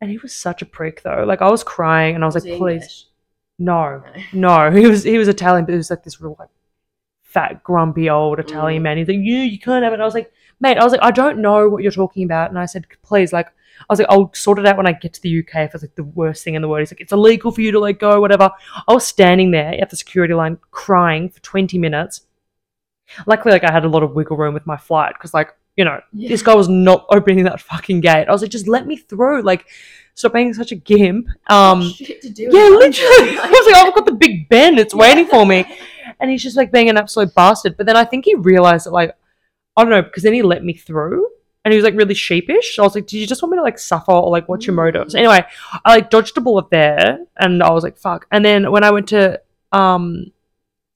And 0.00 0.10
he 0.10 0.18
was 0.18 0.34
such 0.34 0.62
a 0.62 0.66
prick, 0.66 1.02
though. 1.02 1.24
Like 1.26 1.42
I 1.42 1.50
was 1.50 1.64
crying, 1.64 2.14
and 2.14 2.24
I 2.24 2.26
was 2.26 2.34
like, 2.34 2.58
"Please, 2.58 3.06
no, 3.58 4.02
no." 4.32 4.70
He 4.70 4.86
was 4.86 5.02
he 5.04 5.18
was 5.18 5.28
Italian, 5.28 5.64
but 5.64 5.72
he 5.72 5.78
was 5.78 5.90
like 5.90 6.04
this 6.04 6.20
real 6.20 6.36
like 6.38 6.48
fat, 7.22 7.62
grumpy 7.64 8.10
old 8.10 8.38
Italian 8.38 8.80
Mm. 8.82 8.84
man. 8.84 8.96
He's 8.98 9.08
like, 9.08 9.16
"You, 9.16 9.38
you 9.38 9.58
can't 9.58 9.84
have 9.84 9.92
it." 9.92 10.00
I 10.00 10.04
was 10.04 10.14
like, 10.14 10.32
"Mate," 10.60 10.76
I 10.78 10.84
was 10.84 10.92
like, 10.92 11.02
"I 11.02 11.10
don't 11.10 11.38
know 11.38 11.68
what 11.68 11.82
you're 11.82 11.92
talking 11.92 12.24
about," 12.24 12.50
and 12.50 12.58
I 12.58 12.66
said, 12.66 12.86
"Please, 13.02 13.32
like." 13.32 13.48
I 13.82 13.92
was 13.92 13.98
like, 13.98 14.08
I'll 14.10 14.32
sort 14.34 14.58
it 14.58 14.66
out 14.66 14.76
when 14.76 14.86
I 14.86 14.92
get 14.92 15.12
to 15.14 15.22
the 15.22 15.40
UK 15.40 15.56
if 15.56 15.74
it's 15.74 15.82
like 15.82 15.94
the 15.94 16.04
worst 16.04 16.44
thing 16.44 16.54
in 16.54 16.62
the 16.62 16.68
world. 16.68 16.80
He's 16.80 16.92
like, 16.92 17.00
it's 17.00 17.12
illegal 17.12 17.50
for 17.50 17.60
you 17.60 17.72
to 17.72 17.78
like 17.78 17.98
go, 17.98 18.20
whatever. 18.20 18.50
I 18.88 18.92
was 18.92 19.06
standing 19.06 19.50
there 19.50 19.74
at 19.80 19.90
the 19.90 19.96
security 19.96 20.34
line 20.34 20.58
crying 20.70 21.28
for 21.30 21.40
20 21.40 21.78
minutes. 21.78 22.22
Luckily, 23.26 23.52
like 23.52 23.64
I 23.64 23.72
had 23.72 23.84
a 23.84 23.88
lot 23.88 24.02
of 24.02 24.12
wiggle 24.12 24.36
room 24.36 24.54
with 24.54 24.66
my 24.66 24.76
flight 24.76 25.14
because, 25.18 25.34
like, 25.34 25.54
you 25.76 25.84
know, 25.84 26.00
this 26.12 26.42
guy 26.42 26.54
was 26.54 26.68
not 26.68 27.06
opening 27.10 27.44
that 27.44 27.60
fucking 27.60 28.00
gate. 28.00 28.28
I 28.28 28.32
was 28.32 28.42
like, 28.42 28.50
just 28.50 28.68
let 28.68 28.86
me 28.86 28.96
through. 28.96 29.42
Like, 29.42 29.66
stop 30.14 30.34
being 30.34 30.52
such 30.52 30.72
a 30.72 30.76
gimp. 30.76 31.28
Um, 31.48 31.90
shit 31.90 32.20
to 32.22 32.30
do. 32.30 32.44
yeah, 32.44 32.68
literally. 32.68 33.38
I 33.38 33.48
was 33.50 33.72
like, 33.72 33.86
I've 33.86 33.94
got 33.94 34.06
the 34.06 34.14
Big 34.14 34.48
Ben. 34.48 34.78
It's 34.78 34.94
waiting 34.94 35.26
for 35.26 35.46
me. 35.46 35.64
And 36.20 36.30
he's 36.30 36.42
just 36.42 36.56
like 36.56 36.70
being 36.70 36.88
an 36.88 36.96
absolute 36.96 37.34
bastard. 37.34 37.76
But 37.76 37.86
then 37.86 37.96
I 37.96 38.04
think 38.04 38.26
he 38.26 38.36
realized 38.36 38.86
that, 38.86 38.92
like, 38.92 39.16
I 39.76 39.82
don't 39.82 39.90
know, 39.90 40.02
because 40.02 40.22
then 40.22 40.34
he 40.34 40.42
let 40.42 40.62
me 40.62 40.72
through. 40.72 41.26
And 41.64 41.72
he 41.72 41.76
was 41.76 41.84
like 41.84 41.94
really 41.94 42.14
sheepish. 42.14 42.78
I 42.78 42.82
was 42.82 42.94
like, 42.96 43.06
"Did 43.06 43.18
you 43.20 43.26
just 43.26 43.40
want 43.42 43.52
me 43.52 43.58
to 43.58 43.62
like 43.62 43.78
suffer 43.78 44.10
or 44.12 44.30
like 44.30 44.48
what's 44.48 44.66
your 44.66 44.74
motives?" 44.74 45.14
Anyway, 45.14 45.44
I 45.84 45.94
like 45.94 46.10
dodged 46.10 46.36
a 46.36 46.40
bullet 46.40 46.70
there, 46.70 47.18
and 47.36 47.62
I 47.62 47.70
was 47.70 47.84
like, 47.84 47.96
"Fuck!" 47.98 48.26
And 48.32 48.44
then 48.44 48.72
when 48.72 48.82
I 48.82 48.90
went 48.90 49.08
to 49.10 49.40
um 49.70 50.26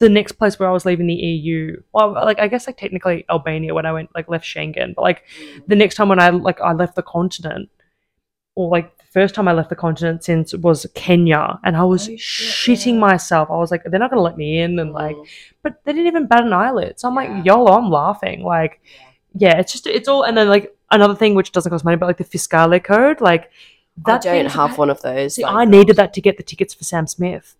the 0.00 0.09
next 0.09 0.33
place 0.33 0.59
where 0.59 0.68
I 0.68 0.72
was 0.72 0.85
leaving 0.85 1.07
the 1.07 1.14
EU, 1.14 1.81
well, 1.92 2.12
like 2.12 2.40
I 2.40 2.48
guess 2.48 2.66
like 2.66 2.76
technically 2.79 3.24
Albania 3.31 3.74
when 3.74 3.87
I 3.87 3.92
went 3.92 4.11
like 4.14 4.29
left 4.29 4.44
Schengen, 4.44 4.94
but 4.94 5.02
like 5.02 5.22
the 5.68 5.76
next 5.76 5.94
time 5.94 6.09
when 6.09 6.20
I 6.20 6.31
like 6.31 6.61
I 6.61 6.72
left 6.72 6.96
the 6.96 7.02
continent, 7.02 7.70
or 8.57 8.68
like 8.68 8.96
the 8.98 9.05
first 9.05 9.35
time 9.35 9.46
I 9.48 9.52
left 9.52 9.68
the 9.70 9.76
continent 9.76 10.24
since 10.24 10.52
was 10.52 10.85
Kenya, 10.94 11.61
and 11.64 11.76
I 11.76 11.85
was 11.85 12.09
Oh, 12.09 12.16
shit, 12.16 12.79
shitting 12.79 12.94
yeah. 12.94 12.98
myself. 13.00 13.50
I 13.50 13.57
was 13.57 13.70
like, 13.70 13.85
they're 13.85 14.00
not 14.00 14.11
gonna 14.11 14.22
let 14.22 14.37
me 14.37 14.59
in, 14.59 14.79
and 14.81 14.92
like, 14.92 15.16
but 15.62 15.83
they 15.85 15.92
didn't 15.92 16.09
even 16.09 16.26
bat 16.26 16.44
an 16.44 16.52
eyelid. 16.52 16.98
So 16.98 17.09
I'm 17.09 17.14
Yeah. 17.14 17.35
like, 17.37 17.46
YOLO, 17.46 17.72
I'm 17.79 17.90
laughing. 17.90 18.42
Like, 18.42 18.81
yeah, 18.85 19.06
it's 19.59 19.72
just 19.72 19.87
it's 19.87 20.09
all, 20.09 20.22
and 20.22 20.37
then 20.37 20.49
like 20.49 20.77
another 20.90 21.14
thing 21.14 21.35
which 21.35 21.53
doesn't 21.53 21.70
cost 21.70 21.85
money, 21.85 21.96
but 21.96 22.07
like 22.07 22.18
the 22.18 22.25
Fiscale 22.25 22.83
code, 22.83 23.20
like 23.20 23.44
I 24.05 24.12
that 24.12 24.22
don't 24.22 24.46
have 24.46 24.79
one 24.79 24.90
of 24.90 25.03
those. 25.03 25.35
See, 25.35 25.44
I 25.44 25.64
needed 25.64 25.96
that 25.96 26.12
to 26.14 26.20
get 26.20 26.37
the 26.37 26.42
tickets 26.42 26.75
for 26.75 26.85
Sam 26.85 27.07
Smith 27.07 27.57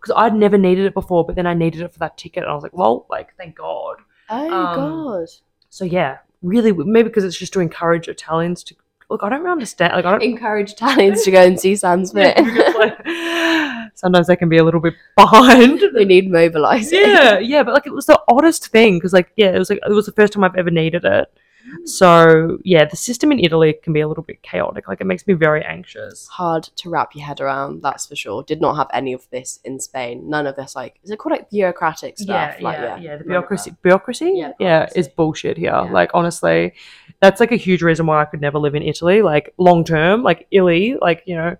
because 0.00 0.14
I'd 0.16 0.34
never 0.34 0.58
needed 0.58 0.86
it 0.86 0.94
before, 0.94 1.24
but 1.24 1.36
then 1.36 1.46
I 1.46 1.54
needed 1.54 1.82
it 1.82 1.92
for 1.92 1.98
that 2.00 2.16
ticket, 2.16 2.42
and 2.42 2.50
I 2.50 2.54
was 2.54 2.62
like, 2.62 2.76
well, 2.76 3.06
like 3.08 3.36
thank 3.36 3.56
God. 3.56 3.96
Oh 4.30 4.52
um, 4.52 4.74
god. 4.76 5.28
So 5.70 5.84
yeah, 5.84 6.18
really, 6.42 6.72
maybe 6.72 7.08
because 7.08 7.24
it's 7.24 7.38
just 7.38 7.52
to 7.54 7.60
encourage 7.60 8.08
Italians 8.08 8.62
to 8.64 8.74
look. 9.14 9.22
I 9.22 9.28
don't 9.28 9.40
really 9.40 9.52
understand. 9.52 9.94
Like 9.94 10.04
I 10.04 10.10
don't. 10.10 10.22
Encourage 10.22 10.72
Italians 10.72 11.22
to 11.24 11.30
go 11.30 11.42
and 11.42 11.58
see 11.58 11.76
Sam 11.76 12.04
Smith. 12.04 12.34
Yeah, 12.36 12.72
like, 12.76 13.90
sometimes 13.94 14.26
they 14.26 14.36
can 14.36 14.48
be 14.48 14.58
a 14.58 14.64
little 14.64 14.80
bit 14.80 14.94
behind. 15.16 15.82
they 15.94 16.04
need 16.04 16.30
mobilising. 16.30 17.00
yeah, 17.00 17.38
yeah, 17.38 17.62
but 17.62 17.74
like 17.74 17.86
it 17.86 17.94
was 17.94 18.06
the 18.06 18.20
oddest 18.28 18.68
thing 18.68 18.98
because 18.98 19.12
like 19.12 19.30
yeah, 19.36 19.54
it 19.54 19.58
was 19.58 19.70
like 19.70 19.80
it 19.88 19.92
was 19.92 20.06
the 20.06 20.12
first 20.12 20.32
time 20.32 20.44
I've 20.44 20.56
ever 20.56 20.70
needed 20.70 21.04
it. 21.04 21.32
Mm. 21.66 21.88
So 21.88 22.58
yeah, 22.64 22.84
the 22.84 22.96
system 22.96 23.32
in 23.32 23.38
Italy 23.38 23.74
can 23.82 23.92
be 23.92 24.00
a 24.00 24.08
little 24.08 24.22
bit 24.22 24.42
chaotic. 24.42 24.88
Like 24.88 25.00
it 25.00 25.06
makes 25.06 25.26
me 25.26 25.34
very 25.34 25.64
anxious. 25.64 26.26
Hard 26.28 26.64
to 26.76 26.90
wrap 26.90 27.14
your 27.14 27.26
head 27.26 27.40
around, 27.40 27.82
that's 27.82 28.06
for 28.06 28.16
sure. 28.16 28.42
Did 28.42 28.60
not 28.60 28.76
have 28.76 28.88
any 28.92 29.12
of 29.12 29.28
this 29.30 29.60
in 29.64 29.80
Spain. 29.80 30.28
None 30.28 30.46
of 30.46 30.56
this, 30.56 30.76
like, 30.76 30.98
is 31.02 31.10
it 31.10 31.18
called 31.18 31.32
like 31.32 31.50
bureaucratic 31.50 32.18
stuff? 32.18 32.56
Yeah, 32.58 32.64
like, 32.64 32.78
yeah, 32.78 32.96
yeah. 32.96 33.16
The 33.16 33.24
bureaucracy, 33.24 33.74
bureaucracy, 33.82 34.32
Yeah, 34.36 34.52
yeah, 34.58 34.88
is 34.94 35.08
bullshit 35.08 35.56
here. 35.56 35.70
Yeah. 35.70 35.80
Like 35.80 36.10
honestly, 36.14 36.74
that's 37.20 37.40
like 37.40 37.52
a 37.52 37.56
huge 37.56 37.82
reason 37.82 38.06
why 38.06 38.20
I 38.20 38.24
could 38.26 38.40
never 38.40 38.58
live 38.58 38.74
in 38.74 38.82
Italy. 38.82 39.22
Like 39.22 39.54
long 39.58 39.84
term, 39.84 40.22
like 40.22 40.46
Italy, 40.50 40.96
like 41.00 41.22
you 41.26 41.36
know, 41.36 41.56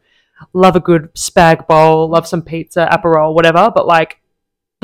love 0.52 0.76
a 0.76 0.80
good 0.80 1.12
spag 1.14 1.66
bowl, 1.66 2.08
love 2.08 2.26
some 2.26 2.42
pizza, 2.42 2.88
aperol, 2.90 3.34
whatever. 3.34 3.70
But 3.74 3.86
like 3.86 4.20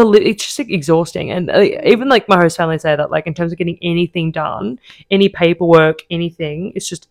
the 0.04 0.28
it's 0.28 0.44
just 0.44 0.58
like, 0.58 0.70
exhausting, 0.70 1.30
and 1.30 1.50
uh, 1.50 1.60
even 1.84 2.08
like 2.08 2.28
my 2.28 2.36
host 2.36 2.56
family 2.56 2.78
say 2.78 2.96
that 2.96 3.10
like 3.10 3.26
in 3.26 3.34
terms 3.34 3.52
of 3.52 3.58
getting 3.58 3.78
anything 3.82 4.32
done, 4.32 4.78
any 5.10 5.28
paperwork, 5.28 6.02
anything, 6.10 6.72
it's 6.74 6.88
just 6.88 7.08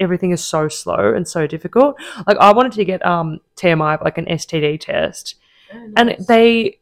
everything 0.00 0.32
is 0.32 0.44
so 0.44 0.68
slow 0.68 1.14
and 1.14 1.26
so 1.26 1.46
difficult. 1.46 1.96
Like 2.26 2.36
I 2.38 2.52
wanted 2.52 2.72
to 2.72 2.84
get 2.84 3.04
um 3.04 3.40
TMI 3.56 4.02
like 4.02 4.18
an 4.18 4.26
STD 4.26 4.80
test. 4.80 5.36
Oh, 5.72 5.92
and 5.96 6.16
they 6.28 6.78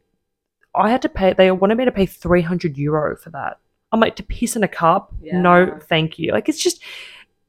i 0.74 0.90
had 0.90 1.02
to 1.02 1.08
pay 1.08 1.32
they 1.32 1.50
wanted 1.50 1.76
me 1.76 1.84
to 1.84 1.92
pay 1.92 2.06
300 2.06 2.76
euro 2.78 3.16
for 3.16 3.30
that. 3.30 3.58
I'm 3.92 4.00
like 4.00 4.16
to 4.16 4.22
piss 4.22 4.56
in 4.56 4.62
a 4.62 4.68
cup? 4.68 5.12
No 5.20 5.78
thank 5.88 6.18
you. 6.18 6.32
Like 6.32 6.48
it's 6.48 6.62
just 6.62 6.82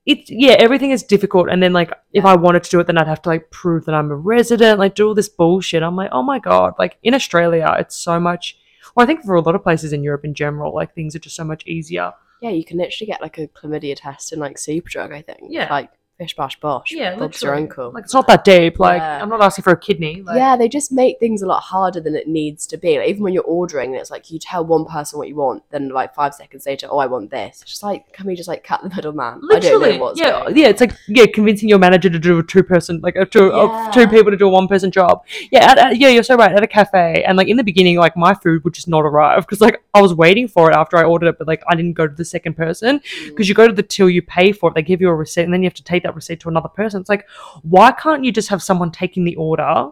it's 0.06 0.30
yeah 0.32 0.56
everything 0.60 0.92
is 0.92 1.04
difficult 1.04 1.48
and 1.50 1.62
then 1.62 1.74
like 1.74 1.92
if 2.14 2.26
i 2.26 2.36
wanted 2.36 2.64
to 2.64 2.70
do 2.72 2.80
it 2.80 2.88
then 2.88 2.98
i'd 2.98 3.08
have 3.08 3.22
to 3.22 3.30
like 3.30 3.52
prove 3.52 3.86
that 3.86 3.94
i'm 3.96 4.10
a 4.10 4.16
resident 4.16 4.80
like 4.80 4.96
do 4.96 5.08
all 5.08 5.14
this 5.14 5.30
bullshit 5.30 5.84
i'm 5.84 5.96
like 5.96 6.10
oh 6.12 6.24
my 6.24 6.40
god 6.40 6.74
like 6.80 6.98
in 7.04 7.14
australia 7.14 7.76
it's 7.78 7.96
so 7.96 8.20
much 8.20 8.58
well 8.96 9.04
i 9.04 9.08
think 9.08 9.24
for 9.24 9.36
a 9.36 9.42
lot 9.42 9.54
of 9.54 9.62
places 9.62 9.94
in 9.94 10.04
europe 10.04 10.26
in 10.26 10.34
general 10.34 10.74
like 10.74 10.96
things 10.96 11.16
are 11.16 11.20
just 11.20 11.36
so 11.36 11.44
much 11.44 11.66
easier 11.68 12.12
yeah, 12.42 12.50
you 12.50 12.66
can 12.66 12.80
literally 12.80 13.06
get 13.06 13.22
like 13.22 13.38
a 13.38 13.48
chlamydia 13.48 13.96
test 13.96 14.32
and 14.32 14.42
like 14.42 14.58
Superdrug. 14.58 15.14
I 15.14 15.22
think. 15.22 15.42
Yeah. 15.50 15.68
Like 15.70 15.92
fish 16.22 16.36
bash 16.36 16.60
bosh. 16.60 16.92
Yeah, 16.92 17.16
Bob's 17.16 17.42
your 17.42 17.56
uncle. 17.56 17.90
like 17.96 18.04
it's 18.04 18.14
not 18.14 18.28
that 18.28 18.44
deep 18.44 18.78
like 18.80 19.00
Yeah. 19.02 19.22
i'm 19.24 19.30
not 19.30 19.42
asking 19.42 19.64
for 19.64 19.74
a 19.74 19.80
kidney 19.88 20.22
like, 20.22 20.38
yeah, 20.38 20.56
they 20.56 20.70
just 20.70 20.92
make 20.92 21.18
things 21.20 21.42
a 21.42 21.48
lot 21.48 21.62
harder 21.62 22.00
than 22.00 22.16
it 22.22 22.28
needs 22.28 22.68
to 22.68 22.78
be. 22.78 22.92
Like, 23.00 23.10
even 23.10 23.24
when 23.24 23.34
you're 23.34 23.52
ordering, 23.60 23.96
it's 23.96 24.12
like 24.12 24.30
you 24.30 24.38
tell 24.38 24.64
one 24.64 24.86
person 24.86 25.18
what 25.18 25.28
you 25.30 25.36
want, 25.36 25.64
then 25.72 25.90
like 25.90 26.14
five 26.14 26.34
seconds 26.36 26.66
later, 26.68 26.88
oh, 26.92 27.00
I 27.00 27.08
want 27.08 27.32
this. 27.32 27.62
It's 27.64 27.72
just 27.72 27.84
like, 27.84 28.12
can 28.14 28.28
we 28.28 28.36
just 28.36 28.48
like 28.54 28.64
cut 28.64 28.84
the 28.84 28.90
middleman? 28.96 29.34
I 29.44 29.54
Literally, 29.56 29.90
don't 29.90 29.98
know 29.98 30.04
what's 30.06 30.20
yeah, 30.20 30.32
going 30.44 30.58
yeah. 30.58 30.68
It's 30.68 30.82
like 30.82 30.94
yeah, 31.08 31.26
convincing 31.34 31.70
your 31.70 31.80
manager 31.80 32.10
to 32.10 32.20
do 32.20 32.38
a 32.40 32.44
two 32.44 32.62
person, 32.64 33.00
like 33.02 33.16
a 33.16 33.26
two, 33.26 33.48
Yeah. 33.48 33.88
of 33.88 33.94
two 33.94 34.08
people 34.08 34.30
to 34.32 34.38
do 34.38 34.48
a 34.48 34.50
one 34.60 34.68
person 34.68 34.92
job. 34.92 35.24
Yeah, 35.52 35.72
at, 35.72 35.78
at- 35.80 35.98
yeah, 35.98 36.10
you're 36.10 36.24
so 36.32 36.36
right. 36.36 36.54
At 36.54 36.64
a 36.64 36.68
cafe, 36.68 37.24
and 37.28 37.36
like 37.38 37.48
in 37.48 37.58
the 37.58 37.64
beginning, 37.64 37.98
like 37.98 38.16
my 38.16 38.34
food 38.36 38.64
would 38.64 38.74
just 38.76 38.88
not 38.88 39.02
arrive 39.06 39.42
because 39.48 39.62
like 39.62 39.82
I 39.96 40.02
was 40.02 40.14
waiting 40.14 40.48
for 40.48 40.70
it 40.70 40.76
after 40.76 40.98
I 40.98 41.04
ordered 41.04 41.30
it, 41.30 41.38
but 41.40 41.48
like 41.48 41.64
I 41.68 41.76
didn't 41.76 41.94
go 41.94 42.08
to 42.08 42.14
the 42.14 42.26
second 42.26 42.54
person 42.56 43.00
Mm. 43.00 43.28
because 43.30 43.48
you 43.50 43.56
go 43.56 43.68
to 43.68 43.74
the 43.74 43.84
till 43.84 44.10
you 44.10 44.22
pay 44.22 44.52
for 44.52 44.70
it, 44.70 44.76
they 44.76 44.82
give 44.84 45.02
you 45.02 45.10
a 45.10 45.16
receipt, 45.16 45.44
and 45.44 45.54
then 45.54 45.64
you 45.64 45.68
have 45.68 45.74
to 45.82 45.84
take 45.84 46.04
that 46.04 46.11
receipt 46.16 46.40
to 46.42 46.50
another 46.50 46.70
person. 46.70 47.02
It's 47.02 47.10
like, 47.10 47.28
why 47.64 47.92
can't 47.92 48.24
you 48.24 48.32
just 48.32 48.50
have 48.50 48.62
someone 48.64 48.92
taking 48.92 49.24
the 49.24 49.36
order? 49.36 49.92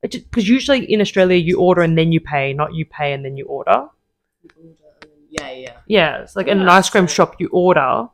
because 0.00 0.48
usually 0.48 0.84
in 0.92 1.00
Australia 1.00 1.36
you 1.36 1.58
order 1.58 1.82
and 1.82 1.98
then 1.98 2.12
you 2.12 2.20
pay, 2.20 2.52
not 2.52 2.72
you 2.72 2.84
pay 2.84 3.12
and 3.12 3.24
then 3.24 3.36
you 3.36 3.44
order. 3.46 3.88
Yeah, 5.30 5.50
yeah. 5.50 5.76
Yeah, 5.86 6.18
it's 6.22 6.36
like 6.36 6.46
in 6.46 6.60
an 6.60 6.68
ice 6.68 6.88
cream 6.88 7.08
so- 7.08 7.14
shop 7.14 7.36
you 7.38 7.48
order, 7.52 8.08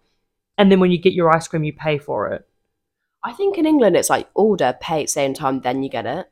and 0.58 0.70
then 0.70 0.80
when 0.80 0.90
you 0.90 0.98
get 0.98 1.12
your 1.12 1.34
ice 1.34 1.46
cream 1.48 1.64
you 1.64 1.72
pay 1.72 1.98
for 1.98 2.32
it. 2.32 2.46
I 3.22 3.32
think 3.32 3.56
in 3.56 3.66
England 3.66 3.96
it's 3.96 4.10
like 4.10 4.28
order, 4.34 4.76
pay 4.80 5.00
at 5.00 5.06
the 5.06 5.12
same 5.12 5.34
time, 5.34 5.60
then 5.60 5.82
you 5.82 5.88
get 5.88 6.06
it. 6.06 6.30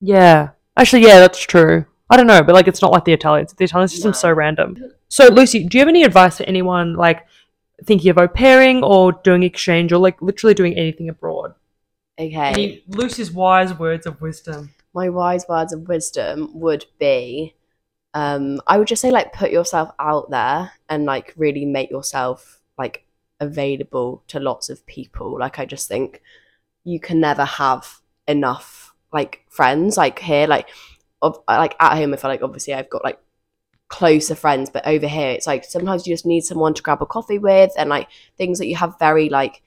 Yeah, 0.00 0.50
actually, 0.76 1.02
yeah, 1.02 1.20
that's 1.20 1.40
true. 1.40 1.84
I 2.10 2.16
don't 2.16 2.26
know, 2.26 2.42
but 2.42 2.54
like 2.54 2.68
it's 2.68 2.80
not 2.80 2.92
like 2.92 3.04
the 3.04 3.12
Italians. 3.12 3.52
The 3.52 3.64
Italian 3.64 3.88
system's 3.88 4.16
No. 4.16 4.28
so 4.28 4.32
random. 4.32 4.76
So 5.08 5.28
Lucy, 5.28 5.64
do 5.64 5.76
you 5.76 5.80
have 5.82 5.88
any 5.88 6.04
advice 6.04 6.38
for 6.38 6.44
anyone 6.44 6.94
like 6.94 7.26
thinking 7.84 8.10
of 8.10 8.18
au 8.18 8.28
pairing 8.28 8.82
or 8.82 9.12
doing 9.12 9.42
exchange 9.42 9.92
or 9.92 9.98
like 9.98 10.20
literally 10.20 10.54
doing 10.54 10.76
anything 10.76 11.08
abroad? 11.08 11.54
Okay. 12.18 12.34
Any 12.34 12.84
Lucy's 12.88 13.30
wise 13.30 13.72
words 13.78 14.06
of 14.06 14.20
wisdom. 14.20 14.74
my 14.94 15.08
wise 15.08 15.44
words 15.48 15.72
of 15.72 15.86
wisdom 15.86 16.50
would 16.58 16.84
be 16.98 17.54
um 18.14 18.60
i 18.66 18.78
would 18.78 18.88
just 18.88 19.02
say 19.02 19.10
like 19.10 19.32
put 19.32 19.50
yourself 19.50 19.90
out 19.98 20.30
there 20.30 20.72
and 20.88 21.04
like 21.04 21.34
really 21.36 21.64
make 21.64 21.90
yourself 21.90 22.60
like 22.78 23.04
available 23.38 24.22
to 24.26 24.40
lots 24.40 24.70
of 24.70 24.84
people 24.86 25.38
like 25.38 25.58
i 25.58 25.64
just 25.66 25.86
think 25.88 26.22
you 26.84 26.98
can 26.98 27.20
never 27.20 27.44
have 27.44 28.00
enough 28.26 28.94
like 29.12 29.44
friends 29.48 29.96
like 29.96 30.18
here 30.18 30.46
like 30.46 30.68
of 31.20 31.38
like 31.46 31.76
at 31.80 31.96
home 31.96 32.14
if 32.14 32.20
i 32.20 32.22
feel 32.22 32.30
like 32.30 32.42
obviously 32.42 32.74
i've 32.74 32.90
got 32.90 33.04
like 33.04 33.20
closer 33.88 34.34
friends 34.34 34.68
but 34.68 34.86
over 34.86 35.08
here 35.08 35.30
it's 35.30 35.46
like 35.46 35.64
sometimes 35.64 36.06
you 36.06 36.12
just 36.12 36.26
need 36.26 36.42
someone 36.42 36.74
to 36.74 36.82
grab 36.82 37.00
a 37.00 37.06
coffee 37.06 37.38
with 37.38 37.72
and 37.78 37.88
like 37.88 38.08
things 38.36 38.58
that 38.58 38.66
you 38.66 38.76
have 38.76 38.98
very 38.98 39.28
like 39.28 39.62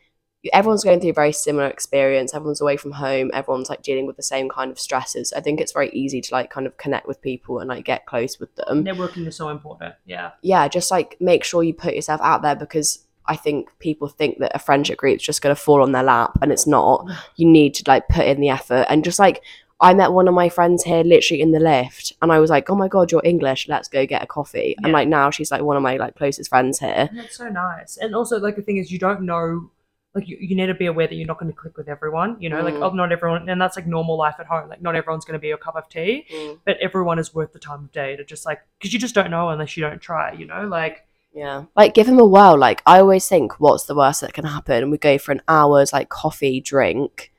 everyone's 0.53 0.83
going 0.83 0.99
through 0.99 1.11
a 1.11 1.13
very 1.13 1.31
similar 1.31 1.67
experience. 1.67 2.33
Everyone's 2.33 2.61
away 2.61 2.77
from 2.77 2.91
home. 2.91 3.29
Everyone's 3.33 3.69
like 3.69 3.83
dealing 3.83 4.07
with 4.07 4.17
the 4.17 4.23
same 4.23 4.49
kind 4.49 4.71
of 4.71 4.79
stresses. 4.79 5.31
I 5.33 5.41
think 5.41 5.61
it's 5.61 5.71
very 5.71 5.89
easy 5.91 6.21
to 6.21 6.33
like 6.33 6.49
kind 6.49 6.65
of 6.65 6.77
connect 6.77 7.07
with 7.07 7.21
people 7.21 7.59
and 7.59 7.69
like 7.69 7.85
get 7.85 8.05
close 8.05 8.39
with 8.39 8.55
them. 8.55 8.83
Networking 8.83 9.27
is 9.27 9.35
so 9.35 9.49
important. 9.49 9.93
Yeah. 10.05 10.31
yeah 10.41 10.67
just 10.67 10.89
like 10.91 11.17
make 11.19 11.43
sure 11.43 11.63
you 11.63 11.73
put 11.73 11.95
yourself 11.95 12.21
out 12.21 12.41
there 12.41 12.55
because 12.55 13.05
i 13.27 13.35
think 13.35 13.69
people 13.79 14.07
think 14.07 14.39
that 14.39 14.51
a 14.55 14.59
friendship 14.59 14.97
group's 14.97 15.23
just 15.23 15.41
going 15.41 15.55
to 15.55 15.61
fall 15.61 15.81
on 15.83 15.91
their 15.91 16.03
lap 16.03 16.37
and 16.41 16.51
it's 16.51 16.65
not. 16.65 17.07
You 17.35 17.47
need 17.47 17.75
to 17.75 17.83
like 17.87 18.07
put 18.07 18.25
in 18.25 18.41
the 18.41 18.49
effort 18.49 18.85
and 18.89 19.03
just 19.03 19.19
like 19.19 19.43
I 19.81 19.93
met 19.93 20.11
one 20.11 20.27
of 20.27 20.33
my 20.33 20.47
friends 20.47 20.83
here 20.83 21.03
literally 21.03 21.41
in 21.41 21.51
the 21.51 21.59
lift 21.59 22.13
and 22.21 22.31
I 22.31 22.39
was 22.39 22.49
like, 22.49 22.69
Oh 22.69 22.75
my 22.75 22.87
god, 22.87 23.11
you're 23.11 23.21
English, 23.23 23.67
let's 23.67 23.87
go 23.87 24.05
get 24.05 24.23
a 24.23 24.27
coffee. 24.27 24.75
And 24.83 24.93
like 24.93 25.07
now 25.07 25.31
she's 25.31 25.51
like 25.51 25.63
one 25.63 25.75
of 25.75 25.83
my 25.83 25.97
like 25.97 26.15
closest 26.15 26.49
friends 26.49 26.79
here. 26.79 27.07
And 27.09 27.17
that's 27.17 27.37
so 27.37 27.49
nice. 27.49 27.97
And 27.97 28.13
also, 28.15 28.39
like 28.39 28.55
the 28.55 28.61
thing 28.61 28.77
is, 28.77 28.91
you 28.91 28.99
don't 28.99 29.21
know. 29.23 29.71
Like 30.13 30.27
you, 30.27 30.37
you 30.41 30.57
need 30.57 30.65
to 30.67 30.73
be 30.73 30.87
aware 30.87 31.07
that 31.07 31.15
you're 31.15 31.25
not 31.25 31.39
going 31.39 31.49
to 31.51 31.57
click 31.57 31.77
with 31.77 31.87
everyone. 31.87 32.35
You 32.41 32.49
know, 32.49 32.61
like 32.61 32.73
Mm. 32.73 32.83
oh, 32.85 32.93
not 32.93 33.13
everyone, 33.13 33.47
and 33.47 33.61
that's 33.61 33.77
like 33.77 33.87
normal 33.87 34.17
life 34.17 34.35
at 34.39 34.45
home. 34.45 34.67
Like 34.67 34.81
not 34.81 34.93
everyone's 34.93 35.23
going 35.23 35.33
to 35.33 35.39
be 35.39 35.47
your 35.47 35.57
cup 35.57 35.77
of 35.77 35.87
tea, 35.87 36.25
but 36.65 36.75
everyone 36.81 37.17
is 37.17 37.33
worth 37.33 37.53
the 37.53 37.59
time 37.59 37.85
of 37.85 37.91
day 37.93 38.17
to 38.17 38.25
just 38.25 38.45
like 38.45 38.59
because 38.77 38.93
you 38.93 38.99
just 38.99 39.15
don't 39.15 39.31
know 39.31 39.47
unless 39.49 39.77
you 39.77 39.83
don't 39.83 40.01
try. 40.01 40.33
You 40.33 40.45
know, 40.47 40.67
like 40.67 41.05
Yeah. 41.33 41.63
Like 41.77 41.93
give 41.93 42.07
him 42.09 42.19
a 42.19 42.25
whirl. 42.25 42.57
Like 42.57 42.81
I 42.85 42.99
always 42.99 43.25
think 43.27 43.57
what's 43.61 43.85
the 43.85 43.95
worst 43.95 44.19
that 44.19 44.33
can 44.33 44.43
happen? 44.45 44.91
We 44.91 44.97
go 44.97 45.17
for 45.17 45.31
an 45.31 45.41
hour's 45.47 45.93
like 45.93 46.09
coffee 46.09 46.59
drink. 46.59 47.31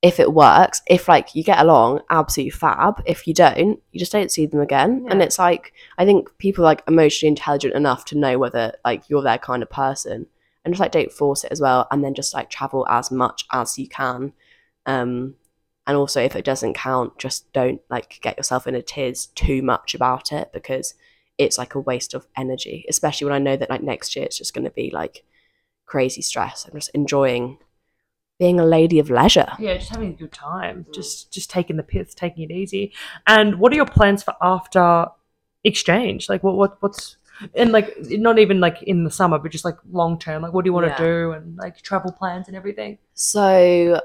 If 0.00 0.20
it 0.20 0.32
works, 0.32 0.80
if 0.86 1.08
like 1.08 1.34
you 1.34 1.42
get 1.42 1.58
along, 1.58 2.02
absolutely 2.08 2.50
fab. 2.50 3.02
If 3.04 3.26
you 3.26 3.34
don't, 3.34 3.80
you 3.90 3.98
just 3.98 4.12
don't 4.12 4.30
see 4.30 4.46
them 4.46 4.60
again. 4.60 5.06
And 5.10 5.20
it's 5.20 5.38
like 5.38 5.72
I 5.96 6.04
think 6.04 6.36
people 6.38 6.64
are, 6.64 6.68
like 6.68 6.84
emotionally 6.86 7.30
intelligent 7.30 7.74
enough 7.74 8.04
to 8.06 8.18
know 8.18 8.38
whether 8.38 8.74
like 8.84 9.08
you're 9.08 9.22
their 9.22 9.38
kind 9.38 9.62
of 9.62 9.70
person. 9.70 10.26
And 10.64 10.74
just 10.74 10.80
like 10.80 10.92
don't 10.92 11.10
force 11.10 11.44
it 11.44 11.50
as 11.50 11.60
well. 11.60 11.88
And 11.90 12.04
then 12.04 12.14
just 12.14 12.32
like 12.32 12.48
travel 12.50 12.86
as 12.88 13.10
much 13.10 13.44
as 13.52 13.78
you 13.78 13.88
can. 13.88 14.32
Um 14.86 15.34
and 15.86 15.96
also 15.96 16.22
if 16.22 16.36
it 16.36 16.44
doesn't 16.44 16.74
count, 16.74 17.18
just 17.18 17.52
don't 17.52 17.80
like 17.90 18.20
get 18.22 18.36
yourself 18.36 18.66
in 18.68 18.76
a 18.76 18.82
tiz 18.82 19.26
too 19.26 19.62
much 19.62 19.94
about 19.94 20.30
it 20.30 20.50
because 20.52 20.94
it's 21.38 21.56
like 21.56 21.74
a 21.74 21.80
waste 21.80 22.14
of 22.14 22.26
energy, 22.36 22.84
especially 22.88 23.24
when 23.24 23.34
I 23.34 23.38
know 23.38 23.56
that 23.56 23.70
like 23.70 23.82
next 23.82 24.14
year 24.14 24.26
it's 24.26 24.38
just 24.38 24.54
going 24.54 24.64
to 24.64 24.70
be 24.70 24.90
like 24.92 25.24
crazy 25.86 26.20
stress. 26.20 26.66
I'm 26.66 26.78
just 26.78 26.90
enjoying 26.90 27.58
being 28.38 28.60
a 28.60 28.64
lady 28.64 28.98
of 28.98 29.10
leisure. 29.10 29.50
yeah, 29.58 29.76
just 29.76 29.90
having 29.90 30.10
a 30.10 30.16
good 30.16 30.32
time, 30.32 30.86
just 30.94 31.32
just 31.32 31.50
taking 31.50 31.76
the 31.76 31.82
piss, 31.82 32.14
taking 32.14 32.44
it 32.48 32.52
easy. 32.52 32.92
And 33.26 33.58
what 33.58 33.72
are 33.72 33.76
your 33.76 33.86
plans 33.86 34.22
for 34.22 34.34
after 34.40 35.06
exchange? 35.64 36.28
Like 36.28 36.42
what 36.44 36.56
what 36.56 36.82
what's 36.82 37.16
and 37.54 37.72
like 37.72 37.96
not 38.00 38.38
even 38.38 38.60
like 38.60 38.82
in 38.82 39.04
the 39.04 39.10
summer, 39.10 39.38
but 39.38 39.50
just 39.52 39.64
like 39.64 39.76
long 39.90 40.18
term. 40.18 40.42
Like 40.42 40.52
what 40.52 40.64
do 40.64 40.68
you 40.68 40.72
want 40.72 40.86
to 40.86 41.02
do 41.02 41.32
and 41.32 41.56
like 41.56 41.80
travel 41.82 42.12
plans 42.12 42.48
and 42.48 42.56
everything. 42.56 42.98
So 43.14 44.00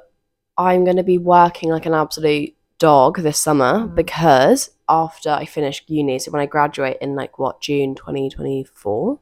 I'm 0.58 0.84
going 0.84 0.98
to 0.98 1.04
be 1.04 1.18
working 1.18 1.70
like 1.70 1.86
an 1.88 1.94
absolute 1.94 2.56
dog 2.80 3.18
this 3.20 3.40
summer 3.40 3.88
Mhm. 3.88 3.96
because 3.96 4.72
after 4.90 5.30
I 5.30 5.46
finish 5.46 5.84
uni, 5.88 6.20
so 6.20 6.32
when 6.32 6.42
I 6.42 6.46
graduate 6.46 6.98
in 7.02 7.16
like 7.16 7.40
what 7.40 7.62
June 7.62 7.96
2024, 7.96 9.20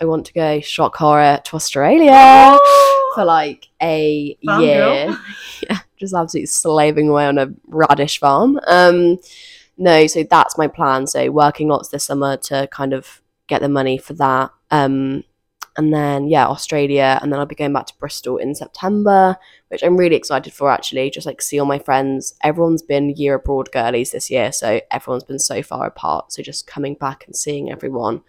I 0.00 0.04
want 0.06 0.26
to 0.26 0.32
go 0.32 0.60
shock 0.60 0.96
horror 0.96 1.40
to 1.44 1.56
Australia 1.56 2.58
for 3.14 3.24
like 3.24 3.68
a 3.80 4.36
Farm 4.44 4.60
year. 4.60 5.16
yeah, 5.70 5.78
just 5.96 6.14
absolutely 6.14 6.46
slaving 6.46 7.08
away 7.08 7.26
on 7.26 7.38
a 7.38 7.52
radish 7.66 8.18
farm. 8.18 8.58
Um, 8.66 9.18
no, 9.78 10.06
so 10.06 10.24
that's 10.24 10.58
my 10.58 10.68
plan. 10.68 11.06
So 11.06 11.30
working 11.30 11.68
lots 11.68 11.88
this 11.88 12.04
summer 12.04 12.36
to 12.38 12.68
kind 12.72 12.92
of 12.92 13.20
get 13.46 13.60
the 13.60 13.68
money 13.68 13.98
for 13.98 14.14
that. 14.14 14.50
Um, 14.70 15.24
and 15.76 15.92
then 15.92 16.28
yeah, 16.28 16.46
Australia, 16.46 17.18
and 17.20 17.32
then 17.32 17.40
I'll 17.40 17.46
be 17.46 17.56
going 17.56 17.72
back 17.72 17.86
to 17.86 17.98
Bristol 17.98 18.36
in 18.36 18.54
September, 18.54 19.36
which 19.68 19.82
I'm 19.82 19.96
really 19.96 20.14
excited 20.14 20.52
for. 20.52 20.70
Actually, 20.70 21.10
just 21.10 21.26
like 21.26 21.42
see 21.42 21.58
all 21.58 21.66
my 21.66 21.80
friends. 21.80 22.34
Everyone's 22.44 22.82
been 22.82 23.10
year 23.10 23.34
abroad 23.34 23.70
girlies 23.72 24.12
this 24.12 24.30
year, 24.30 24.52
so 24.52 24.80
everyone's 24.90 25.24
been 25.24 25.40
so 25.40 25.62
far 25.62 25.86
apart. 25.86 26.32
So 26.32 26.42
just 26.42 26.68
coming 26.68 26.94
back 26.94 27.24
and 27.26 27.34
seeing 27.34 27.72
everyone 27.72 28.22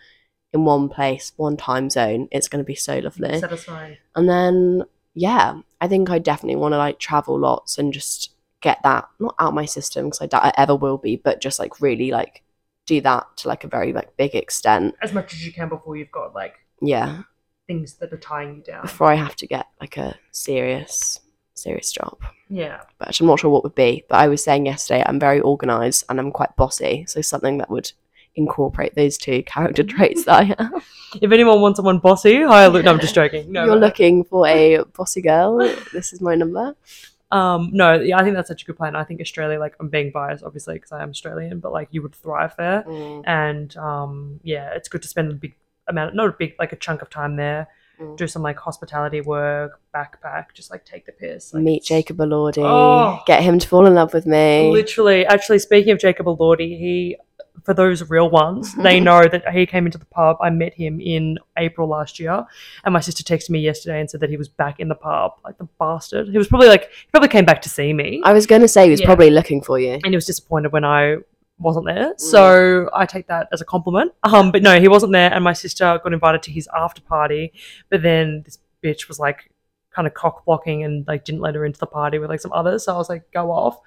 in 0.56 0.66
one 0.66 0.90
place, 0.90 1.34
one 1.36 1.58
time 1.58 1.90
zone, 1.90 2.28
it's 2.32 2.48
going 2.48 2.64
to 2.64 2.66
be 2.66 2.76
so 2.76 2.98
lovely. 3.00 3.40
Satisfying. 3.40 3.98
And 4.16 4.28
then, 4.28 4.84
yeah, 5.14 5.60
I 5.82 5.88
think 5.88 6.10
I 6.10 6.18
definitely 6.18 6.56
want 6.56 6.72
to 6.74 6.78
like 6.78 6.98
travel 6.98 7.38
lots 7.38 7.78
and 7.78 7.94
just 7.94 8.32
get 8.62 8.82
that 8.84 9.08
not 9.20 9.36
out 9.38 9.54
my 9.54 9.66
system 9.66 10.06
because 10.06 10.22
I 10.22 10.26
doubt 10.28 10.46
I 10.46 10.54
ever 10.58 10.76
will 10.76 10.98
be, 10.98 11.18
but 11.18 11.42
just 11.42 11.60
like 11.60 11.82
really 11.82 12.10
like 12.10 12.42
do 12.88 13.02
that 13.02 13.26
to 13.38 13.48
like 13.48 13.64
a 13.64 13.68
very 13.68 13.94
like 13.94 14.16
big 14.18 14.34
extent. 14.34 14.96
As 15.02 15.14
much 15.14 15.34
as 15.34 15.46
you 15.46 15.52
can 15.54 15.70
before 15.70 15.98
you've 15.98 16.12
got 16.12 16.34
like 16.34 16.56
Yeah, 16.82 17.24
things 17.68 17.96
that 17.96 18.14
are 18.14 18.18
tying 18.18 18.56
you 18.56 18.62
down. 18.64 18.82
before 18.82 19.12
I 19.12 19.16
have 19.16 19.36
to 19.38 19.48
get 19.48 19.68
like 19.82 19.98
a 19.98 20.16
serious, 20.32 21.20
serious 21.54 21.92
job. 21.92 22.18
Yeah. 22.50 22.82
But 22.98 23.20
I'm 23.20 23.28
not 23.28 23.40
sure 23.40 23.50
what 23.50 23.64
would 23.64 23.76
be. 23.76 24.06
But 24.08 24.18
I 24.18 24.28
was 24.28 24.44
saying 24.44 24.66
yesterday, 24.66 25.04
I'm 25.06 25.20
very 25.20 25.42
organized 25.42 26.06
and 26.10 26.20
I'm 26.20 26.32
quite 26.32 26.56
bossy, 26.56 27.06
so 27.08 27.22
something 27.22 27.58
that 27.58 27.70
would 27.70 27.92
incorporate 28.36 28.96
those 28.96 29.18
two 29.18 29.44
character 29.44 29.84
traits 29.84 30.26
that 30.26 30.40
I 30.40 30.44
have. 30.60 30.86
If 31.22 31.32
anyone 31.32 31.62
wants 31.62 31.78
someone 31.78 32.00
bossy, 32.00 32.42
hi. 32.44 32.68
Lu- 32.68 32.84
No, 32.84 32.92
I'm 32.92 33.00
just 33.00 33.16
joking. 33.22 33.52
No, 33.52 33.66
You're 33.66 33.76
but- 33.76 33.82
looking 33.82 34.24
for 34.24 34.48
a 34.48 34.84
bossy 34.98 35.22
girl. 35.22 35.58
This 35.94 36.14
is 36.14 36.22
my 36.22 36.36
number. 36.36 36.76
Um, 37.32 37.72
no, 37.74 37.94
yeah, 38.00 38.18
I 38.20 38.24
think 38.24 38.36
that's 38.36 38.48
such 38.48 38.62
a 38.62 38.66
good 38.66 38.78
plan. 38.78 38.96
I 38.96 39.04
think 39.04 39.20
Australia, 39.20 39.60
like, 39.60 39.76
I'm 39.80 39.90
being 39.90 40.12
biased, 40.12 40.44
obviously, 40.44 40.76
because 40.76 40.92
I 40.92 41.02
am 41.02 41.10
Australian, 41.10 41.60
but 41.60 41.72
like, 41.74 41.90
you 41.92 42.02
would 42.02 42.14
thrive 42.16 42.54
there. 42.58 42.84
Mm, 42.88 43.24
And 43.26 43.76
um, 43.78 44.40
yeah, 44.44 44.70
it's 44.74 44.88
good 44.88 45.02
to 45.02 45.08
spend 45.08 45.32
a 45.32 45.36
big 45.36 45.56
amount, 45.88 46.16
not 46.16 46.30
a 46.30 46.32
big, 46.38 46.54
like 46.60 46.72
a 46.72 46.76
chunk 46.78 47.02
of 47.02 47.10
time 47.10 47.36
there, 47.36 47.68
Mm. 47.98 48.18
do 48.18 48.28
some 48.28 48.42
like 48.42 48.58
hospitality 48.58 49.22
work, 49.22 49.80
backpack, 49.96 50.48
just 50.54 50.70
like 50.70 50.84
take 50.84 51.06
the 51.06 51.14
piss. 51.14 51.54
Like, 51.54 51.64
Meet 51.64 51.84
Jacob 51.86 52.18
Elordi. 52.18 52.58
Oh. 52.58 53.22
Get 53.26 53.42
him 53.42 53.58
to 53.58 53.66
fall 53.70 53.86
in 53.86 53.96
love 53.96 54.14
with 54.14 54.26
me. 54.26 54.70
Literally, 54.70 55.26
actually, 55.26 55.60
speaking 55.60 55.94
of 55.94 56.00
Jacob 56.00 56.26
Elordi, 56.26 56.78
he, 56.78 57.16
for 57.66 57.74
those 57.74 58.08
real 58.10 58.30
ones, 58.30 58.74
they 58.76 59.00
know 59.00 59.28
that 59.28 59.50
he 59.52 59.66
came 59.66 59.86
into 59.88 59.98
the 59.98 60.06
pub. 60.06 60.38
I 60.42 60.50
met 60.52 60.74
him 60.76 61.02
in 61.02 61.38
April 61.58 61.88
last 61.88 62.20
year, 62.20 62.46
and 62.84 62.94
my 62.94 63.00
sister 63.00 63.24
texted 63.24 63.50
me 63.50 63.60
yesterday 63.60 64.00
and 64.00 64.10
said 64.10 64.20
that 64.22 64.30
he 64.30 64.38
was 64.38 64.48
back 64.48 64.80
in 64.80 64.88
the 64.88 64.96
pub. 64.96 65.34
Like 65.44 65.58
the 65.58 65.68
bastard. 65.80 66.30
He 66.30 66.38
was 66.38 66.48
probably 66.48 66.68
like, 66.68 66.84
he 66.92 67.08
probably 67.12 67.30
came 67.30 67.46
back 67.46 67.62
to 67.64 67.70
see 67.70 67.92
me. 67.92 68.22
I 68.24 68.34
was 68.34 68.46
going 68.46 68.62
to 68.62 68.68
say 68.68 68.86
he 68.86 68.92
was 68.92 69.02
Yeah. 69.02 69.08
probably 69.08 69.32
looking 69.32 69.62
for 69.62 69.80
you. 69.80 69.94
and 69.94 70.06
he 70.08 70.16
was 70.16 70.26
disappointed 70.26 70.72
when 70.72 70.86
I 70.86 71.18
wasn't 71.58 71.86
there. 71.86 72.14
So 72.18 72.90
I 72.94 73.06
take 73.06 73.28
that 73.28 73.48
as 73.52 73.62
a 73.62 73.66
compliment. 73.66 74.12
Um, 74.24 74.52
but 74.52 74.62
no, 74.62 74.80
he 74.80 74.88
wasn't 74.88 75.14
there, 75.14 75.34
and 75.34 75.44
my 75.44 75.54
sister 75.54 76.00
got 76.04 76.14
invited 76.14 76.44
to 76.44 76.52
his 76.52 76.68
after 76.76 77.02
party, 77.02 77.52
but 77.90 78.02
then 78.04 78.44
this 78.46 78.60
bitch 78.84 79.08
was 79.08 79.20
like 79.20 79.50
kind 79.92 80.06
of 80.08 80.14
cock 80.14 80.44
blocking 80.46 80.84
and 80.84 81.08
like 81.08 81.24
didn't 81.24 81.40
let 81.42 81.56
her 81.56 81.66
into 81.66 81.80
the 81.80 81.88
party 81.88 82.20
with 82.20 82.30
like 82.30 82.42
some 82.42 82.52
others. 82.54 82.84
So 82.84 82.94
I 82.94 82.98
was 82.98 83.10
like, 83.10 83.24
go 83.32 83.50
off. 83.52 83.80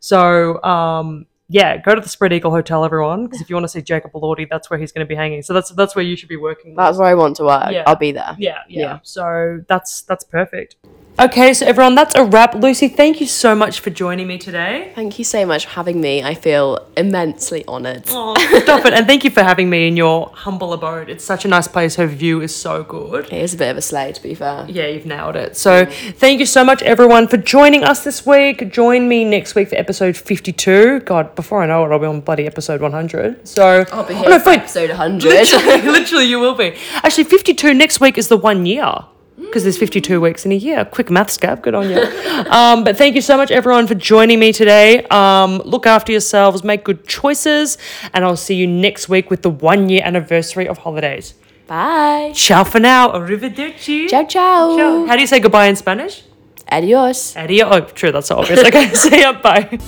So 0.00 0.62
um. 0.62 1.26
Yeah, 1.48 1.76
go 1.76 1.94
to 1.94 2.00
the 2.00 2.08
Spread 2.08 2.32
Eagle 2.32 2.50
Hotel, 2.50 2.84
everyone, 2.84 3.24
because 3.24 3.40
if 3.40 3.48
you 3.48 3.54
want 3.54 3.64
to 3.64 3.68
see 3.68 3.80
Jacob 3.80 4.12
Elordi, 4.12 4.48
that's 4.50 4.68
where 4.68 4.78
he's 4.78 4.90
going 4.90 5.06
to 5.06 5.08
be 5.08 5.14
hanging. 5.14 5.42
So 5.42 5.52
that's 5.52 5.70
that's 5.70 5.94
where 5.94 6.04
you 6.04 6.16
should 6.16 6.28
be 6.28 6.36
working. 6.36 6.74
That's 6.74 6.98
where 6.98 7.08
I 7.08 7.14
want 7.14 7.36
to 7.36 7.44
work. 7.44 7.70
Yeah. 7.70 7.84
I'll 7.86 7.94
be 7.96 8.12
there. 8.12 8.34
yeah, 8.38 8.58
yeah, 8.68 8.80
Yeah. 8.80 8.98
So 9.02 9.62
that's 9.68 10.02
that's 10.02 10.24
perfect. 10.24 10.76
Okay, 11.18 11.54
so 11.54 11.64
everyone, 11.64 11.94
that's 11.94 12.14
a 12.14 12.24
wrap. 12.26 12.54
Lucy, 12.54 12.88
thank 12.88 13.22
you 13.22 13.26
so 13.26 13.54
much 13.54 13.80
for 13.80 13.88
joining 13.88 14.26
me 14.26 14.36
today. 14.36 14.92
Thank 14.94 15.18
you 15.18 15.24
so 15.24 15.46
much 15.46 15.64
for 15.64 15.70
having 15.70 15.98
me. 15.98 16.22
I 16.22 16.34
feel 16.34 16.86
immensely 16.94 17.66
honoured. 17.66 18.04
Oh, 18.08 18.34
stop 18.62 18.84
it. 18.84 18.92
And 18.92 19.06
thank 19.06 19.24
you 19.24 19.30
for 19.30 19.42
having 19.42 19.70
me 19.70 19.88
in 19.88 19.96
your 19.96 20.28
humble 20.34 20.74
abode. 20.74 21.08
It's 21.08 21.24
such 21.24 21.46
a 21.46 21.48
nice 21.48 21.68
place. 21.68 21.96
Her 21.96 22.06
view 22.06 22.42
is 22.42 22.54
so 22.54 22.82
good. 22.84 23.24
It 23.26 23.32
is 23.32 23.54
a 23.54 23.56
bit 23.56 23.70
of 23.70 23.78
a 23.78 23.80
slay, 23.80 24.12
to 24.12 24.22
be 24.22 24.34
fair. 24.34 24.66
Yeah, 24.68 24.88
you've 24.88 25.06
nailed 25.06 25.36
it. 25.36 25.56
So, 25.56 25.86
thank 25.86 26.38
you 26.38 26.44
so 26.44 26.62
much, 26.62 26.82
everyone, 26.82 27.28
for 27.28 27.38
joining 27.38 27.82
us 27.82 28.04
this 28.04 28.26
week. 28.26 28.70
Join 28.70 29.08
me 29.08 29.24
next 29.24 29.54
week 29.54 29.70
for 29.70 29.76
episode 29.76 30.18
52. 30.18 31.00
God, 31.00 31.34
before 31.36 31.62
I 31.62 31.66
know 31.66 31.84
it, 31.84 31.92
I'll 31.92 31.98
be 31.98 32.06
on 32.06 32.20
bloody 32.20 32.46
episode 32.46 32.80
100. 32.80 33.46
So, 33.46 33.84
I'll 33.92 34.04
be 34.04 34.14
Oh, 34.14 34.18
here 34.18 34.28
no, 34.30 34.38
for 34.40 34.50
episode 34.50 34.90
100. 34.90 35.22
Literally, 35.28 35.82
literally, 35.90 36.24
you 36.24 36.40
will 36.40 36.54
be. 36.54 36.74
Actually, 37.02 37.24
52 37.24 37.74
next 37.74 38.00
week 38.00 38.18
is 38.18 38.28
the 38.28 38.36
one 38.36 38.66
year 38.66 38.92
because 39.38 39.62
there's 39.64 39.78
52 39.78 40.20
weeks 40.20 40.44
in 40.46 40.52
a 40.52 40.56
year. 40.56 40.84
Quick 40.84 41.10
maths, 41.10 41.36
Gab. 41.36 41.62
Good 41.62 41.74
on 41.74 41.90
you. 41.90 42.00
um, 42.50 42.84
but 42.84 42.96
thank 42.96 43.14
you 43.14 43.20
so 43.20 43.36
much, 43.36 43.50
everyone, 43.50 43.86
for 43.86 43.94
joining 43.94 44.38
me 44.38 44.52
today. 44.52 45.04
Um, 45.10 45.58
look 45.64 45.86
after 45.86 46.10
yourselves, 46.10 46.64
make 46.64 46.84
good 46.84 47.06
choices, 47.06 47.78
and 48.14 48.24
I'll 48.24 48.36
see 48.36 48.54
you 48.54 48.66
next 48.66 49.08
week 49.08 49.30
with 49.30 49.42
the 49.42 49.50
one 49.50 49.88
year 49.88 50.02
anniversary 50.04 50.66
of 50.66 50.78
holidays. 50.78 51.34
Bye. 51.66 52.32
Ciao 52.34 52.64
for 52.64 52.80
now. 52.80 53.10
Arrivederci. 53.10 54.08
Ciao, 54.08 54.24
ciao. 54.24 54.76
Ciao. 54.76 55.06
How 55.06 55.14
do 55.16 55.20
you 55.20 55.26
say 55.26 55.40
goodbye 55.40 55.66
in 55.66 55.76
Spanish? 55.76 56.22
Adios. 56.70 57.36
Adios. 57.36 57.68
Oh, 57.70 57.80
true. 57.80 58.12
That's 58.12 58.28
so 58.28 58.38
obvious. 58.38 58.60
Okay. 58.60 58.92
see 58.94 59.20
ya. 59.20 59.32
Bye. 59.40 59.78